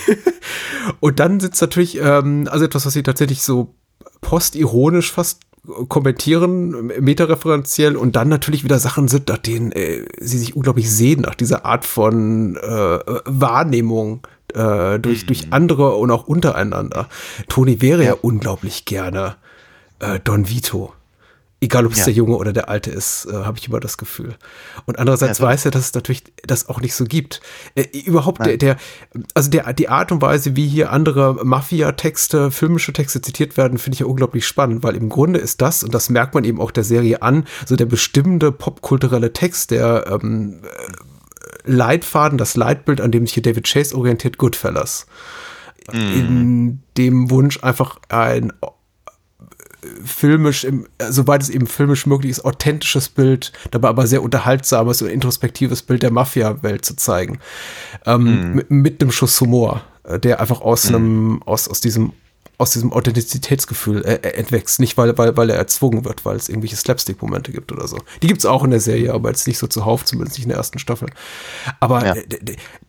[1.00, 3.76] Und dann sitzt natürlich, ähm, also etwas, was sie tatsächlich so
[4.22, 5.42] postironisch fast
[5.88, 11.22] kommentieren, metareferenziell und dann natürlich wieder Sachen sind, nach denen äh, sie sich unglaublich sehen,
[11.22, 12.60] nach dieser Art von äh,
[13.26, 17.08] Wahrnehmung äh, durch, durch andere und auch untereinander.
[17.48, 19.36] Toni wäre ja, unglaublich gerne
[20.00, 20.94] äh, Don Vito.
[21.64, 22.06] Egal, ob es Ja.
[22.06, 24.36] der Junge oder der Alte ist, äh, habe ich immer das Gefühl.
[24.88, 27.40] Und andererseits Ja, weiß er, dass es natürlich das auch nicht so gibt.
[27.76, 28.78] Äh, überhaupt der, der,
[29.36, 33.94] also der, die Art und Weise, wie hier andere Mafia-Texte, filmische Texte zitiert werden, finde
[33.94, 36.72] ich ja unglaublich spannend, weil im Grunde ist das, und das merkt man eben auch
[36.72, 43.12] der Serie an, so der bestimmte popkulturelle Text, der ähm, äh, Leitfaden, das Leitbild, an
[43.12, 45.06] dem sich hier David Chase orientiert, Goodfellas.
[45.92, 48.54] In dem Wunsch einfach ein
[50.04, 55.10] filmisch, im, soweit es eben filmisch möglich ist, authentisches Bild, dabei aber sehr unterhaltsames und
[55.10, 57.40] introspektives Bild der Mafia-Welt zu zeigen.
[58.06, 62.14] Ähm, mit, mit einem Schuss Humor, äh, der einfach aus einem, aus, aus diesem
[62.62, 64.80] aus diesem Authentizitätsgefühl äh, äh, entwächst.
[64.80, 67.98] Nicht, weil, weil, weil er erzwungen wird, weil es irgendwelche Slapstick-Momente gibt oder so.
[68.22, 70.58] Die gibt's auch in der Serie, aber jetzt nicht so zuhauf, zumindest nicht in der
[70.58, 71.10] ersten Staffel.
[71.80, 72.16] Aber Ja.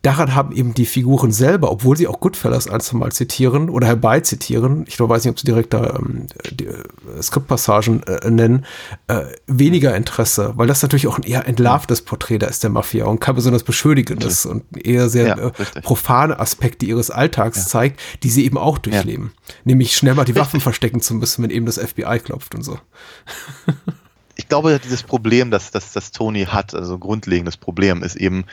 [0.03, 3.87] daran haben eben die Figuren selber, obwohl sie auch Goodfellas ein, zwei Mal zitieren oder
[3.87, 6.83] herbeizitieren, ich weiß nicht, ob sie direkt da ähm, die, äh,
[7.21, 8.65] Skriptpassagen äh, nennen,
[9.07, 13.05] äh, weniger Interesse, weil das natürlich auch ein eher entlarvtes Porträt da ist der Mafia
[13.05, 18.29] und kein besonders beschönigendes und eher sehr Ja, äh, profane Aspekte ihres Alltags zeigt, die
[18.29, 19.31] sie eben auch durchleben.
[19.63, 22.79] Nämlich schnell mal die Waffen verstecken zu müssen, wenn eben das FBI klopft und so.
[24.35, 28.45] ich glaube, dieses Problem, das, das, das Tony hat, also ein grundlegendes Problem, ist eben,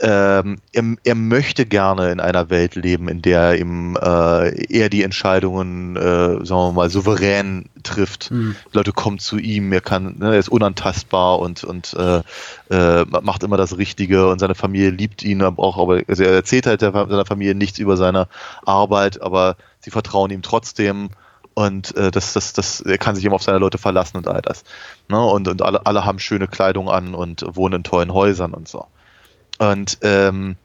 [0.00, 5.04] ähm, er, er möchte gerne in einer Welt leben, in der ihm äh, er die
[5.04, 8.30] Entscheidungen, äh, sagen wir mal, souverän trifft.
[8.30, 12.22] Die Leute kommen zu ihm, er kann, ne, er ist unantastbar und, und äh,
[12.70, 16.32] äh, macht immer das Richtige und seine Familie liebt ihn, aber auch, aber also er
[16.32, 18.26] erzählt halt der, seiner Familie nichts über seine
[18.64, 21.10] Arbeit, aber sie vertrauen ihm trotzdem
[21.54, 24.40] und äh, das, das, das, er kann sich immer auf seine Leute verlassen und all
[24.40, 24.64] das.
[25.08, 25.20] Ne?
[25.22, 28.86] Und, und alle, alle haben schöne Kleidung an und wohnen in tollen Häusern und so.
[29.58, 30.56] Und, ähm,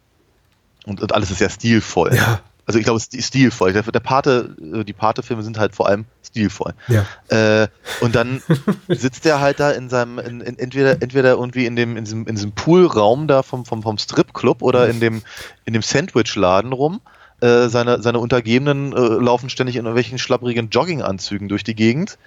[0.86, 2.14] und, und alles ist sehr stilvoll.
[2.14, 2.40] Ja.
[2.64, 3.72] Also ich glaube, es ist stilvoll.
[3.72, 6.74] Der, der Pate, äh, die Pate-Filme sind halt vor allem stilvoll.
[6.88, 7.06] Ja.
[7.28, 7.68] Äh,
[8.00, 8.42] und dann
[8.88, 12.26] sitzt er halt da in seinem, in, in, entweder, entweder irgendwie in dem, in diesem,
[12.26, 15.22] in diesem Poolraum da vom, vom, vom Stripclub oder in dem,
[15.66, 17.00] in dem Sandwichladen rum.
[17.40, 22.18] Äh, seine, seine Untergebenen äh, laufen ständig in irgendwelchen schlapprigen Jogginganzügen durch die Gegend.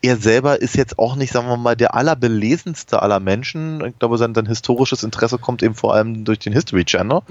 [0.00, 3.84] Er selber ist jetzt auch nicht, sagen wir mal, der allerbelesenste aller Menschen.
[3.84, 7.22] Ich glaube, sein, sein historisches Interesse kommt eben vor allem durch den History Channel.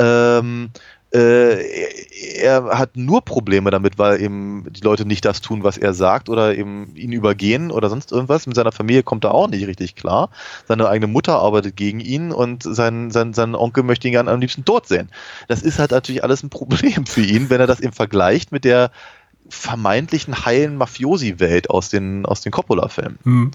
[0.00, 0.70] Ähm,
[1.14, 5.94] äh, er, hat nur Probleme damit, weil eben die Leute nicht das tun, was er
[5.94, 8.46] sagt oder eben ihn übergehen oder sonst irgendwas.
[8.46, 10.30] Mit seiner Familie kommt er auch nicht richtig klar.
[10.66, 14.40] Seine eigene Mutter arbeitet gegen ihn und sein, sein, sein Onkel möchte ihn gerne am
[14.40, 15.08] liebsten tot sehen.
[15.46, 18.64] Das ist halt natürlich alles ein Problem für ihn, wenn er das eben vergleicht mit
[18.64, 18.90] der
[19.48, 23.18] vermeintlichen heilen Mafiosi-Welt aus den, aus den Coppola-Filmen.
[23.22, 23.50] Hm.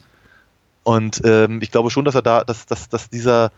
[0.83, 3.51] Und ähm, ich glaube schon, dass er da, dass, dass, dass dieser,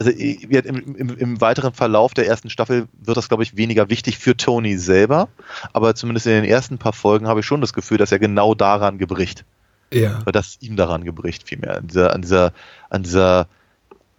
[0.00, 4.16] also im, im, im weiteren Verlauf der ersten Staffel wird das, glaube ich, weniger wichtig
[4.16, 5.28] für Tony selber.
[5.74, 8.54] Aber zumindest in den ersten paar Folgen habe ich schon das Gefühl, dass er genau
[8.54, 9.44] daran gebricht.
[9.92, 10.20] Ja.
[10.22, 11.76] Oder dass ihm daran gebricht, vielmehr.
[11.76, 12.52] An dieser, an dieser,
[12.88, 13.46] an dieser,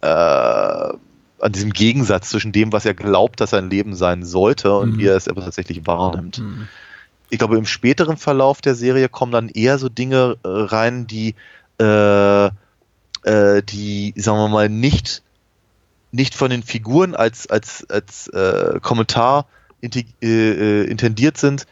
[0.02, 4.92] äh, an diesem Gegensatz zwischen dem, was er glaubt, dass sein Leben sein sollte und
[4.92, 4.98] Mhm.
[4.98, 6.40] wie er es aber tatsächlich wahrnimmt.
[7.28, 11.34] Ich glaube, im späteren Verlauf der Serie kommen dann eher so Dinge äh, rein, die,
[11.80, 15.22] äh, äh, die, sagen wir mal, nicht,
[16.12, 19.46] nicht von den Figuren als, als, als äh, Kommentar
[19.82, 19.88] äh,
[20.22, 21.66] äh, intendiert sind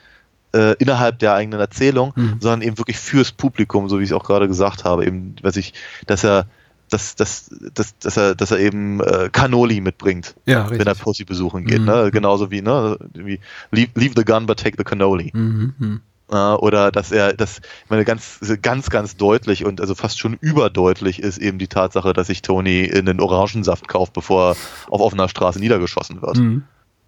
[0.52, 2.36] äh, innerhalb der eigenen Erzählung, Mhm.
[2.40, 5.56] sondern eben wirklich fürs Publikum, so wie ich es auch gerade gesagt habe, eben, was
[5.56, 5.74] ich,
[6.06, 6.46] dass er
[6.88, 10.96] dass, dass, dass, dass, er, dass er eben äh, Cannoli mitbringt, Ja, wenn er.
[10.96, 11.78] Pussy besuchen geht.
[11.82, 11.86] Mhm.
[11.86, 12.10] Ne?
[12.10, 12.98] Genauso wie, ne?
[13.14, 13.38] wie
[13.70, 15.30] leave, leave the gun but take the cannoli.
[15.32, 16.00] Mhm, mhm.
[16.30, 21.20] Oder dass er, das, ich meine, ganz, ganz, ganz deutlich und also fast schon überdeutlich
[21.20, 24.56] ist eben die Tatsache, dass sich Tony in den Orangensaft kauft, bevor er
[24.92, 26.36] auf offener Straße niedergeschossen wird.
[26.36, 26.62] Mhm.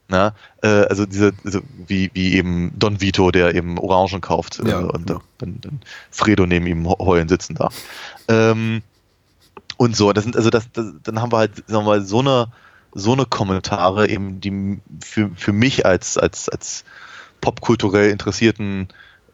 [0.08, 4.68] Na, äh, also diese, also wie, wie eben Don Vito, der eben Orangen kauft äh,
[4.68, 5.20] Ja, und ja.
[5.38, 7.70] dann, dann Fredo neben ihm he- heulen sitzen da.
[8.28, 8.82] Ähm,
[9.76, 12.18] und so, das sind, also das, das, dann haben wir halt, sagen wir mal, so
[12.18, 12.48] eine,
[12.92, 16.84] so eine Kommentare eben, die für, für mich als, als, als
[17.40, 18.88] popkulturell interessierten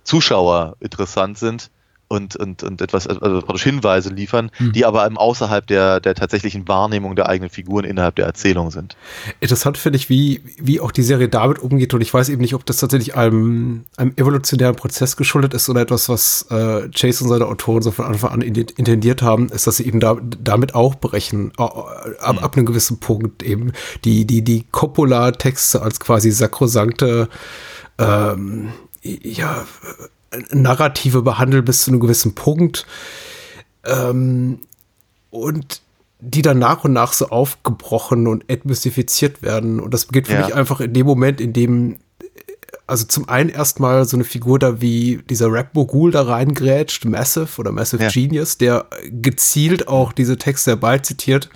[0.09, 1.71] Zuschauer interessant sind
[2.09, 4.73] und, und, und etwas, also praktisch Hinweise liefern, Hm.
[4.73, 8.97] die aber eben außerhalb der, der tatsächlichen Wahrnehmung der eigenen Figuren innerhalb der Erzählung sind.
[9.41, 11.93] Interessant finde ich, wie, wie auch die Serie damit umgeht.
[11.93, 15.83] Und ich weiß eben nicht, ob das tatsächlich einem, einem evolutionären Prozess geschuldet ist oder
[15.83, 19.77] etwas, was äh, Chase und seine Autoren so von Anfang an intendiert haben, ist, dass
[19.77, 23.73] sie eben da, damit auch brechen, äh, ab, ab einem gewissen Punkt eben
[24.07, 27.29] die, die, die Coppola-Texte als quasi sakrosankte
[27.99, 28.73] ähm,
[29.23, 29.67] ja,
[30.51, 32.87] Narrative behandeln bis zu einem gewissen Punkt.
[33.85, 34.61] Ähm,
[35.31, 35.83] und
[36.21, 39.79] die dann nach und nach so aufgebrochen und entmystifiziert werden.
[39.79, 40.47] Und das beginnt für Ja.
[40.47, 41.97] mich einfach in dem Moment, in dem,
[42.89, 47.71] also zum einen erstmal so eine Figur da wie dieser Rap-Mogul da reingrätscht, Massive oder
[47.71, 48.11] Massive Ja.
[48.11, 51.51] Genius, der gezielt auch diese Texte herbeizitiert.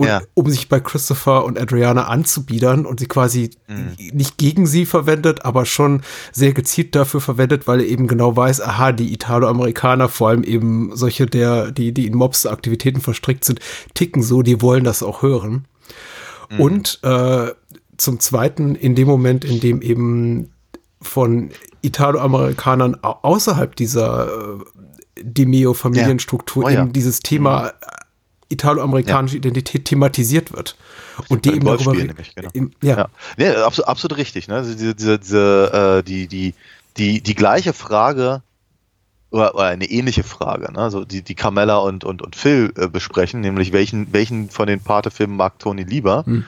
[0.00, 0.22] Und Ja.
[0.32, 3.96] um sich bei Christopher und Adriana anzubiedern und sie quasi Mhm.
[4.14, 6.00] nicht gegen sie verwendet, aber schon
[6.32, 10.90] sehr gezielt dafür verwendet, weil er eben genau weiß, aha, die Italo-Amerikaner, vor allem eben
[10.96, 13.60] solche der, die, die in Mobs-Aktivitäten verstrickt sind,
[13.92, 15.66] ticken so, die wollen das auch hören.
[16.50, 16.60] Mhm.
[16.60, 17.48] Und äh,
[17.98, 20.48] zum Zweiten, in dem Moment, in dem eben
[21.02, 21.50] von
[21.82, 24.58] Italo-Amerikanern au- außerhalb dieser äh,
[25.22, 26.68] Demeo-Familienstruktur Ja.
[26.68, 26.82] Oh ja.
[26.82, 27.72] eben dieses Thema äh,
[28.50, 30.76] italo-amerikanische Identität thematisiert wird.
[31.28, 32.50] Und die eben darüber Golfspielen re- nämlich, genau.
[32.52, 34.48] im- ja, Ja, nee, absolut, absolut richtig.
[34.48, 34.56] Ne?
[34.56, 36.54] Also diese, diese, diese, äh, die, die,
[36.96, 38.42] die, die gleiche Frage
[39.30, 40.78] oder, oder eine ähnliche Frage, ne?
[40.78, 44.80] also die, die Carmella und, und, und Phil äh, besprechen, nämlich welchen, welchen von den
[44.80, 46.44] Pate-Filmen mag Tony lieber, Hm.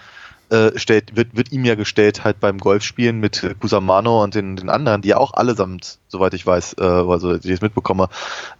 [0.52, 4.56] Äh, stellt, wird, wird ihm ja gestellt halt beim Golfspielen mit äh, Cusamano und den,
[4.56, 8.08] den anderen, die ja auch allesamt, soweit ich weiß, äh, also die ich es mitbekomme,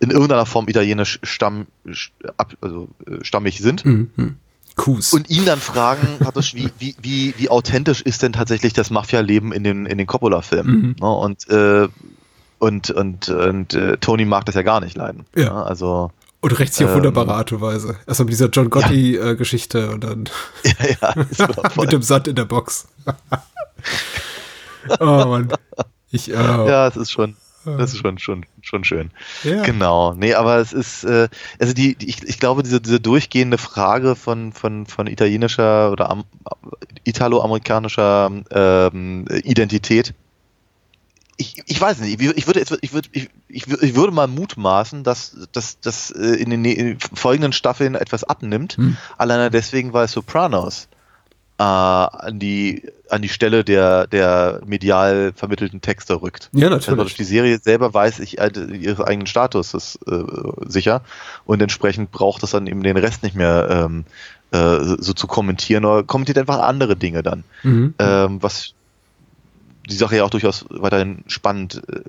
[0.00, 1.66] in irgendeiner Form italienisch stamm,
[2.38, 3.84] ab, also, äh, stammig sind.
[3.84, 4.36] hm, hm.
[4.74, 5.12] Kus.
[5.12, 6.18] Und ihn dann fragen,
[6.54, 10.74] wie, wie, wie, wie authentisch ist denn tatsächlich das Mafia-Leben in den, in den Coppola-Filmen?
[10.74, 10.96] Mhm.
[10.98, 11.10] Ne?
[11.10, 11.88] Und, äh,
[12.58, 15.26] und, und, und äh, Tony mag das ja gar nicht leiden.
[15.36, 15.44] Ja.
[15.44, 15.66] Ne?
[15.66, 16.10] Also,
[16.42, 17.96] und rächt sich auf ähm, wunderbare Art und Weise.
[18.06, 20.24] Erstmal mit dieser John Gotti-Geschichte und dann
[20.64, 21.14] ja, ja,
[21.80, 22.88] mit dem Sand in der Box.
[25.00, 25.52] oh Mann.
[26.10, 29.10] Ich, äh, ja, es ist schon, das ist schon, schon, schon schön.
[29.44, 29.62] Ja.
[29.62, 30.14] Genau.
[30.14, 31.28] Nee, aber es ist, äh,
[31.60, 36.10] also die, die ich, ich glaube, diese, diese durchgehende Frage von, von, von italienischer oder
[36.10, 36.24] am,
[37.04, 40.12] italo-amerikanischer ähm, Identität,
[41.36, 44.28] ich, ich weiß nicht, ich, würde, jetzt- ich, würde, ich, ich, wür- ich würde mal
[44.28, 45.36] mutmaßen, dass
[45.80, 48.96] das äh, in den folgenden Staffeln etwas abnimmt, Hm.
[49.18, 50.88] alleine deswegen, weil Sopranos
[51.58, 56.48] äh, an die an die Stelle der der medial vermittelten Texte rückt.
[56.52, 57.14] Ja, Also natürlich.
[57.14, 60.22] die Serie selber weiß, ich äh, ihren eigenen Status ist äh,
[60.66, 61.02] sicher
[61.44, 64.04] und entsprechend braucht es dann eben den Rest nicht mehr ähm,
[64.50, 67.94] äh, so zu kommentieren oder kommentiert einfach andere Dinge dann, Mhm.
[67.98, 68.72] ähm, was
[69.88, 72.00] die Sache ja auch durchaus weiterhin spannend äh,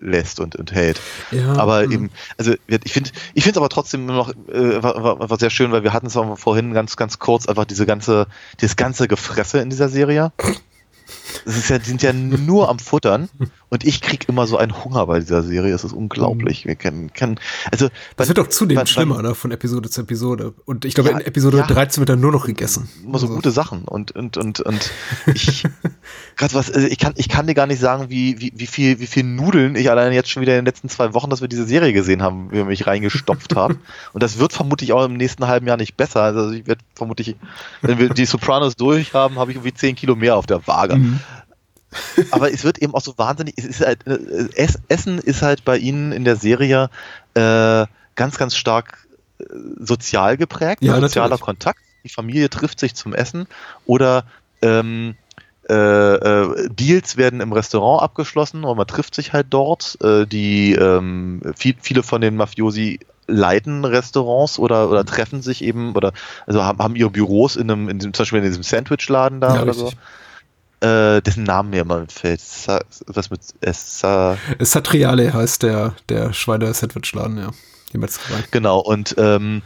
[0.00, 1.00] lässt und, und hält.
[1.30, 1.92] Ja, aber mhm.
[1.92, 5.38] eben, also ich finde, ich finde es aber trotzdem immer noch äh, war, war, war
[5.38, 8.26] sehr schön, weil wir hatten es vorhin ganz, ganz kurz einfach diese ganze,
[8.60, 10.32] dieses ganze Gefresse in dieser Serie.
[11.44, 13.28] Das ist ja, die sind ja nur am Futtern
[13.68, 15.74] und ich krieg immer so einen Hunger bei dieser Serie.
[15.74, 16.66] Es ist unglaublich.
[16.66, 17.38] Wir können, können,
[17.70, 20.54] also Das wird auch zunehmend schlimmer, ne, von Episode zu Episode.
[20.64, 21.66] Und ich glaube, Ja, in Episode ja.
[21.66, 22.88] 13 wird dann nur noch gegessen.
[23.04, 24.90] immer so Also, gute Sachen und und und und
[25.34, 25.64] ich
[26.36, 28.98] gerade was also ich kann ich kann dir gar nicht sagen wie wie wie viel
[29.00, 31.48] wie viel Nudeln ich alleine jetzt schon wieder in den letzten zwei Wochen dass wir
[31.48, 33.78] diese Serie gesehen haben wie wir mich reingestopft haben
[34.12, 37.36] und das wird vermutlich auch im nächsten halben Jahr nicht besser also ich werde vermutlich
[37.82, 40.96] wenn wir die Sopranos durch haben habe ich irgendwie 10 Kilo mehr auf der Waage
[40.96, 41.19] Mhm.
[42.30, 45.64] aber es wird eben auch so wahnsinnig es ist halt, äh, Ess, Essen ist halt
[45.64, 46.90] bei ihnen in der Serie
[47.34, 49.06] äh, ganz ganz stark
[49.38, 49.44] äh,
[49.78, 51.40] sozial geprägt Ja, sozialer natürlich.
[51.40, 53.46] Kontakt die Familie trifft sich zum Essen
[53.86, 54.24] oder
[54.62, 55.16] ähm,
[55.68, 59.98] äh, äh, Deals werden im Restaurant abgeschlossen und man trifft sich halt dort.
[60.02, 65.94] Äh, die ähm, viel, viele von den Mafiosi leiten Restaurants oder, oder treffen sich eben
[65.94, 66.12] oder
[66.46, 69.54] also haben, haben ihre Büros in einem, in diesem, zum Beispiel in diesem Sandwichladen da
[69.54, 69.90] Ja, oder richtig.
[69.90, 69.92] so.
[70.80, 72.40] Äh, dessen Namen mir immer entfällt.
[72.40, 74.00] Sa, was mit S.
[74.00, 77.50] Sa, Satriale heißt der, der Schweine-Sandwich-Laden, ja.
[77.92, 78.44] Die Metzgerei.
[78.50, 79.62] Genau, und ähm,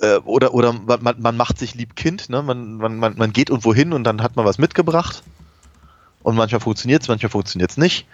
[0.00, 2.42] äh, oder oder man, man macht sich lieb Kind, ne?
[2.42, 5.22] Man, man, man, man geht irgendwo hin und dann hat man was mitgebracht.
[6.22, 8.06] Und manchmal funktioniert es, manchmal funktioniert es nicht.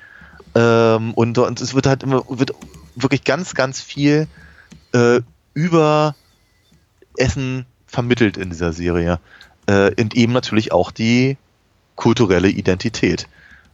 [0.54, 2.52] Ähm, und, und es wird halt immer, wird
[2.96, 4.26] wirklich ganz, ganz viel
[4.92, 5.20] äh,
[5.54, 6.16] über
[7.16, 9.20] Essen vermittelt in dieser Serie.
[9.66, 11.38] Äh, und eben natürlich auch die
[12.00, 13.28] kulturelle Identität.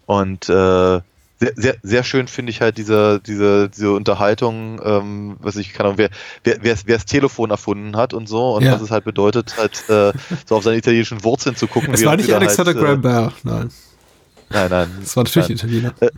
[0.04, 1.00] Und äh,
[1.38, 5.96] sehr, sehr, sehr schön finde ich halt diese, diese, diese Unterhaltung, ähm, was ich kann,
[5.96, 6.10] wer,
[6.44, 8.72] wer, wer, wer das Telefon erfunden hat und so und Ja.
[8.72, 10.12] was es halt bedeutet, halt äh,
[10.46, 11.94] so auf seine italienischen Wurzeln zu gucken.
[11.94, 13.68] Es war nicht Alexander halt, Graham Bell, nein.
[13.68, 14.90] Äh, nein, nein.
[15.00, 15.56] Das war natürlich nein.
[15.56, 15.94] Italiener.
[16.00, 16.10] Äh,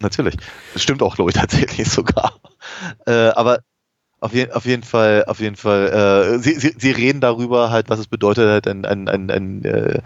[0.00, 0.36] natürlich.
[0.74, 2.34] Das stimmt auch, glaube ich, tatsächlich sogar.
[3.06, 3.60] Äh, aber
[4.20, 7.88] auf, je, auf jeden Fall, auf jeden Fall, äh, sie, sie, sie reden darüber halt,
[7.88, 10.00] was es bedeutet, halt ein, ein, ein, ein, äh,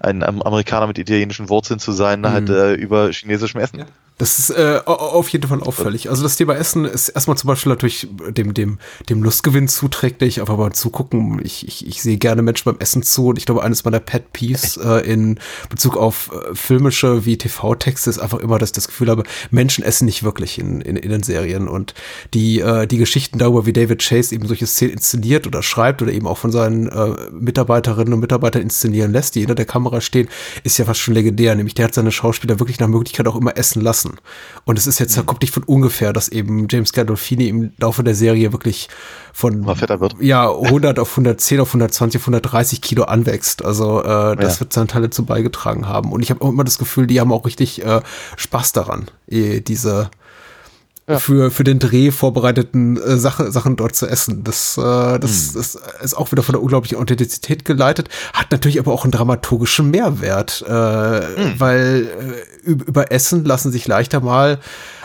[0.00, 2.26] ein Amerikaner mit italienischen Wurzeln zu sein, Mhm.
[2.28, 3.84] halt äh, über chinesischem Essen.
[4.18, 6.08] Das ist äh, au- auf jeden Fall auffällig.
[6.08, 8.78] Also das Thema Essen ist erstmal zum Beispiel natürlich dem, dem,
[9.10, 13.26] dem Lustgewinn zuträglich, aber beim Zugucken, ich, ich, ich sehe gerne Menschen beim Essen zu
[13.26, 15.38] und ich glaube, eines meiner Pet Peeves äh, in
[15.68, 19.84] Bezug auf äh, filmische wie TV-Texte ist einfach immer, dass ich das Gefühl habe, Menschen
[19.84, 21.92] essen nicht wirklich in, in, in den Serien und
[22.32, 26.12] die, äh, die Geschichten darüber, wie David Chase eben solche Szenen inszeniert oder schreibt oder
[26.12, 30.28] eben auch von seinen äh, Mitarbeiterinnen und Mitarbeitern inszenieren lässt, die hinter der Kamera stehen,
[30.64, 31.54] ist ja fast schon legendär.
[31.54, 34.16] Nämlich der hat seine Schauspieler wirklich nach Möglichkeit auch immer essen lassen.
[34.64, 38.14] Und es ist jetzt, kommt nicht von ungefähr, dass eben James Gandolfini im Laufe der
[38.14, 38.88] Serie wirklich
[39.32, 39.64] von
[40.20, 43.64] ja 100 auf 110 auf 120 auf 130 Kilo anwächst.
[43.64, 44.60] Also äh, das Ja.
[44.60, 46.10] wird seinen Teil dazu beigetragen haben.
[46.12, 48.00] Und ich habe auch immer das Gefühl, die haben auch richtig äh,
[48.36, 49.60] Spaß daran, eh,
[51.08, 54.42] diese für, für den Dreh vorbereiteten äh, Sache, Sachen dort zu essen.
[54.44, 58.92] Das, äh, das, das ist auch wieder von der unglaublichen Authentizität geleitet, hat natürlich aber
[58.92, 62.08] auch einen dramaturgischen Mehrwert, äh, weil
[62.66, 64.58] äh, üb- über Essen lassen sich leichter mal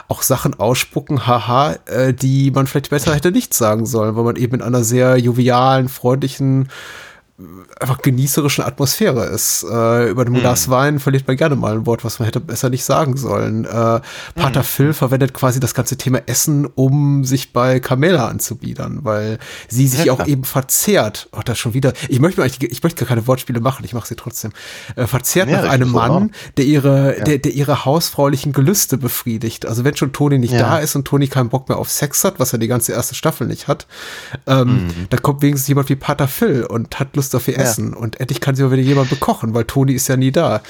[0.07, 4.35] auch Sachen ausspucken, haha, äh, die man vielleicht besser hätte nicht sagen sollen, weil man
[4.35, 6.69] eben in einer sehr jovialen, freundlichen,
[7.79, 9.63] einfach genießerischen Atmosphäre ist.
[9.63, 10.33] Äh, über Hm.
[10.33, 13.17] dem Glas Wein verliert man gerne mal ein Wort, was man hätte besser nicht sagen
[13.17, 13.65] sollen.
[13.65, 13.69] Äh,
[14.35, 14.63] Pater Hm.
[14.63, 20.05] Phil verwendet quasi das ganze Thema Essen, um sich bei Carmela anzubiedern, weil sie sich
[20.05, 21.29] Ja, auch eben verzehrt.
[21.31, 21.93] Oh, das schon wieder.
[22.09, 24.51] Ich möchte eigentlich, ich möchte gar keine Wortspiele machen, ich mache sie trotzdem.
[24.95, 29.65] Äh, verzehrt Ja, nach einem Mann, der ihre, der, der ihre hausfraulichen Gelüste befriedigt.
[29.65, 30.59] Also wenn schon Toni nicht Ja.
[30.59, 33.15] da ist und Toni keinen Bock mehr auf Sex hat, was er die ganze erste
[33.15, 33.87] Staffel nicht hat,
[34.45, 34.91] ähm, Mhm.
[35.09, 37.93] da kommt wenigstens jemand wie Pater Phil und hat Lust auf ihr Essen.
[37.93, 40.61] Und endlich kann sie mal wieder jemand bekochen, weil Toni ist ja nie da.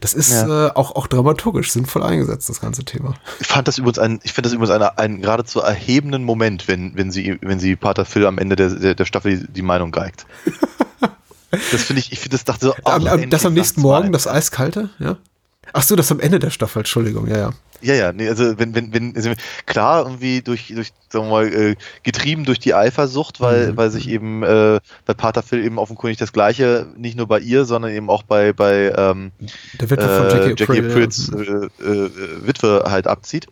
[0.00, 0.66] Das ist Ja.
[0.68, 3.14] äh, auch, auch dramaturgisch sinnvoll eingesetzt, das ganze Thema.
[3.40, 6.96] Ich fand das übrigens ein, ich finde das übrigens einen, einen geradezu erhebenden Moment, wenn,
[6.96, 9.90] wenn sie, wenn sie Pater Phil am Ende der, der, der Staffel die, die Meinung
[9.92, 10.26] geigt.
[11.72, 13.80] Das finde ich, ich finde das dachte so, am, am, das am nächsten.
[13.80, 15.16] Morgen, das Eiskalte, ja?
[15.72, 17.50] Ach so, das am Ende der Staffel, Entschuldigung, ja, ja.
[17.82, 19.30] Ja, ja, nee, also wenn, wenn, wenn, also
[19.64, 23.76] klar, irgendwie durch, durch, sagen wir mal, äh, getrieben durch die Eifersucht, weil, Mhm.
[23.78, 27.64] weil sich eben, äh, bei Pater Phil eben offenkundig das Gleiche, nicht nur bei ihr,
[27.64, 29.32] sondern eben auch bei, bei ähm,
[29.80, 30.90] Der Witwe von Jackie Jackie Aprile, ja.
[30.90, 33.46] Aprils äh, äh, Witwe halt abzieht.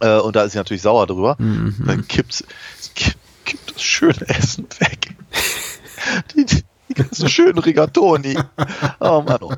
[0.00, 1.36] Äh, und da ist sie natürlich sauer drüber.
[1.38, 1.76] Mhm.
[1.86, 2.44] Dann gibt's,
[2.94, 3.16] gibt,
[3.46, 5.14] gibt das schöne Essen weg.
[6.36, 8.36] die, die, die ganzen schönen Rigatoni.
[8.98, 9.38] Oh Mann.
[9.40, 9.52] Oh.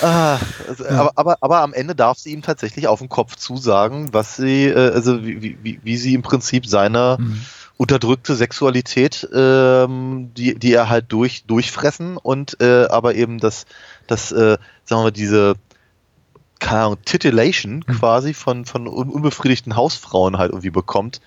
[0.00, 4.12] Ah, also, aber, aber, aber am Ende darf sie ihm tatsächlich auf den Kopf zusagen,
[4.12, 7.40] was sie, äh, also wie, wie- wie, sie im Prinzip seine Mhm.
[7.76, 13.66] unterdrückte Sexualität, ähm, die, die er halt durch, durchfressen und äh, aber eben das,
[14.06, 15.54] das, äh, sagen wir diese
[16.60, 17.92] keine Ahnung, Titillation Mhm.
[17.92, 21.20] quasi von, von un unbefriedigten Hausfrauen halt irgendwie bekommt.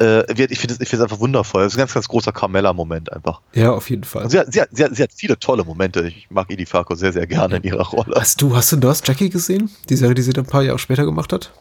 [0.00, 1.62] Äh, ich finde es ich find's einfach wundervoll.
[1.62, 3.40] Das ist ein ganz, ganz großer Carmella-Moment einfach.
[3.52, 4.24] Ja, auf jeden Fall.
[4.24, 6.06] Und sie, hat, sie, hat, sie, hat, sie hat viele tolle Momente.
[6.06, 8.14] Ich mag Edie Farko sehr, sehr gerne in ihrer Rolle.
[8.16, 9.70] Hast du, hast du Nurse Jackie gesehen?
[9.88, 11.52] Die Serie, die sie dann ein paar Jahre später gemacht hat?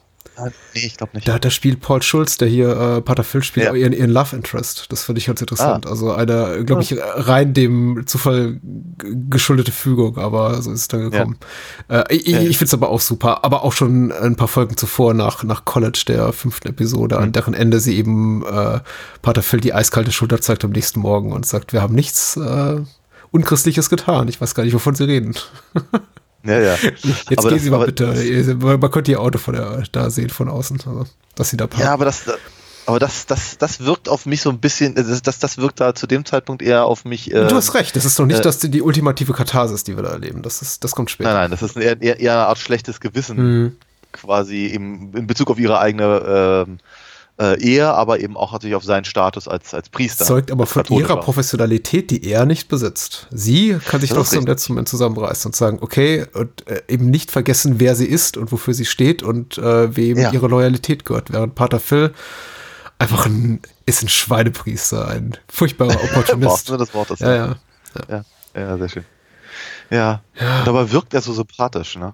[0.73, 1.27] Nee, ich glaube nicht.
[1.27, 3.73] Da, da spielt Paul Schulz, der hier äh, Pater Phil spielt, Ja.
[3.73, 4.85] ihren, ihren Love Interest.
[4.89, 5.85] Das fand ich ganz interessant.
[5.85, 5.89] Ah.
[5.89, 8.59] Also eine, glaube ich, rein dem Zufall
[9.29, 11.37] geschuldete Fügung, aber so ist es dann gekommen.
[11.89, 12.39] Äh, ich Ja.
[12.41, 13.43] ich finde es aber auch super.
[13.43, 17.23] Aber auch schon ein paar Folgen zuvor, nach, nach College, der fünften Episode, Mhm.
[17.23, 18.79] an deren Ende sie eben äh,
[19.21, 22.77] Pater Phil die eiskalte Schulter zeigt am nächsten Morgen und sagt, wir haben nichts äh,
[23.31, 24.27] Unchristliches getan.
[24.27, 25.35] Ich weiß gar nicht, wovon sie reden.
[26.43, 26.75] Ja, ja.
[26.75, 27.05] Jetzt
[27.37, 28.55] Aber gehen das- Sie mal bitte.
[28.55, 31.05] Man könnte Ihr Auto von der, da sehen von außen, also,
[31.35, 31.85] dass Sie da parken.
[31.85, 32.23] Ja, aber das,
[32.85, 35.93] aber das, das, das wirkt auf mich so ein bisschen, das, das, das wirkt da
[35.93, 37.31] zu dem Zeitpunkt eher auf mich.
[37.31, 40.03] Äh, du hast recht, das ist doch nicht äh, das, die ultimative Katharsis, die wir
[40.03, 40.41] da erleben.
[40.41, 41.31] Das, ist, das kommt später.
[41.33, 43.75] Nein, nein, das ist eher, eher, eine Art schlechtes Gewissen Hm.
[44.11, 46.79] quasi im, in Bezug auf ihre eigene ähm,
[47.39, 50.25] äh, Ehe, aber eben auch natürlich auf seinen Status als, als Priester.
[50.25, 53.27] Zeugt aber von ihrer Professionalität, die er nicht besitzt.
[53.31, 54.49] Sie kann sich Das doch ist zum richtig.
[54.49, 58.51] letzten Moment zusammenreißen und sagen, okay, und äh, eben nicht vergessen, wer sie ist und
[58.51, 60.31] wofür sie steht und äh, wem Ja.
[60.31, 61.31] ihre Loyalität gehört.
[61.31, 62.13] Während Pater Phil
[62.97, 66.65] einfach ein, ist ein Schweinepriester, ein furchtbarer Opportunist.
[66.67, 67.19] Sinne des Wortes.
[67.19, 67.55] ja, ja.
[68.09, 68.23] Ja,
[68.55, 69.05] ja, sehr schön.
[69.89, 70.63] Ja, ja.
[70.65, 72.13] dabei wirkt er so sympathisch, ne?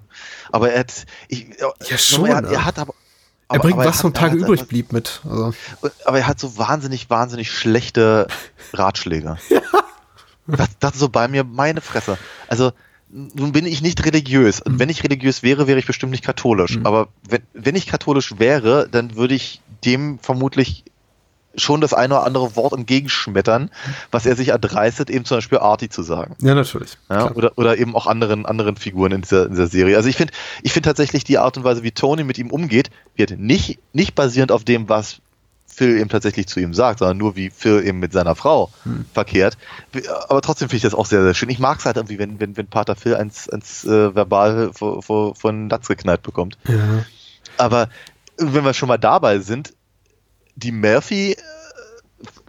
[0.52, 0.94] Aber er hat,
[1.28, 1.48] ich,
[1.90, 2.94] ja, schon, er, er hat aber,
[3.50, 5.22] er bringt aber was vom Tage übrig blieb mit.
[5.24, 5.54] Also.
[6.06, 8.28] Aber er hat so wahnsinnig, wahnsinnig schlechte
[8.74, 9.38] Ratschläge.
[9.50, 9.62] ja.
[10.48, 12.18] das, das ist so bei mir meine Fresse.
[12.48, 12.72] Also,
[13.10, 14.62] nun bin ich nicht religiös.
[14.62, 16.78] Und wenn ich religiös wäre, wäre ich bestimmt nicht katholisch.
[16.78, 16.86] Mhm.
[16.86, 20.84] Aber wenn, wenn ich katholisch wäre, dann würde ich dem vermutlich
[21.58, 23.70] schon das eine oder andere Wort entgegenschmettern,
[24.12, 26.36] was er sich erdreistet, eben zum Beispiel Artie zu sagen.
[26.42, 26.98] Ja, natürlich.
[27.10, 29.98] Ja, oder, oder eben auch anderen, anderen Figuren in dieser, in dieser Serie.
[29.98, 32.90] Also ich finde ich finde tatsächlich die Art und Weise, wie Tony mit ihm umgeht,
[33.16, 35.22] wird nicht, nicht basierend auf dem, was
[35.76, 39.06] Phil eben tatsächlich zu ihm sagt, sondern nur wie Phil eben mit seiner Frau hm.
[39.14, 39.58] verkehrt.
[40.30, 41.50] Aber trotzdem finde ich das auch sehr, sehr schön.
[41.50, 45.70] Ich mag es halt irgendwie, wenn, wenn, wenn Pater Phil eins, eins äh, verbal von
[45.70, 46.58] Latz geknallt bekommt.
[46.66, 47.06] Ja.
[47.58, 47.90] Aber
[48.38, 49.74] wenn wir schon mal dabei sind,
[50.56, 51.36] die Murphy äh,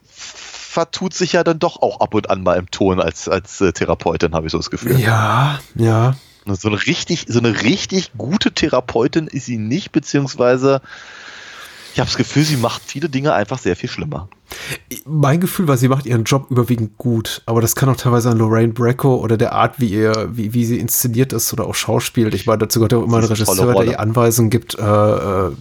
[0.09, 3.73] vertut sich ja dann doch auch ab und an mal im Ton als, als äh,
[3.73, 4.99] Therapeutin, habe ich so das Gefühl.
[4.99, 6.17] Ja, ja.
[6.49, 10.81] So eine richtig, so eine richtig gute Therapeutin ist sie nicht, beziehungsweise
[11.97, 14.29] ich habe das Gefühl, sie macht viele Dinge einfach sehr viel schlimmer.
[15.07, 18.37] Mein Gefühl war, sie macht ihren Job überwiegend gut, aber das kann auch teilweise an
[18.37, 22.35] Lorraine Bracco oder der Art, wie ihr, wie, wie sie inszeniert ist oder auch schauspielt.
[22.35, 25.53] Ich meine, dazu gehört auch immer ein Regisseur, der ihr Anweisungen gibt äh, äh,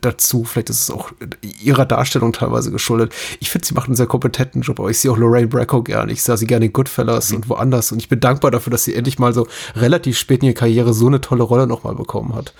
[0.00, 0.42] dazu.
[0.42, 1.12] Vielleicht ist es auch
[1.62, 3.14] ihrer Darstellung teilweise geschuldet.
[3.38, 6.10] Ich finde, sie macht einen sehr kompetenten Job, aber ich sehe auch Lorraine Bracco gerne.
[6.10, 7.36] Ich sah sie gerne in Goodfellas mhm.
[7.36, 9.46] und woanders und ich bin dankbar dafür, dass sie endlich mal so
[9.76, 12.52] relativ spät in ihrer Karriere so eine tolle Rolle nochmal bekommen hat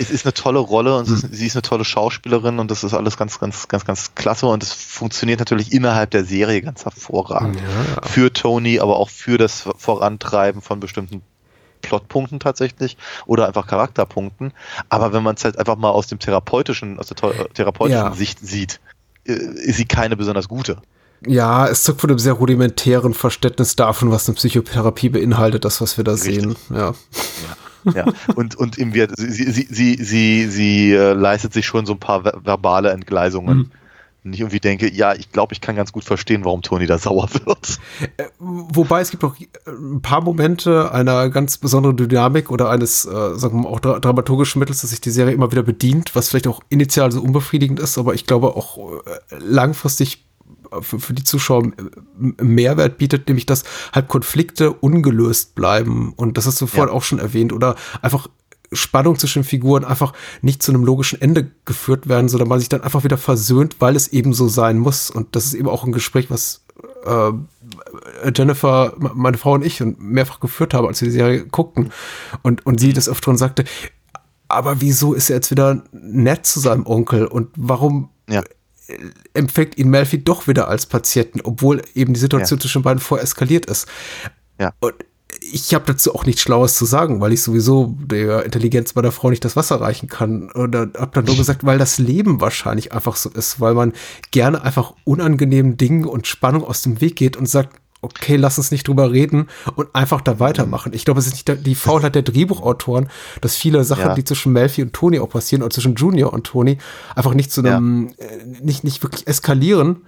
[0.00, 1.28] es ist eine tolle Rolle und mhm.
[1.30, 4.62] sie ist eine tolle Schauspielerin und das ist alles ganz, ganz, ganz, ganz klasse und
[4.62, 7.56] es funktioniert natürlich innerhalb der Serie ganz hervorragend.
[7.56, 8.02] Ja.
[8.08, 11.20] Für Tony, aber auch für das Vorantreiben von bestimmten
[11.82, 12.96] Plotpunkten tatsächlich
[13.26, 14.52] oder einfach Charakterpunkten.
[14.88, 17.16] Aber wenn man es halt einfach mal aus dem therapeutischen, aus der
[17.52, 18.14] therapeutischen ja.
[18.14, 18.80] Sicht sieht,
[19.26, 20.78] äh, ist sie keine besonders gute.
[21.26, 25.98] Ja, es zeugt von einem sehr rudimentären Verständnis davon, was eine Psychotherapie beinhaltet, das, was
[25.98, 26.36] wir da Richtig.
[26.36, 26.56] sehen.
[26.70, 26.86] Ja.
[26.86, 26.94] ja
[27.84, 28.04] ja.
[28.34, 32.00] Und, und im Wert, sie, sie, sie, sie, sie äh, leistet sich schon so ein
[32.00, 33.58] paar verbale Entgleisungen.
[33.58, 33.70] Mhm.
[34.22, 36.98] Und ich irgendwie denke, ja, ich glaube, ich kann ganz gut verstehen, warum Tony da
[36.98, 37.78] sauer wird.
[38.18, 39.34] Äh, wobei es gibt auch
[39.66, 43.98] ein paar Momente einer ganz besonderen Dynamik oder eines, äh, sagen wir mal, auch dra
[43.98, 47.80] dramaturgischen Mittels, dass sich die Serie immer wieder bedient, was vielleicht auch initial so unbefriedigend
[47.80, 50.26] ist, aber ich glaube auch äh, langfristig
[50.80, 51.70] für, für die Zuschauer
[52.16, 56.12] Mehrwert bietet, nämlich dass halt Konflikte ungelöst bleiben.
[56.16, 56.94] Und das hast du vorhin ja.
[56.94, 57.52] auch schon erwähnt.
[57.52, 58.28] Oder einfach
[58.72, 62.82] Spannung zwischen Figuren einfach nicht zu einem logischen Ende geführt werden, sondern man sich dann
[62.82, 65.10] einfach wieder versöhnt, weil es eben so sein muss.
[65.10, 66.64] Und das ist eben auch ein Gespräch, was
[67.04, 67.32] äh,
[68.34, 71.90] Jennifer, meine Frau und ich mehrfach geführt haben, als wir die Serie guckten.
[72.42, 73.64] Und, und sie das öfter und sagte,
[74.46, 78.42] aber wieso ist er jetzt wieder nett zu seinem Onkel und warum ja
[79.34, 82.62] empfängt ihn Melfi doch wieder als Patienten, obwohl eben die Situation ja.
[82.62, 83.86] zwischen beiden vorher eskaliert ist.
[84.58, 84.72] Ja.
[84.80, 84.94] Und
[85.40, 89.30] ich habe dazu auch nichts Schlaues zu sagen, weil ich sowieso der Intelligenz meiner Frau
[89.30, 90.50] nicht das Wasser reichen kann.
[90.52, 93.92] Oder habe dann nur gesagt, weil das Leben wahrscheinlich einfach so ist, weil man
[94.30, 98.70] gerne einfach unangenehmen Dingen und Spannung aus dem Weg geht und sagt, okay, lass uns
[98.70, 100.92] nicht drüber reden und einfach da weitermachen.
[100.94, 103.10] Ich glaube, es ist nicht die Faulheit der Drehbuchautoren,
[103.40, 104.14] dass viele Sachen, ja.
[104.14, 106.78] die zwischen Melfi und Toni auch passieren, oder zwischen Junior und Toni,
[107.14, 108.26] einfach nicht zu einem, ja.
[108.26, 110.04] äh, nicht, nicht wirklich eskalieren,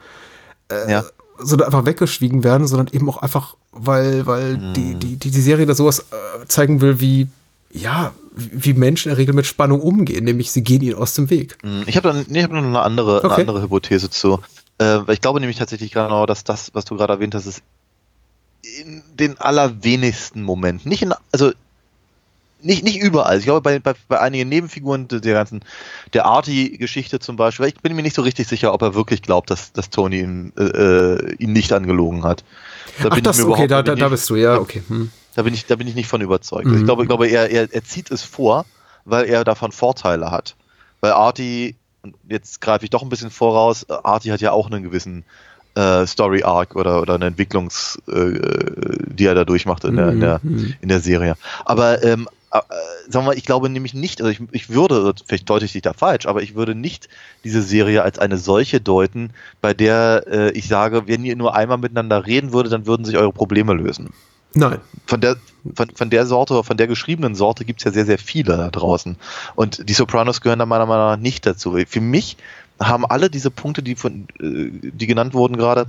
[0.70, 1.04] äh, ja.
[1.38, 4.72] sondern einfach weggeschwiegen werden, sondern eben auch einfach, weil, weil hm.
[4.74, 7.28] die, die, die, die Serie da sowas äh, zeigen will, wie,
[7.72, 11.28] ja, wie Menschen in der Regel mit Spannung umgehen, nämlich sie gehen ihnen aus dem
[11.28, 11.58] Weg.
[11.62, 13.26] Hm, ich habe nee, hab noch eine andere, okay.
[13.26, 14.40] eine andere Hypothese zu.
[14.78, 17.62] Äh, ich glaube nämlich tatsächlich genau, dass das, was du gerade erwähnt hast, ist
[18.62, 20.88] in den allerwenigsten Momenten.
[20.88, 21.52] Nicht in, also
[22.64, 23.38] nicht, nicht überall.
[23.38, 25.64] Ich glaube, bei, bei, bei einigen Nebenfiguren der ganzen,
[26.12, 29.50] der Artie-Geschichte zum Beispiel, ich bin mir nicht so richtig sicher, ob er wirklich glaubt,
[29.50, 32.44] dass, dass Tony ihn, äh, äh ihn nicht angelogen hat.
[33.02, 34.82] Da Ach, bin das, ich mir okay, da, da, da bist du, ja, okay.
[34.86, 35.10] Hm.
[35.34, 36.66] Da bin ich, da bin ich nicht von überzeugt.
[36.66, 36.78] Mhm.
[36.78, 38.66] Ich glaube, ich glaube, er, er, er zieht es vor,
[39.04, 40.56] weil er davon Vorteile hat.
[41.00, 41.76] Weil Artie,
[42.28, 45.24] jetzt greife ich doch ein bisschen voraus, Artie hat ja auch einen gewissen
[45.74, 48.38] äh, Story Arc oder, oder eine Entwicklungs, äh,
[49.06, 50.74] die er da durchmacht in der, in der, mhm.
[50.80, 51.36] in der Serie.
[51.64, 52.60] Aber ähm, äh,
[53.08, 55.94] sagen wir, ich glaube nämlich nicht, also ich, ich würde, vielleicht deute ich dich da
[55.94, 57.08] falsch, aber ich würde nicht
[57.44, 59.30] diese Serie als eine solche deuten,
[59.60, 63.16] bei der äh, ich sage, wenn ihr nur einmal miteinander reden würdet, dann würden sich
[63.16, 64.10] eure Probleme lösen.
[64.54, 64.80] Nein.
[65.06, 65.36] Von der,
[65.74, 68.70] von, von der Sorte, von der geschriebenen Sorte gibt es ja sehr, sehr viele da
[68.70, 69.16] draußen.
[69.54, 71.78] Und die Sopranos gehören da meiner Meinung nach nicht dazu.
[71.86, 72.36] Für mich
[72.88, 75.86] haben alle diese Punkte, die von, äh, die genannt wurden gerade,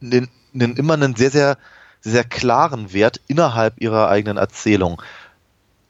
[0.00, 1.58] den, den immer einen sehr, sehr,
[2.00, 5.00] sehr klaren Wert innerhalb ihrer eigenen Erzählung.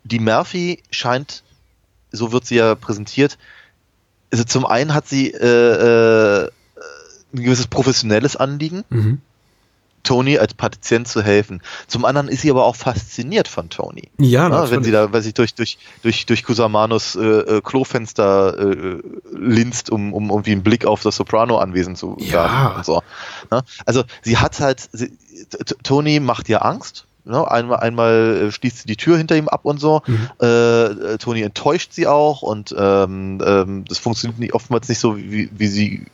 [0.05, 1.43] Die Murphy scheint,
[2.11, 3.39] so wird sie ja präsentiert,
[4.31, 6.51] also zum einen hat sie äh,
[7.35, 9.21] ein gewisses professionelles Anliegen, Mhm.
[10.03, 11.63] Tony als Patient zu helfen.
[11.87, 14.11] Zum anderen ist sie aber auch fasziniert von Tony.
[14.19, 14.85] Ja, wenn natürlich.
[14.87, 18.99] sie da, weiß ich, durch, durch, durch, durch Kusamanos äh, äh, Klofenster äh,
[19.33, 22.75] linst, um, um irgendwie einen Blick auf das Soprano-Anwesen zu Ja.
[22.77, 23.03] und so.
[23.51, 23.63] Ne?
[23.87, 25.13] Also sie hat halt, sie,
[25.83, 27.07] Tony macht ihr Angst.
[27.25, 27.49] Ne?
[27.49, 30.03] Einmal, einmal äh, schließt sie die Tür hinter ihm ab und so.
[30.07, 30.29] Mhm.
[30.41, 35.17] Äh, äh, Tony enttäuscht sie auch und ähm, ähm, das funktioniert nicht, oftmals nicht so,
[35.17, 36.07] wie, wie sie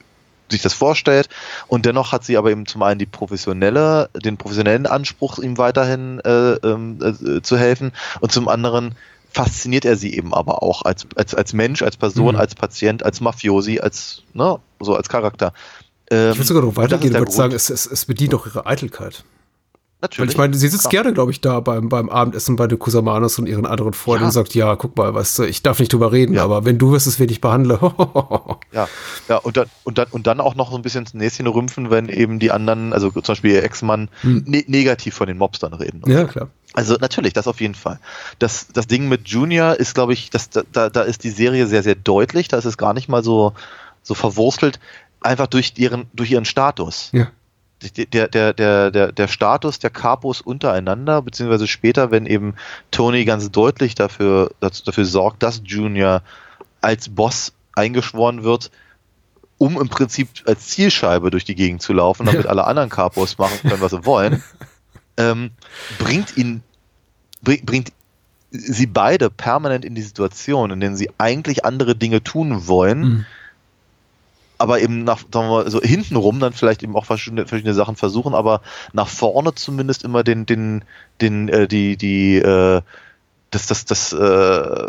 [0.51, 1.29] sich das vorstellt.
[1.67, 6.21] Und dennoch hat sie aber eben zum einen die professionelle, den professionellen Anspruch, ihm weiterhin
[6.21, 7.93] äh, ähm, äh, zu helfen.
[8.21, 8.95] Und zum anderen
[9.31, 12.41] fasziniert er sie eben aber auch als, als, als Mensch, als Person, Mhm.
[12.41, 15.53] als Patient, als Mafiosi, als, ne, so als Charakter.
[16.11, 18.47] Ähm, Ich würde sogar noch ist weitergehen und würde sagen, es, es, es bedient auch
[18.47, 19.25] ihre Eitelkeit.
[20.01, 20.31] Weil Natürlich.
[20.31, 21.03] ich meine, sie sitzt Klar.
[21.03, 24.27] gerne, glaube ich, da beim, beim Abendessen bei den Kusamanos und ihren anderen Freunden Ja.
[24.29, 26.45] und sagt, ja, guck mal, weißt du, ich darf nicht drüber reden, Ja.
[26.45, 27.81] aber wenn du wirst es, wen ich behandle.
[28.73, 28.87] Ja,
[29.29, 31.91] ja und, dann, und, dann, und dann auch noch so ein bisschen ins Näschen rümpfen,
[31.91, 34.45] wenn eben die anderen, also zum Beispiel ihr Ex-Mann, Hm.
[34.47, 36.03] ne negativ von den Mobstern reden.
[36.07, 36.49] ja, klar.
[36.75, 37.99] Also natürlich, das auf jeden Fall.
[38.39, 41.83] Das, das Ding mit Junior ist, glaube ich, das, da, da ist die Serie sehr,
[41.83, 42.47] sehr deutlich.
[42.47, 43.55] Da ist es gar nicht mal so,
[44.03, 44.79] so verwurstelt,
[45.21, 47.09] einfach durch ihren, durch ihren Status.
[47.13, 47.29] Ja.
[47.83, 52.55] Der, der, der, der, der Status der Capos untereinander, beziehungsweise später, wenn eben
[52.91, 56.23] Tony ganz deutlich dafür, dafür sorgt, dass Junior
[56.81, 58.73] als Boss eingeschworen wird,
[59.59, 63.59] um im Prinzip als Zielscheibe durch die Gegend zu laufen, damit alle anderen Capos machen
[63.63, 64.43] können, was sie wollen,
[65.17, 65.51] ähm,
[65.99, 66.63] bringt ihn,
[67.43, 67.93] bring, bringt
[68.51, 73.27] sie beide permanent in die Situation, in denen sie eigentlich andere Dinge tun wollen, Mhm.
[74.59, 77.97] Aber eben nach, sagen wir mal, so hintenrum dann vielleicht eben auch verschiedene, verschiedene Sachen
[77.97, 78.61] versuchen, aber
[78.93, 80.85] nach vorne zumindest immer den, den,
[81.21, 82.83] den, äh, die, die, äh,
[83.51, 84.89] das, das, das, äh,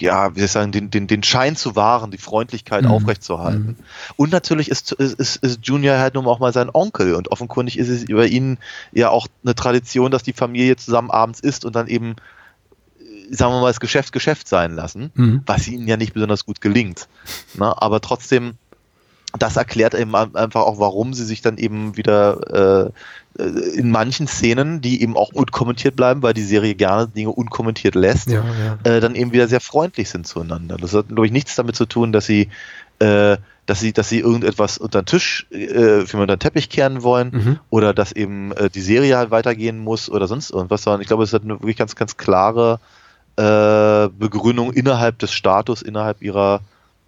[0.00, 2.90] ja, wie soll ich sagen, den, den, den Schein zu wahren, die Freundlichkeit Mhm.
[2.90, 3.76] aufrechtzuerhalten.
[4.16, 7.88] Und natürlich ist, ist, ist, Junior halt nun auch mal sein Onkel und offenkundig ist
[7.88, 8.58] es über ihn
[8.92, 12.16] ja auch eine Tradition, dass die Familie zusammen abends isst und dann eben,
[13.30, 15.42] sagen wir mal, das Geschäft Geschäft sein lassen, Mhm.
[15.46, 17.08] was ihnen ja nicht besonders gut gelingt.
[17.54, 18.54] Na, aber trotzdem,
[19.38, 22.90] das erklärt eben ein- einfach auch, warum sie sich dann eben wieder
[23.36, 23.44] äh,
[23.76, 28.28] in manchen Szenen, die eben auch unkommentiert bleiben, weil die Serie gerne Dinge unkommentiert lässt,
[28.30, 28.44] Ja,
[28.84, 28.90] ja.
[28.90, 30.76] äh, dann eben wieder sehr freundlich sind zueinander.
[30.76, 32.48] Das hat, glaube ich, nichts damit zu tun, dass sie,
[33.00, 33.36] äh,
[33.66, 37.30] dass sie, dass sie irgendetwas unter den Tisch, äh, für unter den Teppich kehren wollen
[37.32, 37.58] Mhm.
[37.70, 41.24] oder dass eben äh, die Serie halt weitergehen muss oder sonst irgendwas, sondern ich glaube,
[41.24, 42.78] es hat eine wirklich ganz, ganz klare
[43.36, 46.60] Begründung innerhalb des Status, innerhalb ihrer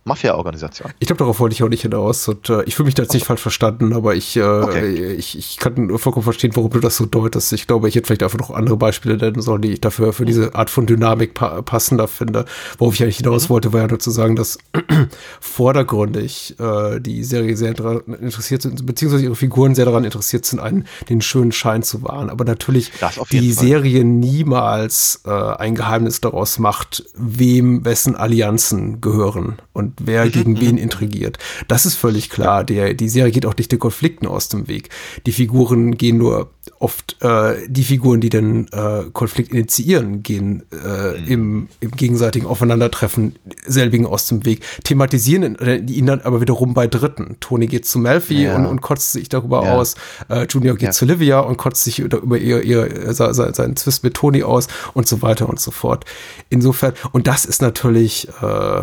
[0.07, 0.93] Mafia-Organisation.
[0.99, 2.27] Ich glaube, darauf wollte ich auch nicht hinaus.
[2.29, 5.13] Und, äh, ich fühle mich da jetzt nicht falsch verstanden, aber ich, äh, Okay.
[5.15, 7.53] ich, ich kann vollkommen verstehen, warum du das so deutest.
[7.53, 10.25] Ich glaube, ich hätte vielleicht einfach noch andere Beispiele nennen sollen, die ich dafür für
[10.25, 12.45] diese Art von Dynamik pa passender finde.
[12.79, 14.59] Worauf ich eigentlich hinaus wollte, war ja nur zu sagen, dass
[15.41, 20.61] vordergründig äh, die Serie sehr daran interessiert sind, beziehungsweise ihre Figuren sehr daran interessiert sind,
[20.61, 22.31] einen den schönen Schein zu wahren.
[22.31, 22.93] Aber natürlich
[23.31, 23.67] die Fall.
[23.67, 30.79] Serie niemals äh, ein Geheimnis daraus macht, wem wessen Allianzen gehören und wer gegen wen
[30.79, 31.39] intrigiert.
[31.69, 32.65] Das ist völlig klar.
[32.65, 34.91] Der, die Serie geht auch nicht den Konflikten aus dem Weg.
[35.27, 41.17] Die Figuren gehen nur oft, äh, die Figuren, die den äh, Konflikt initiieren, gehen äh,
[41.33, 43.37] im, im gegenseitigen Aufeinandertreffen
[43.67, 47.37] selbigen aus dem Weg, thematisieren ihn, äh, dann aber wiederum bei Dritten.
[47.41, 48.57] Tony geht zu Melfi Ja.
[48.57, 49.75] und, und kotzt sich darüber Ja.
[49.75, 49.95] aus.
[50.29, 50.93] Äh, Junior geht Ja.
[50.93, 54.67] zu Livia und kotzt sich über, ihr, ihr, se- se- seinen Zwist mit Tony aus
[54.93, 56.05] und so weiter und so fort.
[56.51, 58.83] Insofern, und das ist natürlich, äh,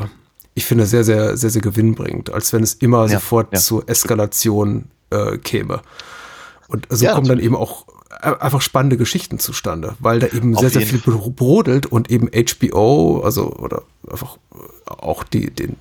[0.56, 3.60] ich finde, sehr, sehr, sehr, sehr gewinnbringend, als wenn es immer Ja, sofort ja.
[3.60, 5.82] zur Eskalation äh, käme.
[6.68, 7.86] Und so Ja, kommen dann eben auch
[8.22, 12.10] äh, einfach spannende Geschichten zustande, weil da eben Auf sehr, sehr viel bro- brodelt und
[12.12, 15.76] eben HBO, also oder einfach äh, auch die, den,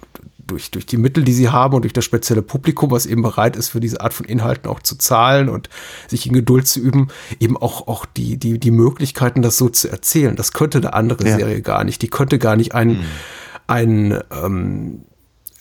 [0.45, 3.57] durch, durch die Mittel, die sie haben und durch das spezielle Publikum, was eben bereit
[3.57, 5.69] ist, für diese Art von Inhalten auch zu zahlen und
[6.09, 7.09] sich in Geduld zu üben,
[7.41, 10.35] eben auch, auch die, die, die Möglichkeiten, das so zu erzählen.
[10.35, 11.37] Das könnte eine andere Ja.
[11.37, 12.03] Serie gar nicht.
[12.03, 13.05] Die könnte gar nicht einen,
[13.67, 15.05] einen ähm,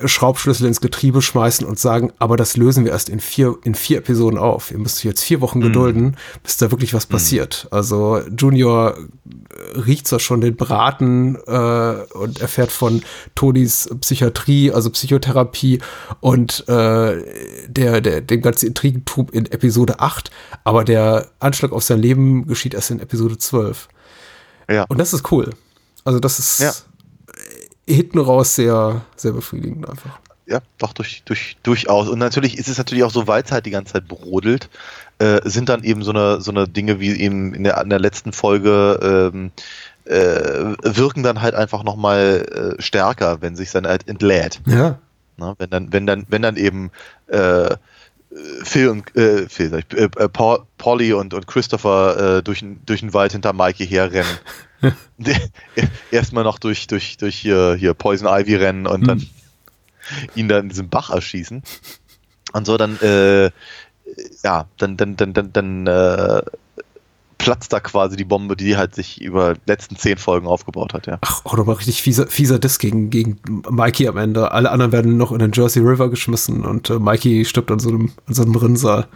[0.06, 3.99] Schraubschlüssel ins Getriebe schmeißen und sagen, aber das lösen wir erst in vier, in vier
[3.99, 4.72] Episoden auf.
[4.72, 7.68] Ihr müsst euch jetzt vier Wochen gedulden, bis da wirklich was passiert.
[7.72, 13.02] Also Junior äh, riecht zwar schon den Braten äh, und erfährt von
[13.36, 15.80] Tonys Psychiatrie, also Psychotherapie
[16.19, 17.23] und äh,
[17.68, 20.32] der, der, dem ganzen Intrigentum in Episode 8,
[20.64, 23.88] aber der Anschlag auf sein Leben geschieht erst in Episode 12.
[24.69, 24.86] Ja.
[24.88, 25.52] Und das ist cool.
[26.03, 26.72] Also das ist Ja.
[27.93, 30.19] Hinten raus sehr, sehr befriedigend einfach.
[30.47, 32.09] Ja, doch, durch, durch, durchaus.
[32.09, 34.69] Und natürlich ist es natürlich auch so, weil es halt die ganze Zeit brodelt,
[35.19, 37.99] äh, sind dann eben so eine, so eine Dinge wie eben in der, in der
[37.99, 39.51] letzten Folge ähm,
[40.05, 44.59] äh, wirken dann halt einfach nochmal äh, stärker, wenn sich dann halt entlädt.
[44.65, 44.99] Ja.
[45.38, 45.55] Ne?
[45.57, 46.91] Wenn dann, wenn dann, wenn dann eben
[47.27, 47.76] äh,
[48.63, 52.65] Phil und äh, Phil, sag ich, äh, äh, Paul, Polly und, und Christopher äh, durch,
[52.85, 54.26] durch den Wald hinter Mikey herrennen.
[56.11, 59.27] Erstmal noch durch, durch, durch hier, hier Poison Ivy rennen und dann
[60.35, 61.61] ihn dann in diesem Bach erschießen.
[62.53, 63.51] Und so dann, äh,
[64.43, 66.41] ja, dann, dann, dann, dann, dann äh,
[67.37, 71.07] platzt da quasi die Bombe, die halt sich über die letzten zehn Folgen aufgebaut hat,
[71.07, 71.17] ja.
[71.21, 73.39] Ach, auch nochmal richtig fieser, fieser Diss gegen, gegen
[73.69, 74.51] Mikey am Ende.
[74.51, 77.89] Alle anderen werden noch in den Jersey River geschmissen und äh, Mikey stirbt an so
[77.89, 79.07] einem, an so einem Rinnsal.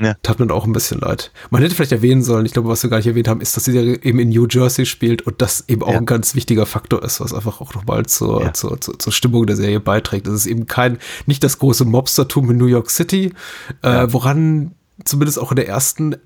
[0.00, 0.14] Ja.
[0.22, 1.32] Tat mir auch ein bisschen leid.
[1.50, 3.64] Man hätte vielleicht erwähnen sollen, ich glaube, was wir gar nicht erwähnt haben, ist, dass
[3.64, 5.98] sie eben in New Jersey spielt und das eben auch Ja.
[5.98, 8.52] ein ganz wichtiger Faktor ist, was einfach auch nochmal zur, Ja.
[8.52, 10.26] zur, zur, zur Stimmung der Serie beiträgt.
[10.26, 13.32] Es ist eben kein, nicht das große Mobstertum in New York City,
[13.82, 14.72] äh, woran
[15.04, 16.18] zumindest auch in der ersten äh,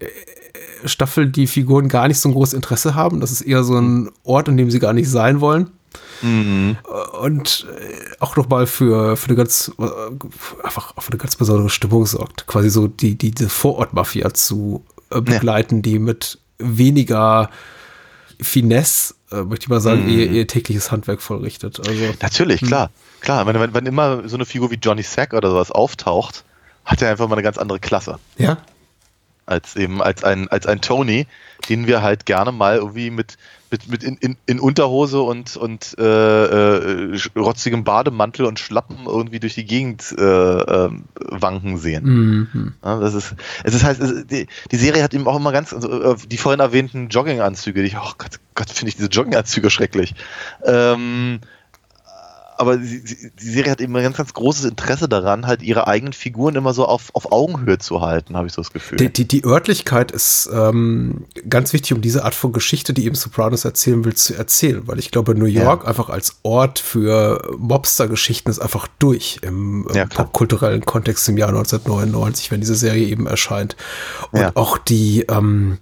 [0.84, 3.20] Staffel die Figuren gar nicht so ein großes Interesse haben.
[3.20, 5.70] Das ist eher so ein Ort, in dem sie gar nicht sein wollen.
[6.22, 12.06] Und äh, auch nochmal für, für eine ganz, äh, einfach für eine ganz besondere Stimmung
[12.06, 12.46] sorgt.
[12.46, 17.50] Quasi so die, die, diese Vorort-Mafia zu äh, begleiten, die mit weniger
[18.40, 21.80] Finesse, möchte ich mal sagen, ihr, ihr tägliches Handwerk vollrichtet.
[21.86, 22.90] Also, Natürlich, klar.
[23.20, 26.44] Klar, wenn, wenn, wenn immer so eine Figur wie Johnny Sack oder sowas auftaucht,
[26.84, 28.18] hat er einfach mal eine ganz andere Klasse.
[28.36, 28.58] ja,
[29.44, 31.26] Als eben, als ein, als ein Tony,
[31.68, 33.36] den wir halt gerne mal irgendwie mit,
[33.72, 39.40] mit, mit in, in, in Unterhose und, und äh, äh, rotzigem Bademantel und Schlappen irgendwie
[39.40, 42.04] durch die Gegend äh, äh, wanken sehen.
[42.04, 42.74] Mhm.
[42.84, 45.72] Ja, das ist, es ist halt, es, die, die Serie hat eben auch immer ganz,
[45.72, 50.14] also, äh, die vorhin erwähnten Jogginganzüge, die, oh Gott, Gott finde ich diese Jogginganzüge schrecklich.
[50.64, 51.40] Ähm,
[52.62, 55.88] aber sie, sie, die Serie hat eben ein ganz, ganz großes Interesse daran, halt ihre
[55.88, 58.98] eigenen Figuren immer so auf, auf Augenhöhe zu halten, habe ich so das Gefühl.
[58.98, 63.16] Die, die, die Örtlichkeit ist ähm, ganz wichtig, um diese Art von Geschichte, die eben
[63.16, 64.86] Sopranos erzählen will, zu erzählen.
[64.86, 69.96] Weil ich glaube, New York einfach als Ort für Mobster-Geschichten ist einfach durch im ähm,
[69.96, 73.74] Ja, popkulturellen Kontext im Jahr 1999, wenn diese Serie eben erscheint.
[74.30, 74.52] Und Ja.
[74.54, 75.78] auch die, ähm,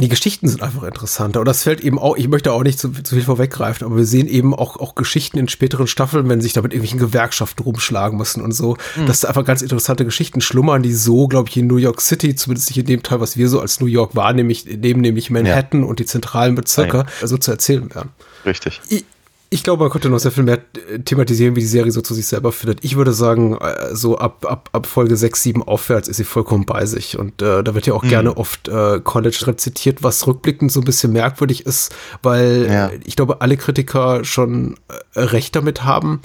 [0.00, 1.40] die Geschichten sind einfach interessanter.
[1.40, 4.06] Und das fällt eben auch, ich möchte auch nicht zu, zu viel vorweggreifen, aber wir
[4.06, 8.18] sehen eben auch, auch Geschichten in späteren Staffeln, wenn sich da mit irgendwelchen Gewerkschaften rumschlagen
[8.18, 8.76] müssen und so,
[9.06, 12.34] dass da einfach ganz interessante Geschichten schlummern, die so, glaube ich, in New York City,
[12.34, 15.30] zumindest nicht in dem Teil, was wir so als New York wahrnehmen, nämlich, neben nämlich
[15.30, 18.10] Manhattan und die zentralen Bezirke, so zu erzählen werden.
[18.44, 18.80] Richtig.
[18.88, 19.04] Ich,
[19.50, 20.58] ich glaube, man könnte noch sehr viel mehr
[20.90, 22.84] äh, thematisieren, wie die Serie so zu sich selber findet.
[22.84, 26.66] Ich würde sagen, äh, so ab, ab, ab Folge 6, 7 aufwärts ist sie vollkommen
[26.66, 27.18] bei sich.
[27.18, 30.84] Und äh, da wird ja auch gerne oft äh, College rezitiert, was rückblickend so ein
[30.84, 32.90] bisschen merkwürdig ist, weil Ja.
[33.04, 34.76] ich glaube, alle Kritiker schon
[35.14, 36.20] äh, recht damit haben.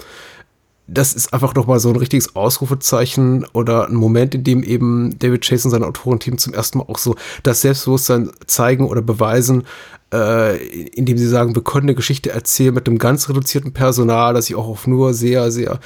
[0.86, 5.18] Das ist einfach noch mal so ein richtiges Ausrufezeichen oder ein Moment, in dem eben
[5.18, 9.64] David Chase und sein Autorenteam zum ersten Mal auch so das Selbstbewusstsein zeigen oder beweisen,
[10.12, 10.56] äh,
[10.88, 14.56] indem sie sagen, wir können eine Geschichte erzählen mit einem ganz reduzierten Personal, das sich
[14.56, 15.80] auch auf nur sehr, sehr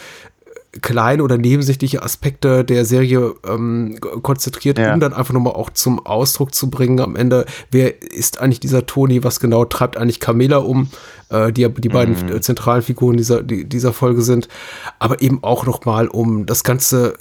[0.82, 4.92] kleine oder nebensächliche Aspekte der Serie ähm, konzentriert, Ja.
[4.94, 8.84] um dann einfach nochmal auch zum Ausdruck zu bringen am Ende, wer ist eigentlich dieser
[8.84, 10.90] Toni, was genau treibt eigentlich Camilla um,
[11.30, 14.48] äh, die die beiden äh, zentralen Figuren dieser, die, dieser Folge sind,
[14.98, 17.14] aber eben auch nochmal, um das Ganze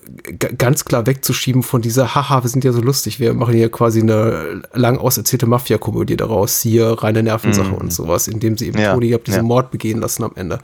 [0.58, 4.02] ganz klar wegzuschieben von dieser, haha, wir sind ja so lustig, wir machen hier quasi
[4.02, 9.14] eine lang auserzählte Mafia-Komödie daraus, hier reine Nervensache und sowas, indem sie eben Ja, Toni
[9.14, 9.44] ab diesen ja.
[9.44, 10.60] Mord begehen lassen am Ende.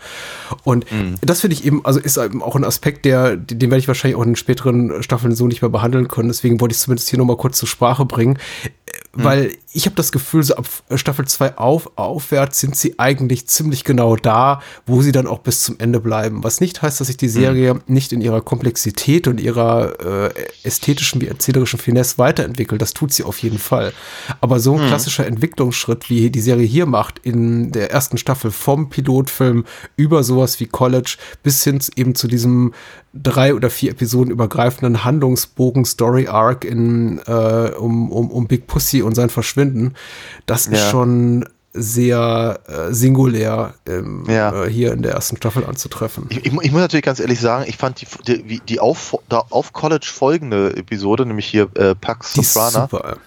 [0.64, 0.86] Und
[1.22, 4.18] das finde ich eben, also ist eben auch ein Aspekt, der, den werde ich wahrscheinlich
[4.18, 6.30] auch in den späteren Staffeln so nicht mehr behandeln können.
[6.30, 8.38] Deswegen wollte ich es zumindest hier nochmal kurz zur Sprache bringen.
[9.18, 13.48] Äh, Weil ich habe das Gefühl, so ab Staffel 2 auf, aufwärts sind sie eigentlich
[13.48, 16.44] ziemlich genau da, wo sie dann auch bis zum Ende bleiben.
[16.44, 20.34] Was nicht heißt, dass sich die Serie nicht in ihrer Komplexität und ihrer äh,
[20.64, 22.82] ästhetischen wie erzählerischen Finesse weiterentwickelt.
[22.82, 23.94] Das tut sie auf jeden Fall.
[24.42, 28.90] Aber so ein klassischer Entwicklungsschritt, wie die Serie hier macht, in der ersten Staffel vom
[28.90, 29.66] Pilotfilm
[29.96, 32.74] über sowas wie College bis hin eben zu diesem
[33.14, 39.03] drei oder vier Episoden übergreifenden Handlungsbogen Story Arc in äh, um, um, um Big Pussy
[39.04, 39.94] und sein Verschwinden,
[40.46, 40.90] das ist Ja.
[40.90, 44.66] schon sehr äh, singulär ähm, Ja.
[44.66, 46.26] äh, hier in der ersten Staffel anzutreffen.
[46.30, 49.74] Ich, ich, ich muss natürlich ganz ehrlich sagen, ich fand die, die, die auf, auf
[49.74, 53.18] College folgende Episode, nämlich hier äh, Pax Die ist Soprana, super.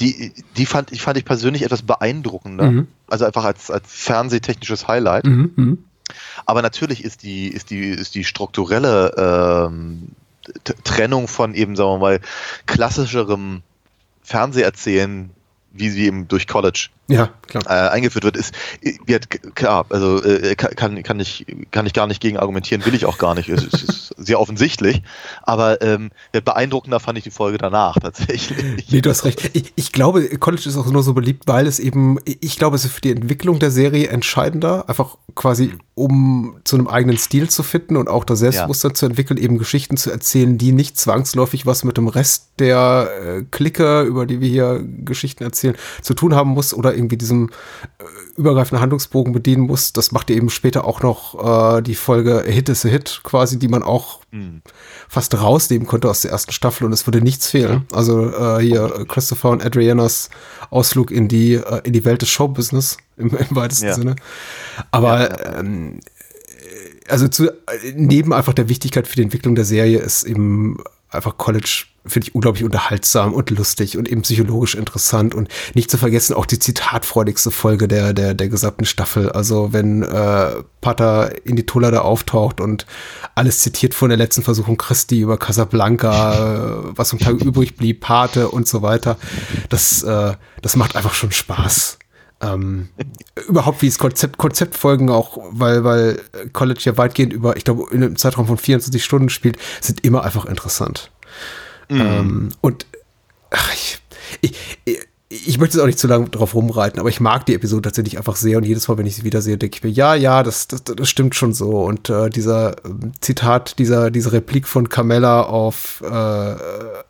[0.00, 2.70] die, die fand, ich fand ich persönlich etwas beeindruckender.
[2.72, 2.88] Mhm.
[3.08, 5.24] Also einfach als, als fernsehtechnisches Highlight.
[5.24, 5.84] Mhm, mhm.
[6.44, 10.08] Aber natürlich ist die, ist die, ist die strukturelle ähm,
[10.82, 12.20] Trennung von eben, sagen wir mal,
[12.66, 13.62] klassischerem
[14.32, 15.28] Fernseherzählen,
[15.72, 17.64] wie sie eben durch College ja, klar.
[17.66, 18.54] Äh, eingeführt wird, ist
[19.06, 23.06] wird klar, also äh, kann, kann, ich, kann ich gar nicht gegen argumentieren, will ich
[23.06, 23.48] auch gar nicht.
[23.48, 25.02] Es ist sehr offensichtlich.
[25.42, 28.90] Aber ähm, beeindruckender fand ich die Folge danach tatsächlich.
[28.90, 29.50] Nee, du hast recht.
[29.52, 32.84] Ich, ich, glaube, College ist auch nur so beliebt, weil es eben, ich glaube, es
[32.84, 37.62] ist für die Entwicklung der Serie entscheidender, einfach quasi um zu einem eigenen Stil zu
[37.62, 38.94] finden und auch das Selbstbewusstsein ja.
[38.94, 43.42] zu entwickeln, eben Geschichten zu erzählen, die nicht zwangsläufig was mit dem Rest der äh,
[43.50, 47.50] Clique, über die wir hier Geschichten erzählen, zu tun haben muss oder irgendwie diesem
[47.98, 48.04] äh,
[48.36, 49.92] übergreifenden Handlungsbogen bedienen muss.
[49.92, 53.68] Das macht eben später auch noch äh, die Folge Hit is a Hit quasi, die
[53.68, 54.62] man auch mhm.
[55.08, 57.86] fast rausnehmen konnte aus der ersten Staffel und es würde nichts fehlen.
[57.92, 60.30] Also äh, hier Christopher und Adrianas
[60.70, 63.94] Ausflug in die, äh, in die Welt des Showbusiness im, im weitesten ja.
[63.94, 64.16] Sinne.
[64.90, 65.60] Aber ja.
[65.60, 66.00] ähm,
[67.08, 67.52] also zu,
[67.94, 70.78] neben einfach der Wichtigkeit für die Entwicklung der Serie ist eben
[71.12, 75.98] einfach College finde ich unglaublich unterhaltsam und lustig und eben psychologisch interessant und nicht zu
[75.98, 79.30] vergessen auch die zitatfreudigste Folge der der der gesamten Staffel.
[79.30, 82.86] Also wenn äh, Pater in die Tulla da auftaucht und
[83.34, 88.00] alles zitiert von der letzten Versuchung Christi über Casablanca, äh, was vom Tag übrig blieb,
[88.00, 89.16] Pate und so weiter.
[89.68, 91.98] Das äh, das macht einfach schon Spaß.
[92.42, 92.88] Ähm,
[93.48, 96.20] überhaupt wie es Konzept, Konzeptfolgen auch, weil, weil
[96.52, 100.24] College ja weitgehend über, ich glaube, in einem Zeitraum von 24 Stunden spielt, sind immer
[100.24, 101.12] einfach interessant.
[101.88, 102.00] Mhm.
[102.00, 102.86] Ähm, und
[103.50, 103.98] ach, ich,
[104.40, 104.54] ich,
[104.84, 104.98] ich,
[105.28, 108.18] ich möchte jetzt auch nicht zu lange drauf rumreiten, aber ich mag die Episode tatsächlich
[108.18, 110.68] einfach sehr und jedes Mal, wenn ich sie wiedersehe, denke ich mir, ja, ja, das,
[110.68, 111.84] das, das stimmt schon so.
[111.84, 116.56] Und äh, dieser ähm, Zitat, dieser, diese Replik von Carmella auf äh,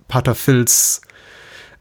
[0.09, 1.01] Pater Phils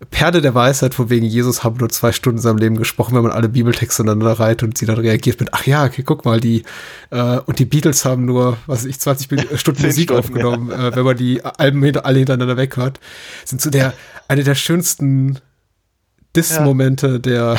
[0.10, 3.22] Perle der Weisheit, von wegen Jesus haben nur zwei Stunden in seinem Leben gesprochen, wenn
[3.22, 6.40] man alle Bibeltexte aneinander reiht und sie dann reagiert mit, ach ja, okay, guck mal,
[6.40, 6.64] die,
[7.12, 9.28] äh, und die Beatles haben nur, was weiß ich, 20
[9.60, 10.88] Stunden Musik Stunden, aufgenommen, ja.
[10.88, 13.00] äh, wenn man die Alben hinter, alle hintereinander weghört,
[13.46, 13.94] sind so der,
[14.28, 15.40] eine der schönsten
[16.36, 17.18] Diss-Momente ja.
[17.20, 17.58] der,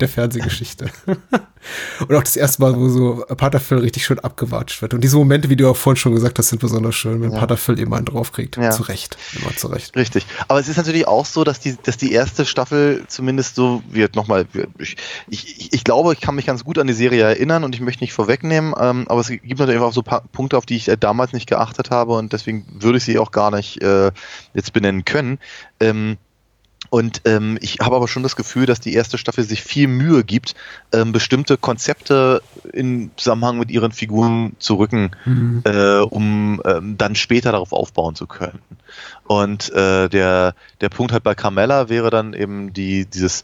[0.00, 0.90] der Fernsehgeschichte.
[1.06, 4.92] und auch das erste Mal, wo so Pater Phil richtig schön abgewatscht wird.
[4.92, 7.38] Und diese Momente, wie du auch vorhin schon gesagt hast, sind besonders schön, wenn ja.
[7.38, 8.56] Pater Phil immer einen draufkriegt.
[8.56, 8.70] Ja.
[8.70, 9.16] Zu Recht.
[9.40, 9.96] Immer zu Recht.
[9.96, 10.26] Richtig.
[10.48, 14.16] Aber es ist natürlich auch so, dass die, dass die erste Staffel zumindest so wird
[14.16, 14.46] nochmal,
[14.78, 14.96] ich,
[15.28, 18.04] ich, ich glaube, ich kann mich ganz gut an die Serie erinnern und ich möchte
[18.04, 20.96] nicht vorwegnehmen, ähm, aber es gibt natürlich auch so paar Punkte, auf die ich äh,
[20.98, 24.12] damals nicht geachtet habe und deswegen würde ich sie auch gar nicht äh,
[24.52, 25.38] jetzt benennen können.
[25.80, 26.18] Ähm,
[26.90, 30.24] und ähm, ich habe aber schon das Gefühl, dass die erste Staffel sich viel Mühe
[30.24, 30.54] gibt,
[30.92, 32.42] ähm, bestimmte Konzepte
[32.72, 35.62] in Zusammenhang mit ihren Figuren zu rücken, mhm.
[35.64, 38.60] äh, um ähm, dann später darauf aufbauen zu können.
[39.24, 43.42] Und äh, der, der Punkt halt bei Carmella wäre dann eben die, dieses,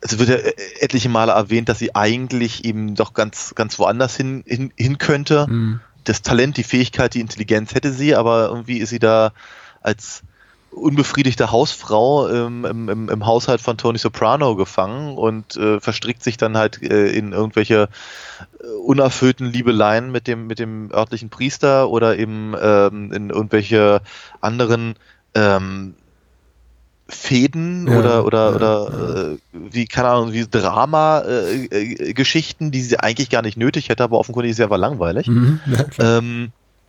[0.00, 0.36] es wird ja
[0.80, 5.46] etliche Male erwähnt, dass sie eigentlich eben doch ganz, ganz woanders hin, hin, hin könnte.
[5.48, 5.80] Mhm.
[6.04, 9.32] Das Talent, die Fähigkeit, die Intelligenz hätte sie, aber irgendwie ist sie da
[9.82, 10.22] als
[10.70, 16.36] unbefriedigte Hausfrau ähm, im, im, im, Haushalt von Tony Soprano gefangen und äh, verstrickt sich
[16.36, 17.88] dann halt äh, in irgendwelche
[18.60, 24.02] äh, unerfüllten Liebeleien mit dem, mit dem örtlichen Priester oder eben ähm, in irgendwelche
[24.40, 24.96] anderen
[25.34, 25.94] ähm,
[27.08, 29.32] Fäden ja, oder oder ja, oder ja.
[29.32, 34.02] Äh, wie keine Ahnung wie Drama-Geschichten, äh, äh, die sie eigentlich gar nicht nötig hätte,
[34.02, 35.28] aber offenkundig ist sie aber langweilig.
[35.28, 35.60] Mhm,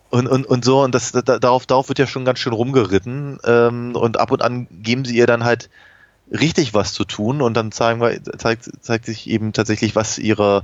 [0.09, 3.39] und, und, und so, und das, da, darauf, darauf wird ja schon ganz schön rumgeritten.
[3.43, 5.69] Ähm, und ab und an geben sie ihr dann halt
[6.31, 10.63] richtig was zu tun und dann zeigen wir, zeigt, zeigt sich eben tatsächlich, was ihre,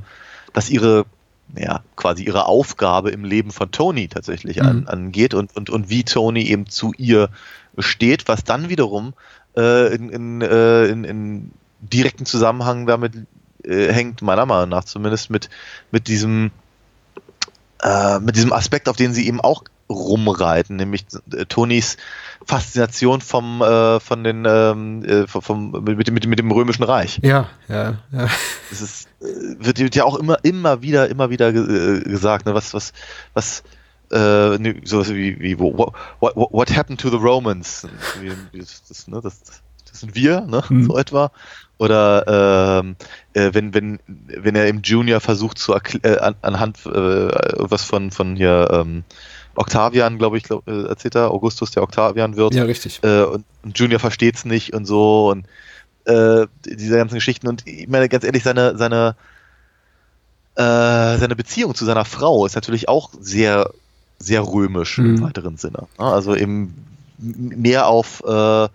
[0.53, 1.05] dass ihre,
[1.55, 4.67] ja, quasi ihre Aufgabe im Leben von Tony tatsächlich mhm.
[4.67, 7.29] an, angeht und, und, und wie Tony eben zu ihr
[7.77, 9.13] steht, was dann wiederum
[9.57, 11.51] äh, in, in, äh, in, in
[11.81, 13.13] direkten Zusammenhang damit
[13.63, 15.49] äh, hängt, meiner Meinung nach zumindest mit,
[15.91, 16.51] mit diesem
[17.83, 21.97] äh, mit diesem Aspekt, auf den sie eben auch rumreiten, nämlich äh, Tonys
[22.45, 27.19] Faszination vom äh, von den ähm, äh, vom, mit, mit, mit dem römischen Reich.
[27.21, 28.27] Ja, ja, ja.
[28.69, 29.25] Das ist, äh,
[29.59, 32.93] wird, wird ja auch immer immer wieder immer wieder ge gesagt, ne, was was
[33.33, 33.63] was
[34.11, 37.87] äh, ne, sowas wie, wie what, what, what happened to the Romans?
[38.53, 39.41] Das, das, ne, das,
[39.89, 40.85] das sind wir, ne, mhm.
[40.85, 41.31] so etwa.
[41.77, 42.95] Oder ähm,
[43.33, 48.11] äh, wenn, wenn, wenn er im Junior versucht zu äh, an, anhand äh, was von,
[48.11, 49.03] von hier ähm,
[49.55, 52.53] Octavian, glaube ich, glaub, äh, erzählt er, Augustus, der Octavian wird.
[52.53, 52.99] Ja, richtig.
[53.03, 55.45] Äh, und, und Junior versteht es nicht und so und
[56.05, 57.47] äh, diese ganzen Geschichten.
[57.47, 59.15] Und ich meine, ganz ehrlich, seine, seine,
[60.55, 63.71] äh, seine Beziehung zu seiner Frau ist natürlich auch sehr,
[64.19, 65.15] sehr römisch mhm.
[65.15, 65.87] im weiteren Sinne.
[65.97, 66.85] Also eben
[67.17, 68.67] mehr auf äh,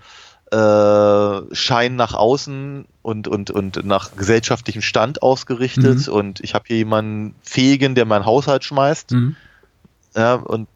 [0.53, 6.13] äh, Schein nach außen und, und, und nach gesellschaftlichem Stand ausgerichtet mhm.
[6.13, 9.13] und ich habe hier jemanden fähigen, der meinen Haushalt schmeißt.
[9.13, 9.37] Mhm.
[10.17, 10.69] Ja, und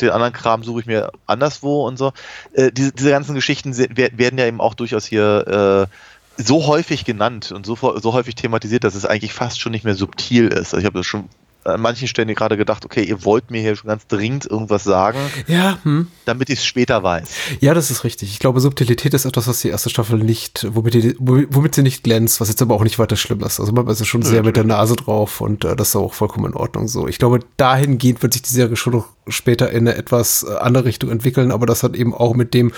[0.00, 2.12] den anderen Kram suche ich mir anderswo und so.
[2.52, 5.88] Äh, diese, diese ganzen Geschichten werden ja eben auch durchaus hier
[6.36, 9.94] so häufig genannt und so, so häufig thematisiert, dass es eigentlich fast schon nicht mehr
[9.94, 10.74] subtil ist.
[10.74, 11.28] Also ich habe das schon
[11.64, 15.18] an manchen Stellen gerade gedacht, okay, ihr wollt mir hier schon ganz dringend irgendwas sagen,
[15.46, 16.08] Ja, hm.
[16.24, 17.28] damit ich es später weiß.
[17.60, 18.30] Ja, das ist richtig.
[18.30, 22.04] Ich glaube, Subtilität ist etwas, was die erste Staffel nicht, womit, die, womit sie nicht
[22.04, 23.60] glänzt, was jetzt aber auch nicht weiter schlimm ist.
[23.60, 26.52] Also man ist schon sehr mit der Nase drauf und äh, das ist auch vollkommen
[26.52, 27.06] in Ordnung so.
[27.06, 30.84] Ich glaube, dahingehend wird sich die Serie schon noch später in eine etwas äh, andere
[30.86, 32.72] Richtung entwickeln, aber das hat eben auch mit dem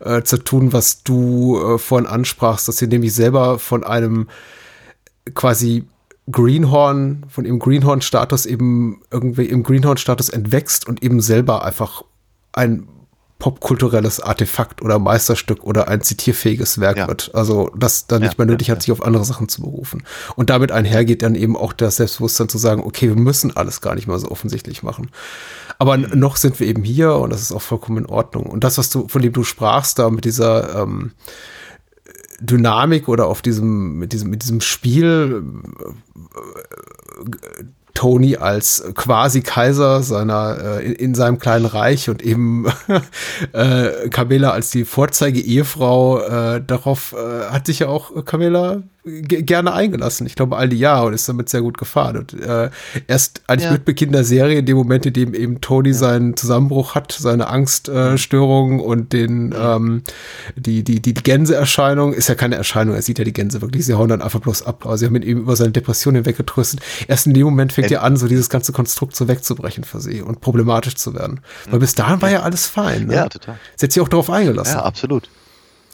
[0.00, 4.28] äh, zu tun, was du äh, vorhin ansprachst, dass sie nämlich selber von einem
[5.34, 5.84] quasi
[6.30, 12.02] Greenhorn, von ihrem Greenhorn-Status eben irgendwie im Greenhorn-Status entwächst und eben selber einfach
[12.52, 12.88] ein
[13.38, 17.06] popkulturelles Artefakt oder Meisterstück oder ein zitierfähiges Werk Ja.
[17.06, 17.30] wird.
[17.34, 20.02] Also das dann Ja, nicht mehr nötig ja, hat, sich auf andere Sachen zu berufen.
[20.34, 23.94] Und damit einhergeht dann eben auch das Selbstbewusstsein zu sagen, okay, wir müssen alles gar
[23.94, 25.10] nicht mal so offensichtlich machen.
[25.78, 28.44] Aber n- noch sind wir eben hier und das ist auch vollkommen in Ordnung.
[28.46, 31.12] Und das, was du, von dem du sprachst, da mit dieser ähm,
[32.40, 35.42] Dynamik oder auf diesem, mit diesem, mit diesem Spiel,
[36.34, 37.64] äh,
[37.98, 42.66] Tony als quasi Kaiser seiner äh, in, in seinem kleinen Reich und eben
[43.52, 46.20] äh, Camilla als die Vorzeige-Ehefrau.
[46.20, 48.84] Äh, darauf äh, hat sich ja auch Camilla
[49.22, 50.26] gerne eingelassen.
[50.26, 52.16] Ich glaube, all die Jahre und ist damit sehr gut gefahren.
[52.18, 52.70] Und äh,
[53.06, 53.72] erst eigentlich Ja.
[53.72, 57.48] mit Beginn der Serie, in dem Moment, in dem eben Tony seinen Zusammenbruch hat, seine
[57.48, 60.02] Angststörung äh, Störung und den ähm,
[60.56, 63.94] die, die, die Gänseerscheinung ist ja keine Erscheinung, er sieht ja die Gänse wirklich, sie
[63.94, 64.84] hauen dann einfach bloß ab.
[64.84, 66.80] Aber sie haben ihn eben über seine Depression hinweggetröstet.
[67.06, 70.22] Erst in dem Moment fängt ja an, so dieses ganze Konstrukt so wegzubrechen für sie
[70.22, 71.40] und problematisch zu werden.
[71.70, 73.06] Weil bis dahin war ja alles fein.
[73.06, 73.14] Ne?
[73.14, 73.58] Ja, total.
[73.76, 74.74] Sie hat sich auch darauf eingelassen.
[74.76, 75.28] Ja, absolut.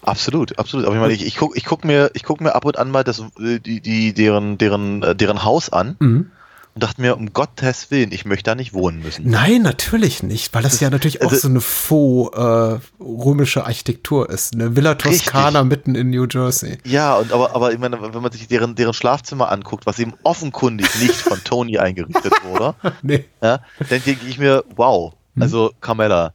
[0.05, 0.87] Absolut, absolut.
[0.87, 2.91] Aber ich meine, ich, ich guck, ich guck mir, ich guck mir ab und an
[2.91, 6.31] mal das, die, die, deren, deren, äh, deren Haus an Mhm.
[6.75, 9.29] und dachte mir, um Gottes Willen, ich möchte da nicht wohnen müssen.
[9.31, 14.29] Nein, natürlich nicht, weil das ja natürlich auch also- so eine faux äh, römische Architektur
[14.29, 14.55] ist.
[14.55, 15.65] Eine Villa Toskana Richtig.
[15.71, 16.79] mitten in New Jersey.
[16.85, 20.13] Ja, und aber, aber ich meine, wenn man sich deren, deren Schlafzimmer anguckt, was eben
[20.23, 23.25] offenkundig nicht von Tony eingerichtet wurde, Nee.
[23.43, 26.35] ja, dann denke ich mir, wow, also Carmella,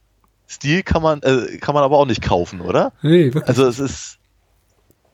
[0.50, 2.92] Stil kann man, äh, kann man aber auch nicht kaufen, oder?
[3.02, 3.46] Nee, wirklich.
[3.46, 4.18] Also es ist,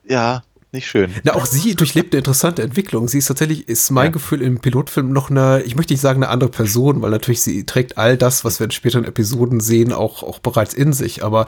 [0.03, 0.41] ja,
[0.77, 1.11] nicht schön.
[1.23, 3.07] Na, auch sie durchlebt eine interessante Entwicklung.
[3.07, 4.11] Sie ist tatsächlich, ist mein Ja.
[4.11, 7.65] Gefühl im Pilotfilm noch eine, ich möchte nicht sagen eine andere Person, weil natürlich sie
[7.65, 11.23] trägt all das, was wir in späteren Episoden sehen, auch, auch bereits in sich.
[11.23, 11.45] Aber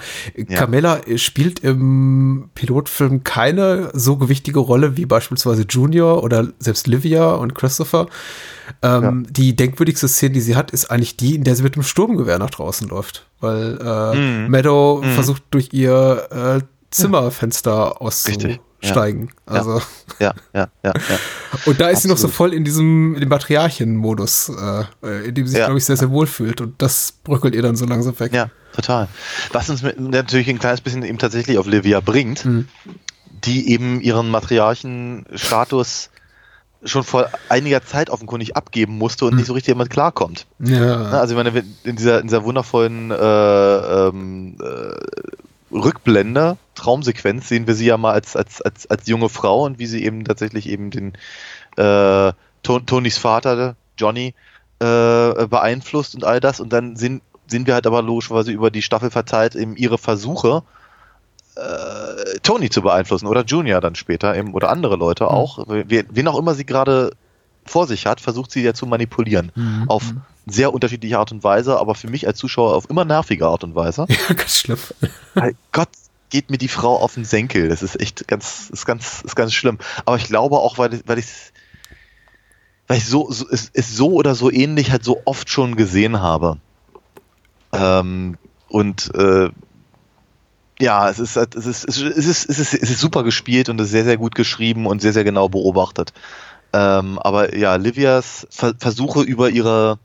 [0.54, 7.56] Carmella spielt im Pilotfilm keine so gewichtige Rolle wie beispielsweise Junior oder selbst Livia und
[7.56, 8.08] Christopher.
[8.82, 11.84] Ähm, Die denkwürdigste Szene, die sie hat, ist eigentlich die, in der sie mit dem
[11.84, 13.26] Sturmgewehr nach draußen läuft.
[13.40, 14.50] Weil äh, Mhm.
[14.52, 15.10] Meadow Mhm.
[15.12, 16.28] versucht durch ihr
[16.60, 16.62] äh,
[16.92, 18.60] Zimmerfenster Richtig.
[18.82, 19.56] Ja.
[19.56, 19.82] Also
[20.20, 20.94] Ja, ja, ja, ja.
[21.66, 22.36] und da ist sie noch so Absolut.
[22.36, 24.50] voll in diesem in dem Patriarchen-Modus,
[25.04, 26.62] äh, in dem sie sich, glaube ich, sehr, sehr wohl fühlt.
[26.62, 28.34] Und das bröckelt ihr dann so langsam weg.
[28.34, 29.08] Ja, total.
[29.52, 32.68] Was uns natürlich ein kleines bisschen eben tatsächlich auf Livia bringt, Mhm.
[33.46, 36.10] die eben ihren Matriarchen-Status
[36.86, 40.46] schon vor einiger Zeit offenkundig abgeben musste und nicht so richtig damit klarkommt.
[40.60, 40.80] Ja.
[40.80, 43.16] Ne, Also ich meine, in dieser, in dieser wundervollen äh,
[44.08, 44.96] ähm, äh,
[45.72, 49.86] Rückblende, Traumsequenz, sehen wir sie ja mal als, als, als, als junge Frau und wie
[49.86, 51.14] sie eben tatsächlich eben den
[51.78, 52.34] äh,
[52.64, 54.34] Ton- Tonys Vater, Johnny,
[54.80, 56.60] äh, beeinflusst und all das.
[56.60, 60.64] Und dann sehen, sehen wir halt aber logischerweise über die Staffel verteilt eben ihre Versuche,
[61.56, 65.66] äh, Tony zu beeinflussen oder Junior dann später eben oder andere Leute auch.
[65.68, 67.12] Wen, wen auch immer sie gerade
[67.66, 69.52] vor sich hat, versucht sie ja zu manipulieren.
[69.56, 69.86] Mhm.
[69.88, 70.14] Auf
[70.50, 73.76] sehr unterschiedliche Art und Weise, aber für mich als Zuschauer auf immer nervige Art und
[73.76, 74.06] Weise.
[74.30, 74.80] Ja, ganz schlimm.
[75.34, 75.90] Weil Gott
[76.30, 77.70] geht mir die Frau auf den Senkel.
[77.70, 79.80] Das ist echt ganz, ist ganz, ist ganz schlimm.
[80.06, 81.26] Aber ich glaube auch, weil, ich- weil ich
[82.88, 86.22] weil ich so, so es, es so oder so ähnlich halt so oft schon gesehen
[86.22, 86.58] habe.
[87.72, 89.50] Ähm, und äh,
[90.80, 93.24] ja, es ist, halt- es ist, es ist, es ist, es ist, es ist super
[93.24, 96.14] gespielt und es ist sehr, sehr gut geschrieben und sehr, sehr genau beobachtet.
[96.74, 100.00] Ähm, aber ja, Livias Ver Versuche über ihre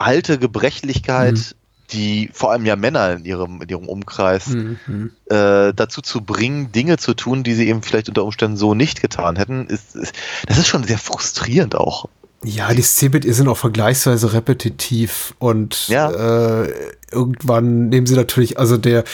[0.00, 1.54] alte Gebrechlichkeit, Mhm.
[1.92, 5.10] die vor allem ja Männer in ihrem, in ihrem Umkreis Mhm.
[5.28, 9.00] äh, dazu zu bringen, Dinge zu tun, die sie eben vielleicht unter Umständen so nicht
[9.02, 10.14] getan hätten, ist, ist
[10.46, 12.06] das ist schon sehr frustrierend auch.
[12.44, 12.80] Ja, die
[13.26, 16.62] ihr sind auch vergleichsweise repetitiv und Ja.
[16.62, 16.72] äh,
[17.12, 19.04] irgendwann nehmen sie natürlich, also der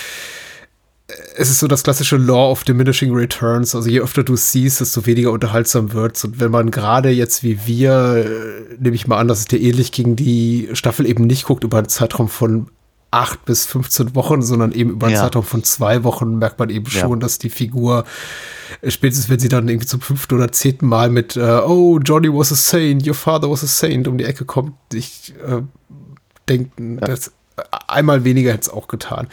[1.36, 3.74] es ist so das klassische Law of Diminishing Returns.
[3.74, 6.24] Also je öfter du es siehst, desto weniger unterhaltsam wird's.
[6.24, 9.60] Und wenn man gerade jetzt wie wir, äh, nehme ich mal an, dass es dir
[9.60, 12.68] ähnlich ging, die Staffel eben nicht guckt über einen Zeitraum von
[13.12, 15.22] acht bis 15 Wochen, sondern eben über einen Ja.
[15.22, 17.00] Zeitraum von zwei Wochen, merkt man eben Ja.
[17.02, 18.04] schon, dass die Figur
[18.82, 22.28] äh, spätestens wenn sie dann irgendwie zum fünften oder zehnten Mal mit äh, Oh, Johnny
[22.32, 25.62] was a saint, your father was a saint um die Ecke kommt, ich äh,
[26.48, 27.30] denke, das
[27.88, 29.28] einmal weniger hätte es auch getan.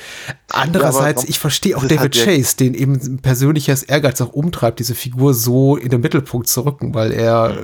[0.52, 5.34] Andererseits, Ja, ich verstehe auch David Chase, den eben persönliches Ehrgeiz auch umtreibt, diese Figur
[5.34, 7.56] so in den Mittelpunkt zu rücken, weil er äh,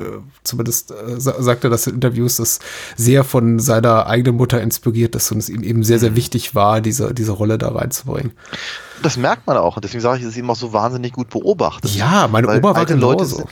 [0.44, 2.60] zumindest äh, sa sagte das in Interviews, das
[2.98, 5.84] sehr von seiner eigenen Mutter inspiriert ist und es ihm eben Mhm.
[5.84, 8.32] sehr, sehr wichtig war, diese, diese Rolle da reinzubringen.
[9.02, 9.78] Das merkt man auch.
[9.78, 11.96] Und deswegen sage ich, es ist eben auch so wahnsinnig gut beobachtet.
[11.96, 13.38] Ja, meine Weil Oma war Leute genauso.
[13.38, 13.48] sind,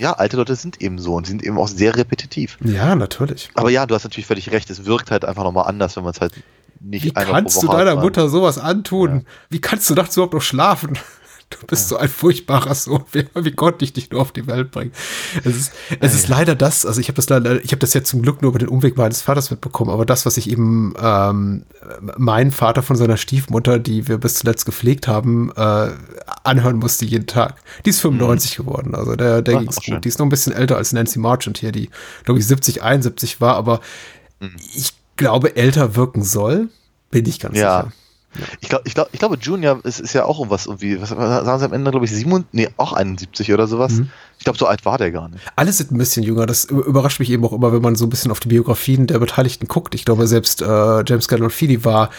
[0.00, 2.56] Ja, alte Leute sind eben so und sind eben auch sehr repetitiv.
[2.64, 3.50] Ja, natürlich.
[3.54, 4.70] Aber ja, du hast natürlich völlig recht.
[4.70, 6.32] Es wirkt halt einfach nochmal anders, wenn man es halt
[6.80, 7.96] nicht Wie kannst du deiner.
[7.96, 9.26] Mutter sowas antun?
[9.50, 10.98] Wie kannst du nachts überhaupt noch schlafen?
[11.50, 13.02] Du bist so ein furchtbarer Sohn.
[13.10, 14.92] Wie, wie konnte ich dich nur auf die Welt bringen?
[15.44, 18.04] Es ist, es ist leider das, also ich habe das leider, ich habe das ja
[18.04, 21.64] zum Glück nur über den Umweg meines Vaters mitbekommen, aber das, was ich eben ähm,
[22.16, 25.88] meinen Vater von seiner Stiefmutter, die wir bis zuletzt gepflegt haben, äh,
[26.44, 27.56] anhören musste jeden Tag.
[27.84, 29.94] Die ist 95 geworden, also der, der Ah, ging's auch schön.
[29.96, 30.04] gut.
[30.04, 31.90] Die ist noch ein bisschen älter als Nancy Marchant hier, die,
[32.24, 33.80] glaube ich, 70, 71 war, aber
[34.74, 36.68] ich glaube, älter wirken soll,
[37.10, 37.82] bin ich ganz Ja.
[37.82, 37.92] sicher.
[38.60, 41.08] Ich glaube, ich, glaub, ich glaube, Junior ist, ist ja auch um was irgendwie, was
[41.08, 43.92] sagen sie am Ende, glaube ich, 7, nee, auch 71 oder sowas.
[43.92, 44.10] Mhm.
[44.38, 45.44] Ich glaube, so alt war der gar nicht.
[45.56, 46.46] Alle sind ein bisschen jünger.
[46.46, 49.18] Das überrascht mich eben auch immer, wenn man so ein bisschen auf die Biografien der
[49.18, 49.94] Beteiligten guckt.
[49.94, 52.10] Ich glaube, selbst äh, James Gandolfini war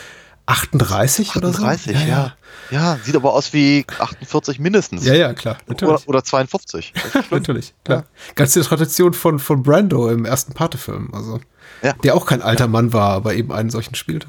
[0.48, 1.64] 38, oder so.
[1.64, 2.34] 38, ja.
[2.72, 2.98] ja.
[3.04, 5.06] sieht aber aus wie 48 mindestens.
[5.06, 5.58] Ja, ja, klar.
[5.68, 6.08] Oder, Natürlich.
[6.08, 6.94] oder 52.
[7.32, 8.06] natürlich, klar.
[8.36, 11.10] Ganz die Tradition von, von Brando im ersten Pate-Film.
[11.14, 11.40] Also,
[11.82, 11.94] Ja.
[12.04, 14.28] der auch kein alter Mann war, aber eben einen solchen spielte.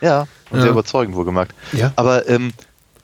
[0.00, 0.62] Ja, und Ja.
[0.62, 1.54] sehr überzeugend wohlgemerkt.
[1.72, 1.92] Ja.
[1.96, 2.52] Aber ähm,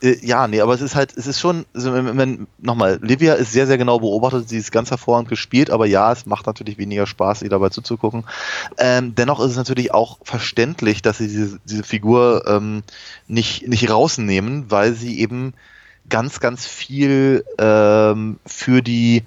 [0.02, 3.34] äh, ja, nee, aber es ist halt, es ist schon, also, wenn, wenn, nochmal, Livia
[3.34, 6.76] ist sehr, sehr genau beobachtet, sie ist ganz hervorragend gespielt, aber ja, es macht natürlich
[6.76, 8.24] weniger Spaß, ihr dabei zuzugucken.
[8.78, 12.82] Ähm, dennoch ist es natürlich auch verständlich, dass sie diese, diese Figur ähm,
[13.28, 15.54] nicht, nicht rausnehmen, weil sie eben
[16.08, 19.22] ganz, ganz viel ähm, für die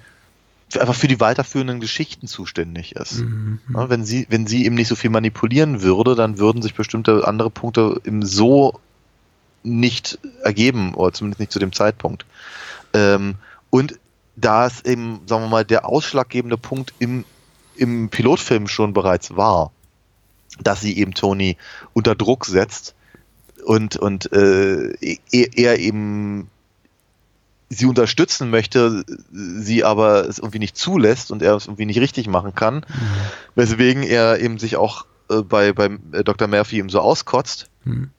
[0.74, 3.24] einfach für die weiterführenden Geschichten zuständig ist.
[3.72, 7.26] Ja, wenn sie, wenn sie eben nicht so viel manipulieren würde, dann würden sich bestimmte
[7.26, 8.80] andere Punkte eben so
[9.62, 12.26] nicht ergeben, oder zumindest nicht zu dem Zeitpunkt.
[12.92, 13.36] Ähm,
[13.70, 13.98] und
[14.36, 17.24] da es eben, sagen wir mal, der ausschlaggebende Punkt im,
[17.76, 19.72] im Pilotfilm schon bereits war,
[20.60, 21.56] dass sie eben Tony
[21.92, 22.94] unter Druck setzt
[23.64, 26.48] und, und äh, er, er eben
[27.68, 32.28] sie unterstützen möchte, sie aber es irgendwie nicht zulässt und er es irgendwie nicht richtig
[32.28, 32.86] machen kann,
[33.54, 36.46] weswegen er eben sich auch äh, bei beim äh, Dr.
[36.48, 38.10] Murphy eben so auskotzt Hm.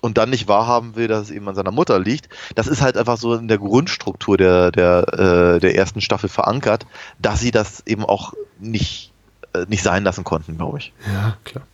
[0.00, 2.28] und dann nicht wahrhaben will, dass es eben an seiner Mutter liegt.
[2.54, 6.86] Das ist halt einfach so in der Grundstruktur der der äh, der ersten Staffel verankert,
[7.18, 9.12] dass sie das eben auch nicht
[9.54, 10.92] äh, nicht sein lassen konnten, glaube ich.
[11.06, 11.64] Ja, klar.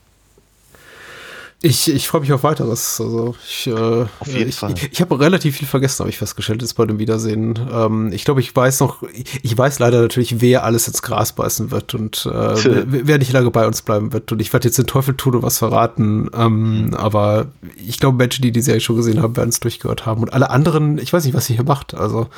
[1.61, 3.01] Ich, ich freue mich auf weiteres.
[3.01, 4.75] Also ich, äh, Auf jeden ich, Fall.
[4.77, 7.59] Ich, ich habe relativ viel vergessen, habe ich festgestellt, jetzt bei dem Wiedersehen.
[7.73, 9.03] Ähm, ich glaube, ich weiß noch,
[9.43, 12.31] ich weiß leider natürlich, wer alles ins Gras beißen wird und äh,
[12.65, 14.31] wer, wer nicht lange bei uns bleiben wird.
[14.31, 16.31] Und ich werde jetzt den Teufel tun und was verraten.
[16.33, 17.47] Ähm, aber
[17.85, 20.23] ich glaube, Menschen, die die Serie schon gesehen haben, werden es durchgehört haben.
[20.23, 21.93] Und alle anderen, ich weiß nicht, was ihr hier macht.
[21.95, 22.29] Also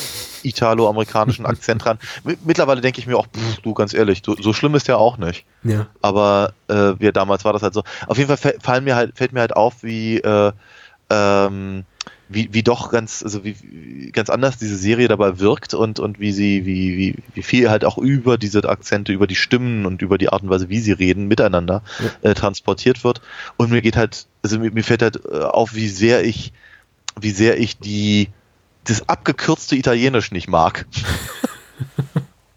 [0.43, 1.97] italo-amerikanischen Akzent ran.
[2.23, 4.97] Mi- Mittlerweile denke ich mir auch, pff, du ganz ehrlich, so, so schlimm ist der
[4.97, 5.45] auch nicht.
[5.63, 5.87] Ja.
[6.01, 7.83] Aber äh, wie damals war das halt so.
[8.07, 10.51] Auf jeden Fall fä- fallen mir halt, fällt mir halt auf, wie äh,
[11.09, 11.83] ähm,
[12.27, 16.19] wie, wie doch ganz, also wie, wie ganz anders diese Serie dabei wirkt und, und
[16.19, 20.01] wie sie, wie, wie, wie viel halt auch über diese Akzente, über die Stimmen und
[20.01, 21.83] über die Art und Weise, wie sie reden, miteinander
[22.23, 22.31] Ja.
[22.31, 23.21] äh, transportiert wird.
[23.57, 26.51] Und mir geht halt, also mir, mir fällt halt äh, auf, wie sehr ich,
[27.19, 28.29] wie sehr ich die,
[28.85, 30.85] das abgekürzte Italienisch nicht mag.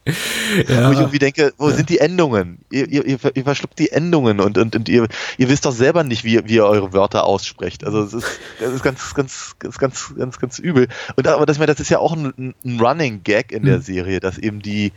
[0.66, 2.58] Wo ich irgendwie denke, wo sind die Endungen?
[2.70, 5.06] Ihr, ihr, ihr, ver- ihr verschluckt die Endungen und, und, und ihr,
[5.36, 7.84] ihr wisst doch selber nicht, wie, ihr- wie ihr eure Wörter aussprecht.
[7.84, 8.26] Also es ist,
[8.60, 10.88] das ist ganz, ganz, ganz, ganz, ganz, ganz übel.
[11.16, 13.82] Und aber das, das ist ja auch ein, ein Running Gag in der Hm.
[13.82, 14.92] Serie, dass eben die,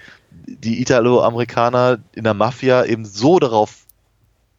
[0.48, 3.81] die Italo-Amerikaner in der Mafia eben so darauf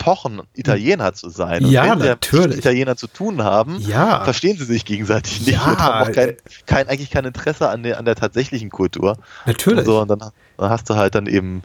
[0.02, 1.64] pochen, Italiener zu sein.
[1.66, 2.46] Ja, wenn sie natürlich.
[2.48, 4.24] mit Italienern zu tun haben, Ja.
[4.24, 5.64] verstehen sie sich gegenseitig nicht Ja.
[5.64, 9.16] und haben auch kein, kein, eigentlich kein Interesse an der, an der tatsächlichen Kultur.
[9.46, 9.80] Natürlich.
[9.80, 11.62] Und, so, und dann, dann hast du halt dann eben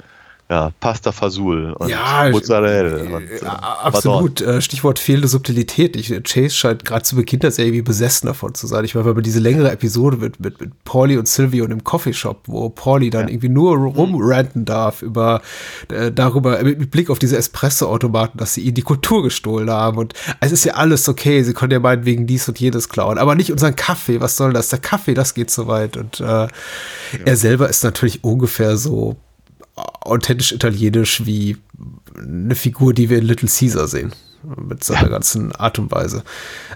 [0.49, 3.17] ja, Pasta Fasul und Ja, Mozzarella.
[3.17, 4.39] Und, Äh, äh, Absolut.
[4.39, 5.97] Äh, Stichwort fehlende Subtilität.
[5.97, 8.85] Ich, Chase scheint gerade zu Beginn der Serie wie besessen davon zu sein.
[8.85, 11.83] Ich meine, weil man diese längere Episode mit, mit, mit Pauli und Sylvie und im
[11.83, 15.41] Coffeeshop, wo Pauli dann irgendwie nur rumranten darf über
[15.91, 19.97] äh, darüber, mit, Blick auf diese Espresso-Automaten, dass sie ihnen die Kultur gestohlen haben.
[19.97, 23.35] Und es ist ja alles okay, sie können ja meinetwegen dies und jenes klauen, aber
[23.35, 24.21] nicht unseren Kaffee.
[24.21, 24.69] Was soll das?
[24.69, 25.97] Der Kaffee, das geht so weit.
[25.97, 26.47] Und äh,
[27.25, 29.17] er selber ist natürlich ungefähr so
[29.77, 31.57] authentisch italienisch wie
[32.17, 34.13] eine Figur, die wir in Little Caesar sehen.
[34.55, 36.23] Mit seiner ganzen Art und Weise,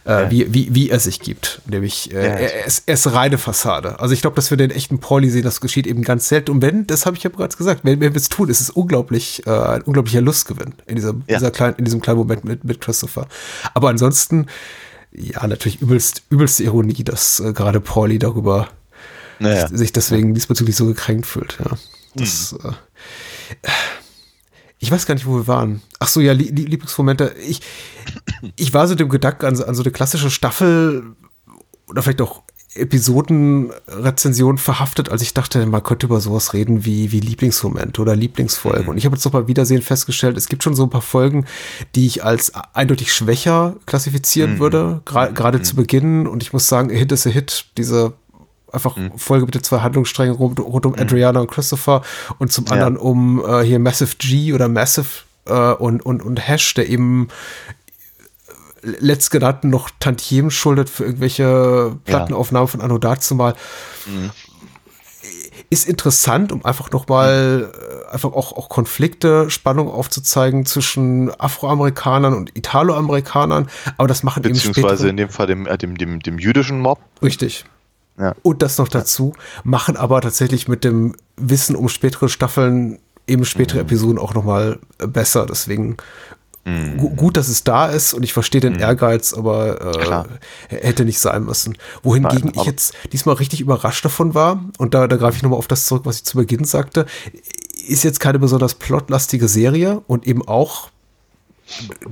[0.03, 1.61] äh, wie, wie, wie er sich gibt.
[1.67, 2.33] Nämlich, äh, Ja.
[2.33, 3.99] er, ist, er ist reine Fassade.
[3.99, 6.51] Also ich glaube, dass wir den echten Pauli sehen, das geschieht eben ganz selten.
[6.51, 9.45] Und wenn, das habe ich ja bereits gesagt, wenn wir es tun, ist es unglaublich,
[9.45, 11.37] äh, ein unglaublicher Lustgewinn in, dieser, Ja.
[11.37, 13.27] dieser kleinen, in diesem kleinen Moment mit, mit Christopher.
[13.73, 14.47] Aber ansonsten,
[15.13, 18.67] ja, natürlich übelst, übelste Ironie, dass äh, gerade Pauli darüber
[19.39, 19.67] Naja.
[19.71, 21.57] sich deswegen diesbezüglich so gekränkt fühlt.
[21.63, 21.77] Ja.
[22.15, 22.71] Das, äh,
[24.79, 25.81] ich weiß gar nicht, wo wir waren.
[25.99, 27.35] Ach so, ja, Lie Lie- Lieblingsmomente.
[27.47, 27.61] Ich,
[28.55, 31.15] ich war so dem Gedanken an, so- an so eine klassische Staffel
[31.87, 32.41] oder vielleicht auch
[32.73, 38.87] Episodenrezension verhaftet, als ich dachte, man könnte über sowas reden wie, wie Lieblingsmomente oder Lieblingsfolgen.
[38.87, 41.45] Und ich habe jetzt noch mal Wiedersehen festgestellt, es gibt schon so ein paar Folgen,
[41.95, 46.27] die ich als eindeutig schwächer klassifizieren würde, gra- gerade zu Beginn.
[46.27, 48.13] Und ich muss sagen, A Hit is a Hit, diese
[48.71, 52.01] einfach Folge mit den zwei Handlungssträngen rund, rund um Adriana und Christopher
[52.39, 52.73] und zum Ja.
[52.73, 55.07] anderen um äh, hier Massive G oder Massive
[55.45, 57.27] äh, und, und, und Hash, der eben
[58.83, 63.53] letztgenannten noch Tantiemen schuldet für irgendwelche Plattenaufnahmen von Anno dazumal.
[65.69, 72.33] Ist interessant, um einfach noch mal äh, einfach auch, auch Konflikte, Spannung aufzuzeigen zwischen Afroamerikanern
[72.33, 76.39] und Italoamerikanern, aber das machen eben Beziehungsweise in dem Fall dem, äh, dem, dem, dem
[76.39, 76.99] jüdischen Mob.
[77.21, 77.65] Richtig.
[78.21, 78.35] Ja.
[78.43, 79.33] Und das noch dazu,
[79.63, 83.85] machen aber tatsächlich mit dem Wissen um spätere Staffeln eben spätere Mhm.
[83.85, 85.45] Episoden auch noch mal äh, besser.
[85.45, 85.97] Deswegen
[86.63, 90.75] gu gut, dass es da ist und ich verstehe den Ehrgeiz, aber Mhm.
[90.77, 91.75] Äh, hätte nicht sein müssen.
[92.03, 95.57] Wohingegen Nein, ich jetzt diesmal richtig überrascht davon war, und da, da greife ich nochmal
[95.57, 97.07] auf das zurück, was ich zu Beginn sagte,
[97.87, 100.89] ist jetzt keine besonders plotlastige Serie und eben auch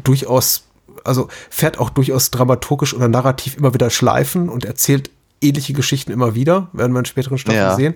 [0.04, 0.64] durchaus,
[1.04, 5.12] also fährt auch durchaus dramaturgisch oder narrativ immer wieder Schleifen und erzählt
[5.42, 7.76] ähnliche Geschichten immer wieder, werden wir in späteren Staffeln Ja.
[7.76, 7.96] sehen.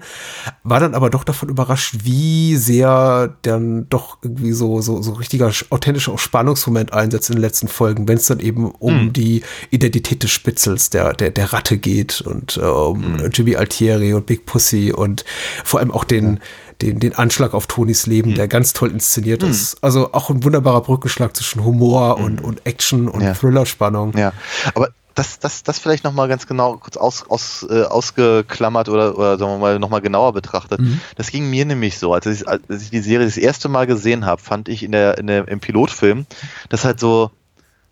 [0.64, 5.48] War dann aber doch davon überrascht, wie sehr dann doch irgendwie so, so, so richtiger
[5.50, 10.24] sch- authentischer Spannungsmoment einsetzt in den letzten Folgen, wenn es dann eben um die Identität
[10.24, 14.92] des Spitzels, der, der, der Ratte geht und äh, um Jimmy Altieri und Big Pussy
[14.94, 15.26] und
[15.64, 16.40] vor allem auch den,
[16.82, 19.78] den, den Anschlag auf Tonys Leben, der ganz toll inszeniert ist.
[19.84, 23.34] Also auch ein wunderbarer Brückenschlag zwischen Humor und, und Action und Ja.
[23.34, 24.14] Thriller-Spannung.
[24.18, 24.34] Ja,
[24.74, 29.38] aber das, das, das vielleicht nochmal ganz genau kurz aus, aus, äh, ausgeklammert oder, oder
[29.38, 30.80] sagen wir mal nochmal genauer betrachtet.
[31.16, 34.26] Das ging mir nämlich so, als ich, als ich die Serie das erste Mal gesehen
[34.26, 36.26] habe, fand ich in der, in der, im Pilotfilm
[36.70, 37.32] das halt so,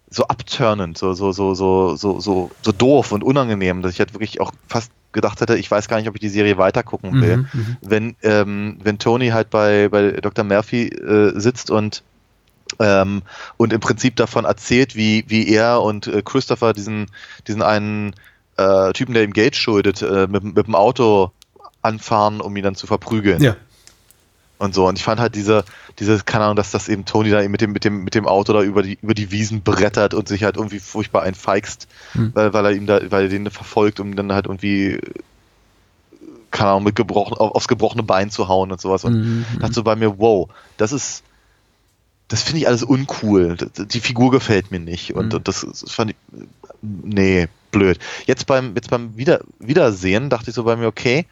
[0.10, 4.14] so abturnend, so, so, so, so, so, so, so doof und unangenehm, dass ich halt
[4.14, 7.38] wirklich auch fast gedacht hätte, ich weiß gar nicht, ob ich die Serie weitergucken will.
[7.38, 10.44] Mhm, Wenn, ähm, wenn Tony halt bei, bei Dr.
[10.46, 12.04] Murphy äh, sitzt und
[12.82, 13.22] ähm,
[13.58, 17.08] und im Prinzip davon erzählt, wie, wie er und äh, Christopher diesen,
[17.48, 18.14] diesen einen
[18.58, 21.32] äh, Typen, der ihm Geld schuldet, äh, mit, mit dem Auto
[21.82, 23.42] anfahren, um ihn dann zu verprügeln.
[23.42, 23.56] Ja.
[24.58, 24.88] Und so.
[24.88, 25.64] Und ich fand halt diese,
[25.98, 28.28] diese, keine Ahnung, dass das eben Tony da eben mit dem, mit dem, mit dem
[28.28, 32.32] Auto da über die, über die Wiesen brettert und sich halt irgendwie furchtbar einfeigst, Hm.
[32.36, 35.00] weil, weil er ihm da, weil er den verfolgt, um dann halt irgendwie,
[36.52, 39.04] keine Ahnung, mit gebrochen, auf, aufs gebrochene Bein zu hauen und sowas.
[39.04, 39.46] Und Mhm.
[39.60, 40.48] dachte so bei mir, wow,
[40.78, 41.24] das ist,
[42.32, 43.58] das finde ich alles uncool.
[43.78, 45.14] Die Figur gefällt mir nicht.
[45.14, 45.44] Und, Mhm.
[45.44, 46.18] das, das fand ich,
[46.82, 48.00] nee, blöd.
[48.26, 51.26] Jetzt beim, jetzt beim Wieder, Wiedersehen dachte ich so bei mir, okay,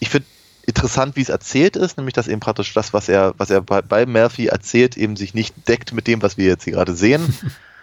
[0.00, 0.26] ich finde
[0.66, 3.82] interessant, wie es erzählt ist, nämlich dass eben praktisch das, was er, was er bei,
[3.82, 7.22] bei Murphy erzählt, eben sich nicht deckt mit dem, was wir jetzt hier gerade sehen.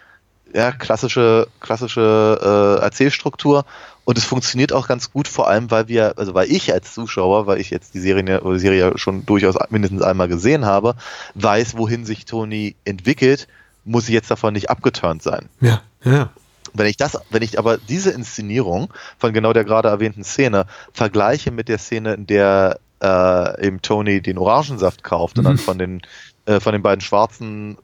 [0.54, 3.66] ja, klassische, klassische äh, Erzählstruktur
[4.06, 7.48] und es funktioniert auch ganz gut, vor allem, weil wir, also weil ich als Zuschauer,
[7.48, 10.96] weil ich jetzt die Serie, die Serie schon durchaus mindestens einmal gesehen habe,
[11.36, 13.48] weiß, wohin sich Tony entwickelt,
[13.86, 15.50] muss ich jetzt davon nicht abgeturnt sein.
[15.62, 16.30] Ja, ja.
[16.74, 21.52] Wenn ich das, wenn ich aber diese Inszenierung von genau der gerade erwähnten Szene vergleiche
[21.52, 26.02] mit der Szene, in der äh, eben Tony den Orangensaft kauft und dann von den
[26.46, 27.78] äh, von den beiden Schwarzen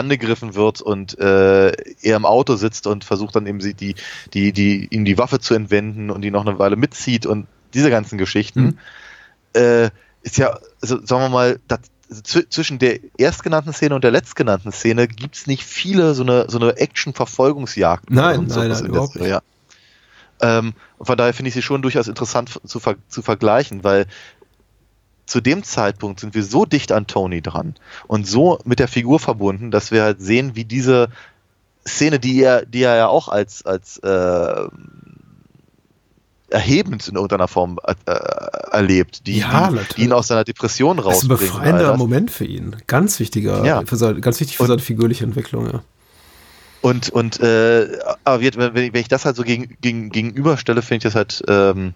[0.00, 1.68] angegriffen wird und äh,
[2.02, 3.94] er im Auto sitzt und versucht dann eben sie die,
[4.34, 7.90] die, die, ihm die Waffe zu entwenden und die noch eine Weile mitzieht und diese
[7.90, 8.78] ganzen Geschichten, Mhm.
[9.60, 9.90] äh,
[10.22, 11.80] ist ja, also sagen wir mal, das,
[12.24, 16.58] zw- zwischen der erstgenannten Szene und der letztgenannten Szene gibt's nicht viele so eine, so
[16.58, 18.10] eine Action-Verfolgungsjagd.
[18.10, 19.42] Nein, nein, nein, überhaupt Serie, Ja.
[20.42, 24.06] Ähm, und von daher finde ich sie schon durchaus interessant zu, ver zu vergleichen, weil
[25.30, 27.74] zu dem Zeitpunkt sind wir so dicht an Tony dran
[28.08, 31.08] und so mit der Figur verbunden, dass wir halt sehen, wie diese
[31.86, 34.64] Szene, die er, die er ja auch als, als äh,
[36.50, 38.12] erhebend in irgendeiner Form äh,
[38.72, 41.52] erlebt, die, Ja, die, ihn aus seiner Depression Das ist ein rausbringt.
[41.52, 41.96] befreiender.
[41.96, 42.74] Moment für ihn.
[42.88, 43.82] Ganz wichtiger, Ja.
[43.86, 45.82] für seine, ganz wichtig für Und- seine figürliche Entwicklung, ja.
[46.82, 47.88] Und, und äh,
[48.24, 51.94] aber wenn ich das halt so gegen, gegen, gegenüberstelle, finde ich das halt ähm,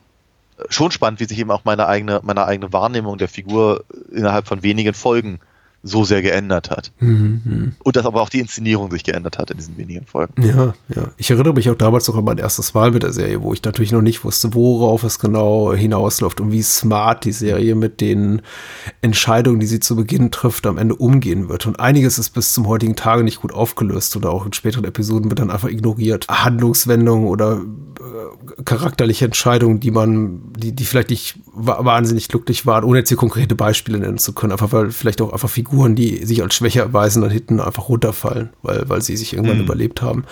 [0.69, 4.63] schon spannend, wie sich eben auch meine eigene, meine eigene Wahrnehmung der Figur innerhalb von
[4.63, 5.41] wenigen Folgen
[5.85, 6.93] so sehr geändert hat.
[6.99, 7.75] Mhm.
[7.85, 10.43] Und dass aber auch die Inszenierung sich geändert hat in diesen wenigen Folgen.
[10.43, 11.11] Ja, ja.
[11.19, 13.63] Ich erinnere mich auch damals noch an mein erstes Mal mit der Serie, wo ich
[13.63, 18.41] natürlich noch nicht wusste, worauf es genau hinausläuft und wie smart die Serie mit den
[19.03, 21.67] Entscheidungen, die sie zu Beginn trifft, am Ende umgehen wird.
[21.67, 25.31] Und einiges ist bis zum heutigen Tage nicht gut aufgelöst oder auch in späteren Episoden
[25.31, 26.27] wird dann einfach ignoriert.
[26.29, 27.61] Handlungswendungen oder
[28.65, 33.17] charakterliche Entscheidungen, die man, die, die vielleicht nicht wa wahnsinnig glücklich waren, ohne jetzt hier
[33.17, 36.83] konkrete Beispiele nennen zu können, einfach weil vielleicht auch einfach Figuren, die sich als schwächer
[36.83, 39.65] erweisen, dann hinten einfach runterfallen, weil, weil sie sich irgendwann Mhm.
[39.65, 40.25] überlebt haben.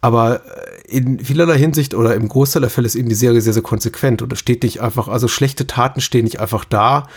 [0.00, 3.52] Aber äh, in vielerlei Hinsicht oder im Großteil der Fälle ist eben die Serie sehr,
[3.52, 7.08] sehr konsequent und es steht nicht einfach, also schlechte Taten stehen nicht einfach da,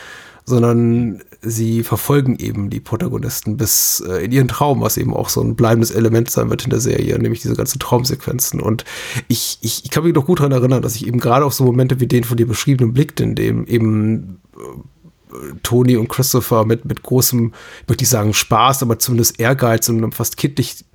[0.48, 5.42] sondern sie verfolgen eben die Protagonisten bis äh, in ihren Traum, was eben auch so
[5.42, 8.62] ein bleibendes Element sein wird in der Serie, nämlich diese ganzen Traumsequenzen.
[8.62, 8.86] Und
[9.28, 11.66] ich, ich, ich kann mich noch gut daran erinnern, dass ich eben gerade auf so
[11.66, 16.86] Momente wie den von dir beschriebenen blickte, in dem eben äh, Tony und Christopher mit,
[16.86, 17.52] mit großem,
[17.82, 20.86] ich möchte nicht sagen Spaß, aber zumindest Ehrgeiz und einem fast kindlich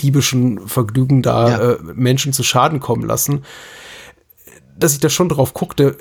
[0.00, 1.70] diebischen Vergnügen da Ja.
[1.72, 3.42] äh, Menschen zu Schaden kommen lassen
[4.80, 5.98] dass ich da schon drauf guckte,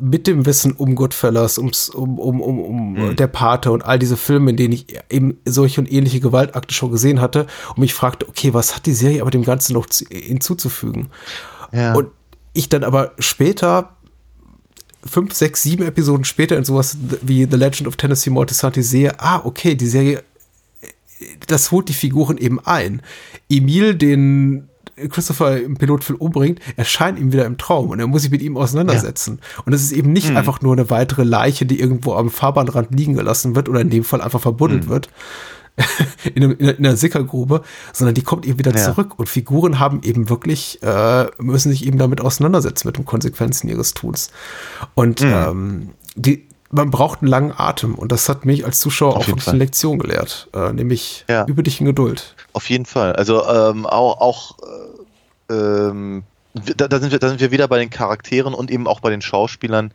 [0.00, 4.16] mit dem Wissen um Goodfellas, ums, um, um, um, um der Pate und all diese
[4.16, 8.28] Filme, in denen ich eben solche und ähnliche Gewaltakte schon gesehen hatte und mich fragte,
[8.28, 11.10] okay, was hat die Serie aber dem Ganzen noch zu, hinzuzufügen?
[11.72, 11.94] Ja.
[11.94, 12.08] Und
[12.52, 13.96] ich dann aber später,
[15.04, 19.42] fünf, sechs, sieben Episoden später in sowas wie The Legend of Tennessee Mortisanti sehe, ah,
[19.44, 20.22] okay, die Serie,
[21.48, 23.02] das holt die Figuren eben ein.
[23.48, 24.69] Emil, den
[25.08, 28.56] Christopher im Pilotfilm umbringt, erscheint ihm wieder im Traum und er muss sich mit ihm
[28.56, 29.40] auseinandersetzen.
[29.64, 33.14] Und es ist eben nicht einfach nur eine weitere Leiche, die irgendwo am Fahrbahnrand liegen
[33.14, 35.08] gelassen wird oder in dem Fall einfach verbuddelt wird.
[36.34, 37.62] In, einem, in, einer- in einer Sickergrube,
[37.94, 38.84] sondern die kommt eben wieder Ja.
[38.84, 39.18] zurück.
[39.18, 43.94] Und Figuren haben eben wirklich, äh, müssen sich eben damit auseinandersetzen, mit den Konsequenzen ihres
[43.94, 44.30] Tuns.
[44.94, 47.94] Und ähm, die, man braucht einen langen Atem.
[47.94, 49.54] Und das hat mich als Zuschauer Auf auch jeden wirklich Fall.
[49.54, 51.44] eine Lektion gelehrt, äh, nämlich Ja.
[51.46, 52.34] über dich in Geduld.
[52.52, 53.14] Auf jeden Fall.
[53.14, 54.56] Also ähm, auch, auch
[55.48, 56.22] äh, ähm,
[56.54, 59.10] da, da, sind wir, da sind wir wieder bei den Charakteren und eben auch bei
[59.10, 59.92] den Schauspielern,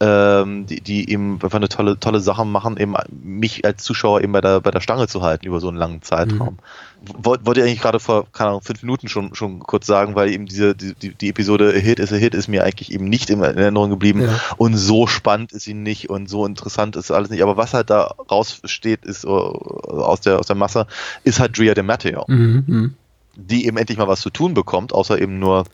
[0.00, 4.32] ähm, die, die eben einfach eine tolle, tolle Sache machen, eben mich als Zuschauer eben
[4.32, 6.58] bei der, bei der Stange zu halten über so einen langen Zeitraum.
[7.04, 10.30] Wollt, wollte ich eigentlich gerade vor, keine Ahnung, fünf Minuten schon, schon kurz sagen, weil
[10.30, 13.40] eben diese, die, die, Episode Hit is a Hit ist mir eigentlich eben nicht in
[13.42, 14.40] Erinnerung geblieben Ja.
[14.56, 17.42] und so spannend ist sie nicht und so interessant ist alles nicht.
[17.42, 20.86] Aber was halt da raussteht, ist äh, aus der, aus der Masse,
[21.24, 22.94] ist halt Drea de Matteo Mhm, mhm.
[23.34, 25.64] die eben endlich mal was zu tun bekommt, außer eben nur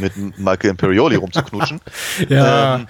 [0.00, 1.80] mit Michael Imperioli rumzuknutschen.
[2.28, 2.76] Ja.
[2.76, 2.86] Ähm,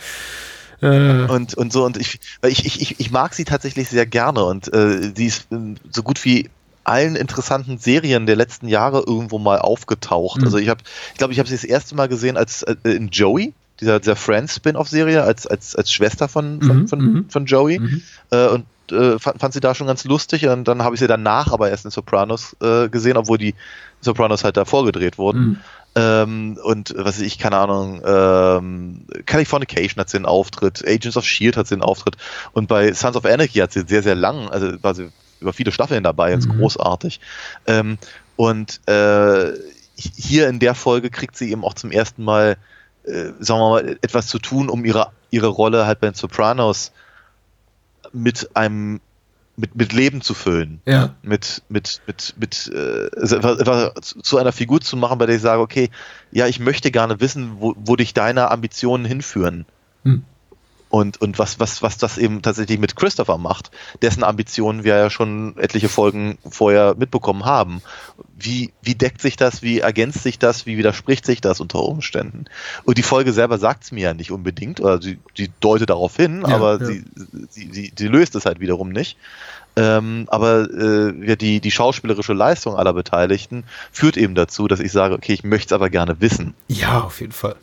[0.80, 4.72] Äh, und, und so, und ich, ich, ich, ich, mag sie tatsächlich sehr gerne und
[4.72, 6.50] äh, sie ist in so gut wie
[6.84, 10.38] allen interessanten Serien der letzten Jahre irgendwo mal aufgetaucht.
[10.38, 10.44] Mhm.
[10.44, 10.80] Also ich habe,
[11.12, 14.16] ich glaube, ich habe sie das erste Mal gesehen als äh, in Joey, dieser, dieser
[14.16, 17.30] Friends-Spin-off-Serie, als, als, als Schwester von, von, Mhm, von, mhm.
[17.30, 17.78] von Joey.
[17.80, 18.02] Mhm.
[18.30, 21.06] Äh, und äh, fand, fand sie da schon ganz lustig und dann habe ich sie
[21.06, 23.54] danach aber erst in Sopranos äh, gesehen, obwohl die
[24.00, 25.60] Sopranos halt davor gedreht wurden.
[25.98, 31.24] Ähm, und was weiß ich, keine Ahnung, ähm, Californication hat sie einen Auftritt, Agents of
[31.24, 32.16] Shield hat sie einen Auftritt
[32.52, 35.10] und bei Sons of Anarchy hat sie sehr, sehr lang, also war sie
[35.40, 36.58] über viele Staffeln dabei, ist Mhm.
[36.58, 37.20] großartig.
[37.66, 37.98] Ähm,
[38.36, 39.52] und äh,
[39.96, 42.56] hier in der Folge kriegt sie eben auch zum ersten Mal,
[43.04, 46.92] äh, sagen wir mal, etwas zu tun, um ihre, ihre Rolle halt bei den Sopranos
[48.12, 49.00] mit einem
[49.58, 50.80] mit, mit Leben zu füllen.
[50.86, 51.14] Ja.
[51.22, 55.42] Mit, mit, mit, mit äh, etwas, etwas zu einer Figur zu machen, bei der ich
[55.42, 55.90] sage, okay,
[56.30, 59.66] ja, ich möchte gerne wissen, wo, wo dich deine Ambitionen hinführen.
[60.04, 60.24] Hm.
[60.90, 63.70] Und, und was, was, was das eben tatsächlich mit Christopher macht,
[64.00, 67.82] dessen Ambitionen wir ja schon etliche Folgen vorher mitbekommen haben.
[68.38, 72.46] Wie, wie deckt sich das, wie ergänzt sich das, wie widerspricht sich das unter Umständen?
[72.84, 76.16] Und die Folge selber sagt es mir ja nicht unbedingt, oder sie, sie deutet darauf
[76.16, 76.86] hin, Ja, aber ja.
[76.86, 77.04] Sie,
[77.50, 79.18] sie, sie, sie löst es halt wiederum nicht.
[79.76, 85.14] Ähm, aber äh, die, die schauspielerische Leistung aller Beteiligten führt eben dazu, dass ich sage,
[85.14, 86.54] okay, ich möchte es aber gerne wissen.
[86.66, 87.56] Ja, auf jeden Fall.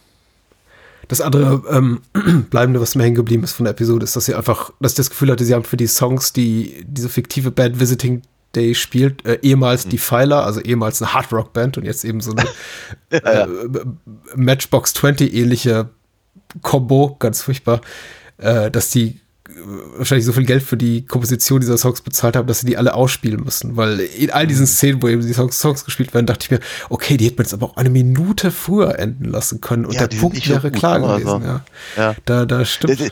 [1.07, 2.01] Das andere ähm,
[2.49, 4.97] Bleibende, was mir hängen geblieben ist von der Episode, ist, dass sie einfach, dass ich
[4.97, 8.21] das Gefühl hatte, sie haben für die Songs, die diese fiktive Band Visiting
[8.55, 12.21] Day spielt, äh, ehemals die Pfeiler, also ehemals eine Hard Rock Band und jetzt eben
[12.21, 12.47] so eine
[13.09, 13.47] äh,
[14.35, 15.89] Matchbox 20 ähnliche
[16.61, 17.81] Combo, ganz furchtbar,
[18.37, 19.19] äh, dass die
[19.97, 22.93] wahrscheinlich so viel Geld für die Komposition dieser Songs bezahlt haben, dass sie die alle
[22.93, 23.77] ausspielen müssen.
[23.77, 26.59] Weil in all diesen Szenen, wo eben die Songs, Songs gespielt werden, dachte ich mir,
[26.89, 30.07] okay, die hätten wir jetzt aber auch eine Minute früher enden lassen können und Ja,
[30.07, 31.27] der Punkt so wäre gut, klar gewesen.
[31.27, 31.63] Also, ja.
[31.97, 32.15] ja.
[32.25, 32.99] Da, da stimmt.
[32.99, 33.09] Das,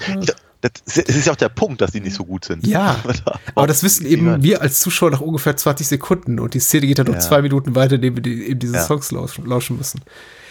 [0.86, 2.66] das, das ist ja auch der Punkt, dass die nicht so gut sind.
[2.66, 2.98] Ja,
[3.56, 7.00] aber das wissen eben wir als Zuschauer nach ungefähr 20 Sekunden und die Szene geht
[7.00, 7.20] dann noch Ja.
[7.20, 8.80] zwei Minuten weiter, indem wir die, eben diese.
[8.80, 10.02] Songs lauschen, lauschen müssen.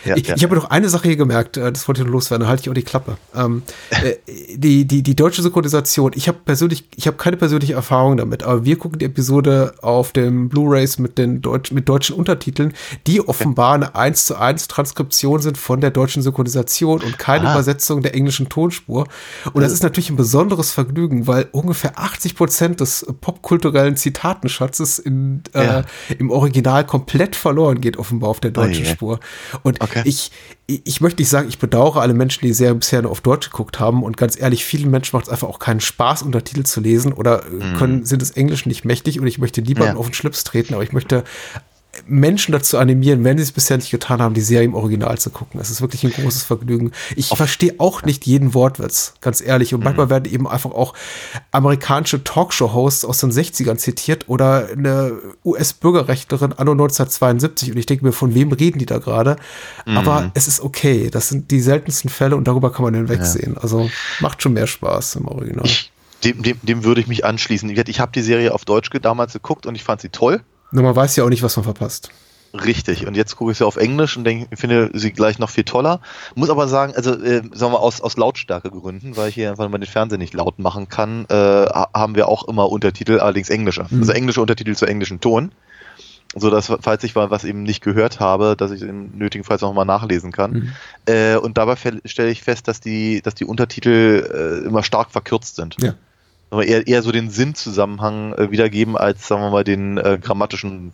[0.05, 2.13] Ja, ich ja, ich habe noch eine Sache hier gemerkt, äh, das wollte ich noch
[2.13, 3.17] loswerden, da halte ich auch die Klappe.
[3.35, 4.15] Ähm, äh,
[4.57, 8.65] die, die, die deutsche Synchronisation, ich habe persönlich, ich habe keine persönliche Erfahrung damit, aber
[8.65, 12.73] wir gucken die Episode auf dem Blu-Rays mit den Deutsch, mit deutschen Untertiteln,
[13.07, 17.53] die offenbar eine 1 zu 1 Transkription sind von der deutschen Synchronisation und keine Ah.
[17.53, 19.07] Übersetzung der englischen Tonspur.
[19.53, 25.43] Und das ist natürlich ein besonderes Vergnügen, weil ungefähr 80 Prozent des popkulturellen Zitatenschatzes in,
[25.55, 25.83] äh, Ja.
[26.19, 28.93] im Original komplett verloren geht, offenbar auf der deutschen Oh je.
[28.93, 29.21] Spur.
[29.63, 29.92] Und Okay.
[30.05, 30.31] Ich,
[30.67, 33.79] ich möchte nicht sagen, ich bedauere alle Menschen, die sehr bisher nur auf Deutsch geguckt
[33.81, 34.03] haben.
[34.03, 37.45] Und ganz ehrlich, vielen Menschen macht es einfach auch keinen Spaß, Untertitel zu lesen oder
[37.47, 39.21] äh, können, sind des Englischen nicht mächtig.
[39.21, 39.99] Und ich möchte niemanden Ja.
[40.01, 41.25] auf den Schlips treten, aber ich möchte
[42.07, 45.29] Menschen dazu animieren, wenn sie es bisher nicht getan haben, die Serie im Original zu
[45.29, 45.61] gucken.
[45.61, 46.91] Es ist wirklich ein großes Vergnügen.
[47.17, 49.75] Ich verstehe auch nicht jeden Wortwitz, ganz ehrlich.
[49.75, 50.95] Und manchmal werden eben einfach auch
[51.51, 55.13] amerikanische Talkshow-Hosts aus den 60ern zitiert oder eine
[55.45, 57.73] US-Bürgerrechtlerin anno 1972.
[57.73, 59.37] Und ich denke mir, von wem reden die da gerade?
[59.85, 61.11] Aber es ist okay.
[61.11, 63.59] Das sind die seltensten Fälle und darüber kann man hinwegsehen.
[63.59, 63.91] Also
[64.21, 65.69] macht schon mehr Spaß im Original.
[66.25, 67.69] Dem, dem, dem würde ich mich anschließen.
[67.69, 70.43] Ich, habe die Serie auf Deutsch damals geguckt und ich fand sie toll.
[70.73, 72.11] Nur man weiß ja auch nicht, was man verpasst.
[72.55, 73.07] Richtig.
[73.07, 76.01] Und jetzt gucke ich sie auf Englisch und denke, finde sie gleich noch viel toller.
[76.35, 79.79] Muss aber sagen, also äh, sagen wir aus, aus Lautstärkegründen, weil ich hier einfach mal
[79.79, 83.87] den Fernseher nicht laut machen kann, äh, ha- haben wir auch immer Untertitel, allerdings englische.
[83.89, 84.01] Mhm.
[84.01, 85.53] Also englische Untertitel zu englischen Ton.
[86.35, 89.73] So dass, falls ich mal was eben nicht gehört habe, dass ich den nötigenfalls noch
[89.75, 90.53] mal nachlesen kann.
[90.53, 90.73] Mhm.
[91.07, 95.57] Äh, und dabei stelle ich fest, dass die, dass die Untertitel äh, immer stark verkürzt
[95.57, 95.77] sind.
[95.83, 95.95] Ja.
[96.53, 100.93] Aber eher, eher so den Sinnzusammenhang äh, wiedergeben, als sagen wir mal den äh, grammatischen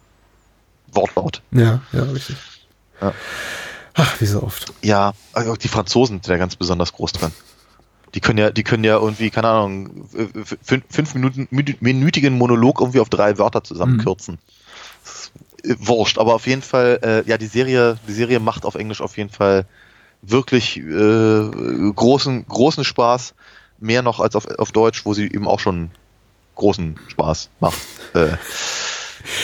[0.93, 1.43] Wortlaut.
[1.51, 2.37] Ja, ja, richtig.
[3.01, 3.13] Ja.
[3.95, 4.73] Ach, wie so oft.
[4.83, 7.33] Ja, also auch die Franzosen sind da ganz besonders groß dran.
[8.15, 10.09] Die können ja, die können ja irgendwie, keine Ahnung,
[10.63, 14.39] fünf, fünf Minuten, minü- minütigen Monolog irgendwie auf drei Wörter zusammenkürzen.
[15.05, 15.33] Ist,
[15.65, 19.01] äh, Wurscht, aber auf jeden Fall, äh, ja, die Serie, die Serie macht auf Englisch
[19.01, 19.67] auf jeden Fall
[20.23, 21.51] wirklich äh,
[21.97, 23.35] großen, großen Spaß.
[23.81, 25.91] Mehr noch als auf, auf Deutsch, wo sie eben auch schon
[26.57, 27.79] großen Spaß macht.
[28.15, 28.37] Äh,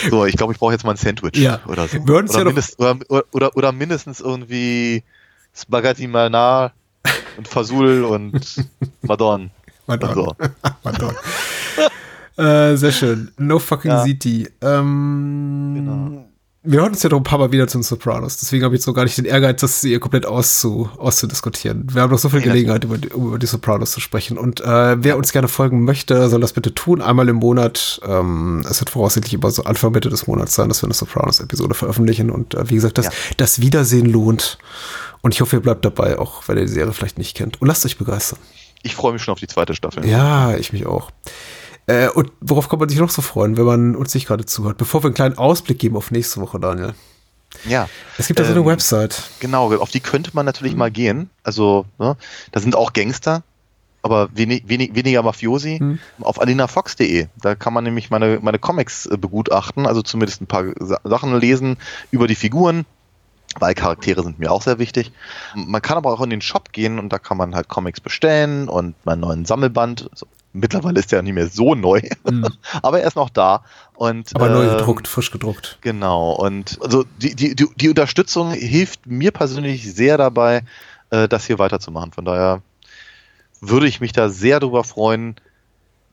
[0.08, 1.60] so, ich glaube, ich brauche jetzt mal ein Sandwich Ja.
[1.66, 1.98] oder so.
[1.98, 2.96] Oder, ja mindest, oder,
[3.32, 5.02] oder, oder mindestens irgendwie
[5.54, 6.72] Spaghetti Malnar
[7.36, 8.64] und Fasul und
[9.02, 9.50] Madon.
[9.86, 10.08] Madon.
[10.08, 10.36] Und so.
[10.82, 11.14] Madon.
[12.38, 13.30] äh, sehr schön.
[13.36, 14.02] No fucking Ja.
[14.04, 14.48] City.
[14.62, 16.28] Ähm, Genau.
[16.66, 18.38] Wir hören uns ja doch ein paar Mal wieder zum Sopranos.
[18.38, 21.86] Deswegen habe ich jetzt so gar nicht den Ehrgeiz, das hier komplett auszu, auszudiskutieren.
[21.92, 24.38] Wir haben noch so viel Gelegenheit, über, die- über die Sopranos zu sprechen.
[24.38, 27.02] Und äh, wer uns gerne folgen möchte, soll das bitte tun.
[27.02, 28.00] Einmal im Monat.
[28.06, 31.74] Ähm, es wird voraussichtlich immer so Anfang, Mitte des Monats sein, dass wir eine Sopranos-Episode
[31.74, 32.30] veröffentlichen.
[32.30, 33.12] Und äh, wie gesagt, das, Ja.
[33.36, 34.56] das Wiedersehen lohnt.
[35.20, 37.60] Und ich hoffe, ihr bleibt dabei, auch wenn ihr die Serie vielleicht nicht kennt.
[37.60, 38.38] Und lasst euch begeistern.
[38.82, 40.06] Ich freue mich schon auf die zweite Staffel.
[40.06, 41.10] Ja, ich mich auch.
[41.86, 44.78] Äh, und worauf kann man sich noch so freuen, wenn man uns nicht gerade zuhört?
[44.78, 46.94] Bevor wir einen kleinen Ausblick geben auf nächste Woche, Daniel.
[47.64, 47.88] Ja.
[48.18, 49.22] Es gibt da so eine Ähm, Website.
[49.40, 51.30] Genau, auf die könnte man natürlich mal gehen.
[51.42, 52.16] Also, ne,
[52.52, 53.42] da sind auch Gangster,
[54.02, 55.78] aber wenig, wenig, weniger Mafiosi.
[55.78, 55.98] Hm.
[56.20, 57.28] Auf alinafox.de.
[57.40, 61.38] Da kann man nämlich meine, meine Comics äh, begutachten, also zumindest ein paar Sa Sachen
[61.38, 61.76] lesen
[62.10, 62.86] über die Figuren.
[63.60, 65.12] Weil Charaktere sind mir auch sehr wichtig.
[65.54, 68.68] Man kann aber auch in den Shop gehen und da kann man halt Comics bestellen
[68.68, 70.08] und meinen neuen Sammelband.
[70.10, 72.00] Also, mittlerweile ist der nicht mehr so neu,
[72.82, 73.64] aber er ist noch da.
[73.94, 74.34] Und.
[74.34, 75.78] Aber neu ähm, gedruckt, frisch gedruckt.
[75.82, 80.62] Genau, und also die, die, die, die Unterstützung hilft mir persönlich sehr dabei,
[81.10, 82.12] äh, das hier weiterzumachen.
[82.12, 82.62] Von daher
[83.60, 85.36] würde ich mich da sehr darüber freuen,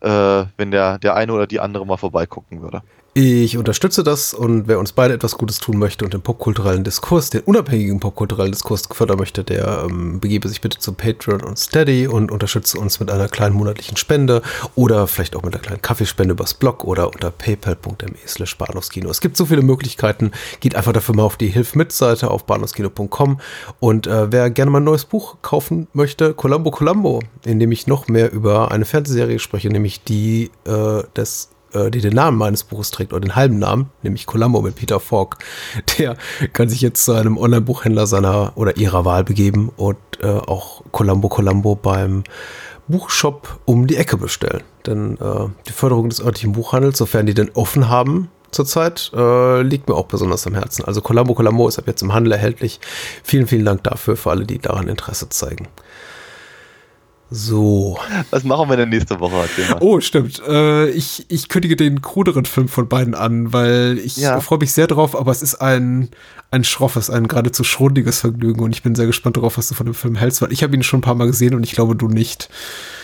[0.01, 2.81] äh, wenn der, der eine oder die andere mal vorbeigucken würde.
[3.13, 7.29] Ich unterstütze das und wer uns beide etwas Gutes tun möchte und den popkulturellen Diskurs,
[7.29, 12.07] den unabhängigen popkulturellen Diskurs fördern möchte, der ähm, begebe sich bitte zu Patreon und Steady
[12.07, 14.41] und unterstütze uns mit einer kleinen monatlichen Spende
[14.75, 19.09] oder vielleicht auch mit einer kleinen Kaffeespende übers Blog oder unter paypal.me slash Bahnhofskino.
[19.09, 20.31] Es gibt so viele Möglichkeiten.
[20.61, 23.41] Geht einfach dafür mal auf die Hilf mit Seite auf bahnhofskino.com
[23.81, 27.87] und äh, wer gerne mal ein neues Buch kaufen möchte, Columbo Columbo, in dem ich
[27.87, 32.63] noch mehr über eine Fernsehserie spreche, nämlich die äh, des äh, die den Namen meines
[32.63, 35.37] Buches trägt, oder den halben Namen, nämlich Columbo mit Peter Falk,
[35.97, 36.17] der
[36.53, 41.29] kann sich jetzt zu einem Online-Buchhändler seiner oder ihrer Wahl begeben und äh, auch Columbo
[41.29, 42.23] Columbo beim
[42.87, 44.63] Buchshop um die Ecke bestellen.
[44.85, 49.87] Denn äh, die Förderung des örtlichen Buchhandels, sofern die denn offen haben, zurzeit, äh, liegt
[49.87, 50.83] mir auch besonders am Herzen.
[50.85, 52.79] Also Columbo Columbo ist ab jetzt im Handel erhältlich.
[53.23, 55.67] Vielen, vielen Dank dafür, für alle, die daran Interesse zeigen.
[57.33, 57.97] So.
[58.29, 59.47] Was machen wir denn nächste Woche?
[59.79, 60.41] Oh, stimmt.
[60.45, 64.41] Äh, ich, ich kündige den kruderen Film von beiden an, weil ich ja.
[64.41, 66.09] freue mich sehr drauf, aber es ist ein,
[66.51, 69.85] ein schroffes, ein geradezu schrundiges Vergnügen und ich bin sehr gespannt darauf, was du von
[69.85, 71.95] dem Film hältst, weil ich habe ihn schon ein paar Mal gesehen und ich glaube,
[71.95, 72.49] du nicht.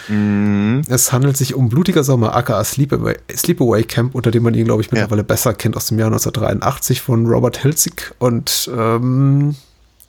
[0.09, 0.81] Mhm.
[0.89, 4.81] Es handelt sich um Blutiger Sommer, aka Sleepaway, Sleepaway Camp, unter dem man ihn, glaube
[4.81, 5.25] ich, mittlerweile ja.
[5.25, 9.55] besser kennt, aus dem Jahr 1983 von Robert Hilzig und ähm,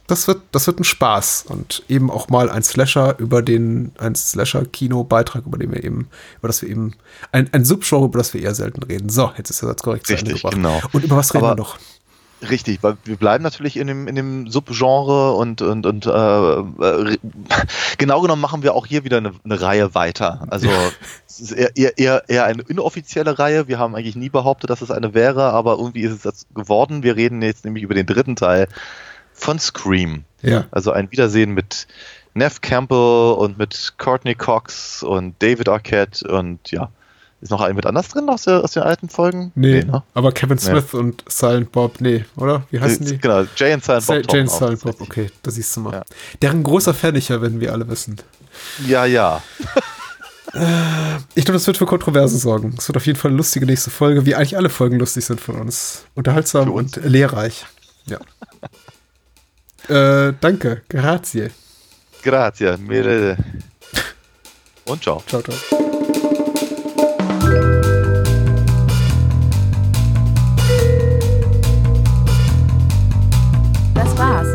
[0.09, 4.14] das wird, das wird ein Spaß und eben auch mal ein Slasher über den, ein
[4.14, 6.09] Slasher-Kino-Beitrag, über den wir eben,
[6.39, 6.94] über das wir eben,
[7.30, 9.10] ein, ein Subgenre, über das wir eher selten reden.
[9.10, 10.80] So, jetzt ist der Satz korrekt Richtig, genau.
[10.93, 11.78] Und über was reden Aber wir noch?
[12.48, 17.18] Richtig, weil wir bleiben natürlich in dem, in dem Subgenre und, und, und äh, äh,
[17.98, 20.47] genau genommen machen wir auch hier wieder eine, eine Reihe weiter.
[20.48, 20.68] Also
[21.26, 23.66] es ist eher, eher, eher, eher eine inoffizielle Reihe.
[23.66, 27.02] Wir haben eigentlich nie behauptet, dass es eine wäre, aber irgendwie ist es das geworden.
[27.02, 28.68] Wir reden jetzt nämlich über den dritten Teil
[29.39, 30.24] von Scream.
[30.43, 30.66] Ja.
[30.70, 31.86] Also ein Wiedersehen mit
[32.35, 36.90] Neff Campbell und mit Courtney Cox und David Arquette und ja.
[37.40, 39.52] Ist noch ein mit anders drin aus, der, aus den alten Folgen?
[39.55, 40.02] Nee, nee ne?
[40.12, 40.98] aber Kevin Smith nee.
[40.98, 42.65] und Silent Bob, nee, oder?
[42.73, 43.16] Wie heißen die?
[43.19, 44.32] Genau, Jay und Silent Bob.
[44.32, 45.93] Jay und Silent Bob, okay, da siehst du mal.
[45.93, 46.02] Ja.
[46.43, 48.16] Deren großer Fan ich ja, wenn wir alle wissen.
[48.89, 49.40] Ja, ja.
[51.36, 52.74] ich glaube, das wird für Kontroverse sorgen.
[52.77, 55.40] Es wird auf jeden Fall eine lustige nächste Folge, wie eigentlich alle Folgen lustig sind
[55.40, 56.06] von uns.
[56.16, 56.97] Unterhaltsam uns.
[56.97, 57.66] und lehrreich.
[58.06, 58.19] Ja.
[59.89, 61.51] Äh, danke, grazie.
[62.23, 63.36] Grazie, mille.
[64.85, 65.23] Und ciao.
[65.27, 65.55] Ciao, ciao.
[73.94, 74.47] Das war's.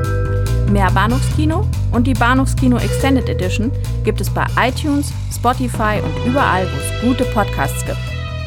[0.69, 3.71] Mehr Bahnhofskino und die Bahnhofskino Extended Edition
[4.03, 7.97] gibt es bei iTunes, Spotify und überall, wo es gute Podcasts gibt.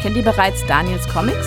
[0.02, 1.46] Kennt ihr bereits Daniels Comics?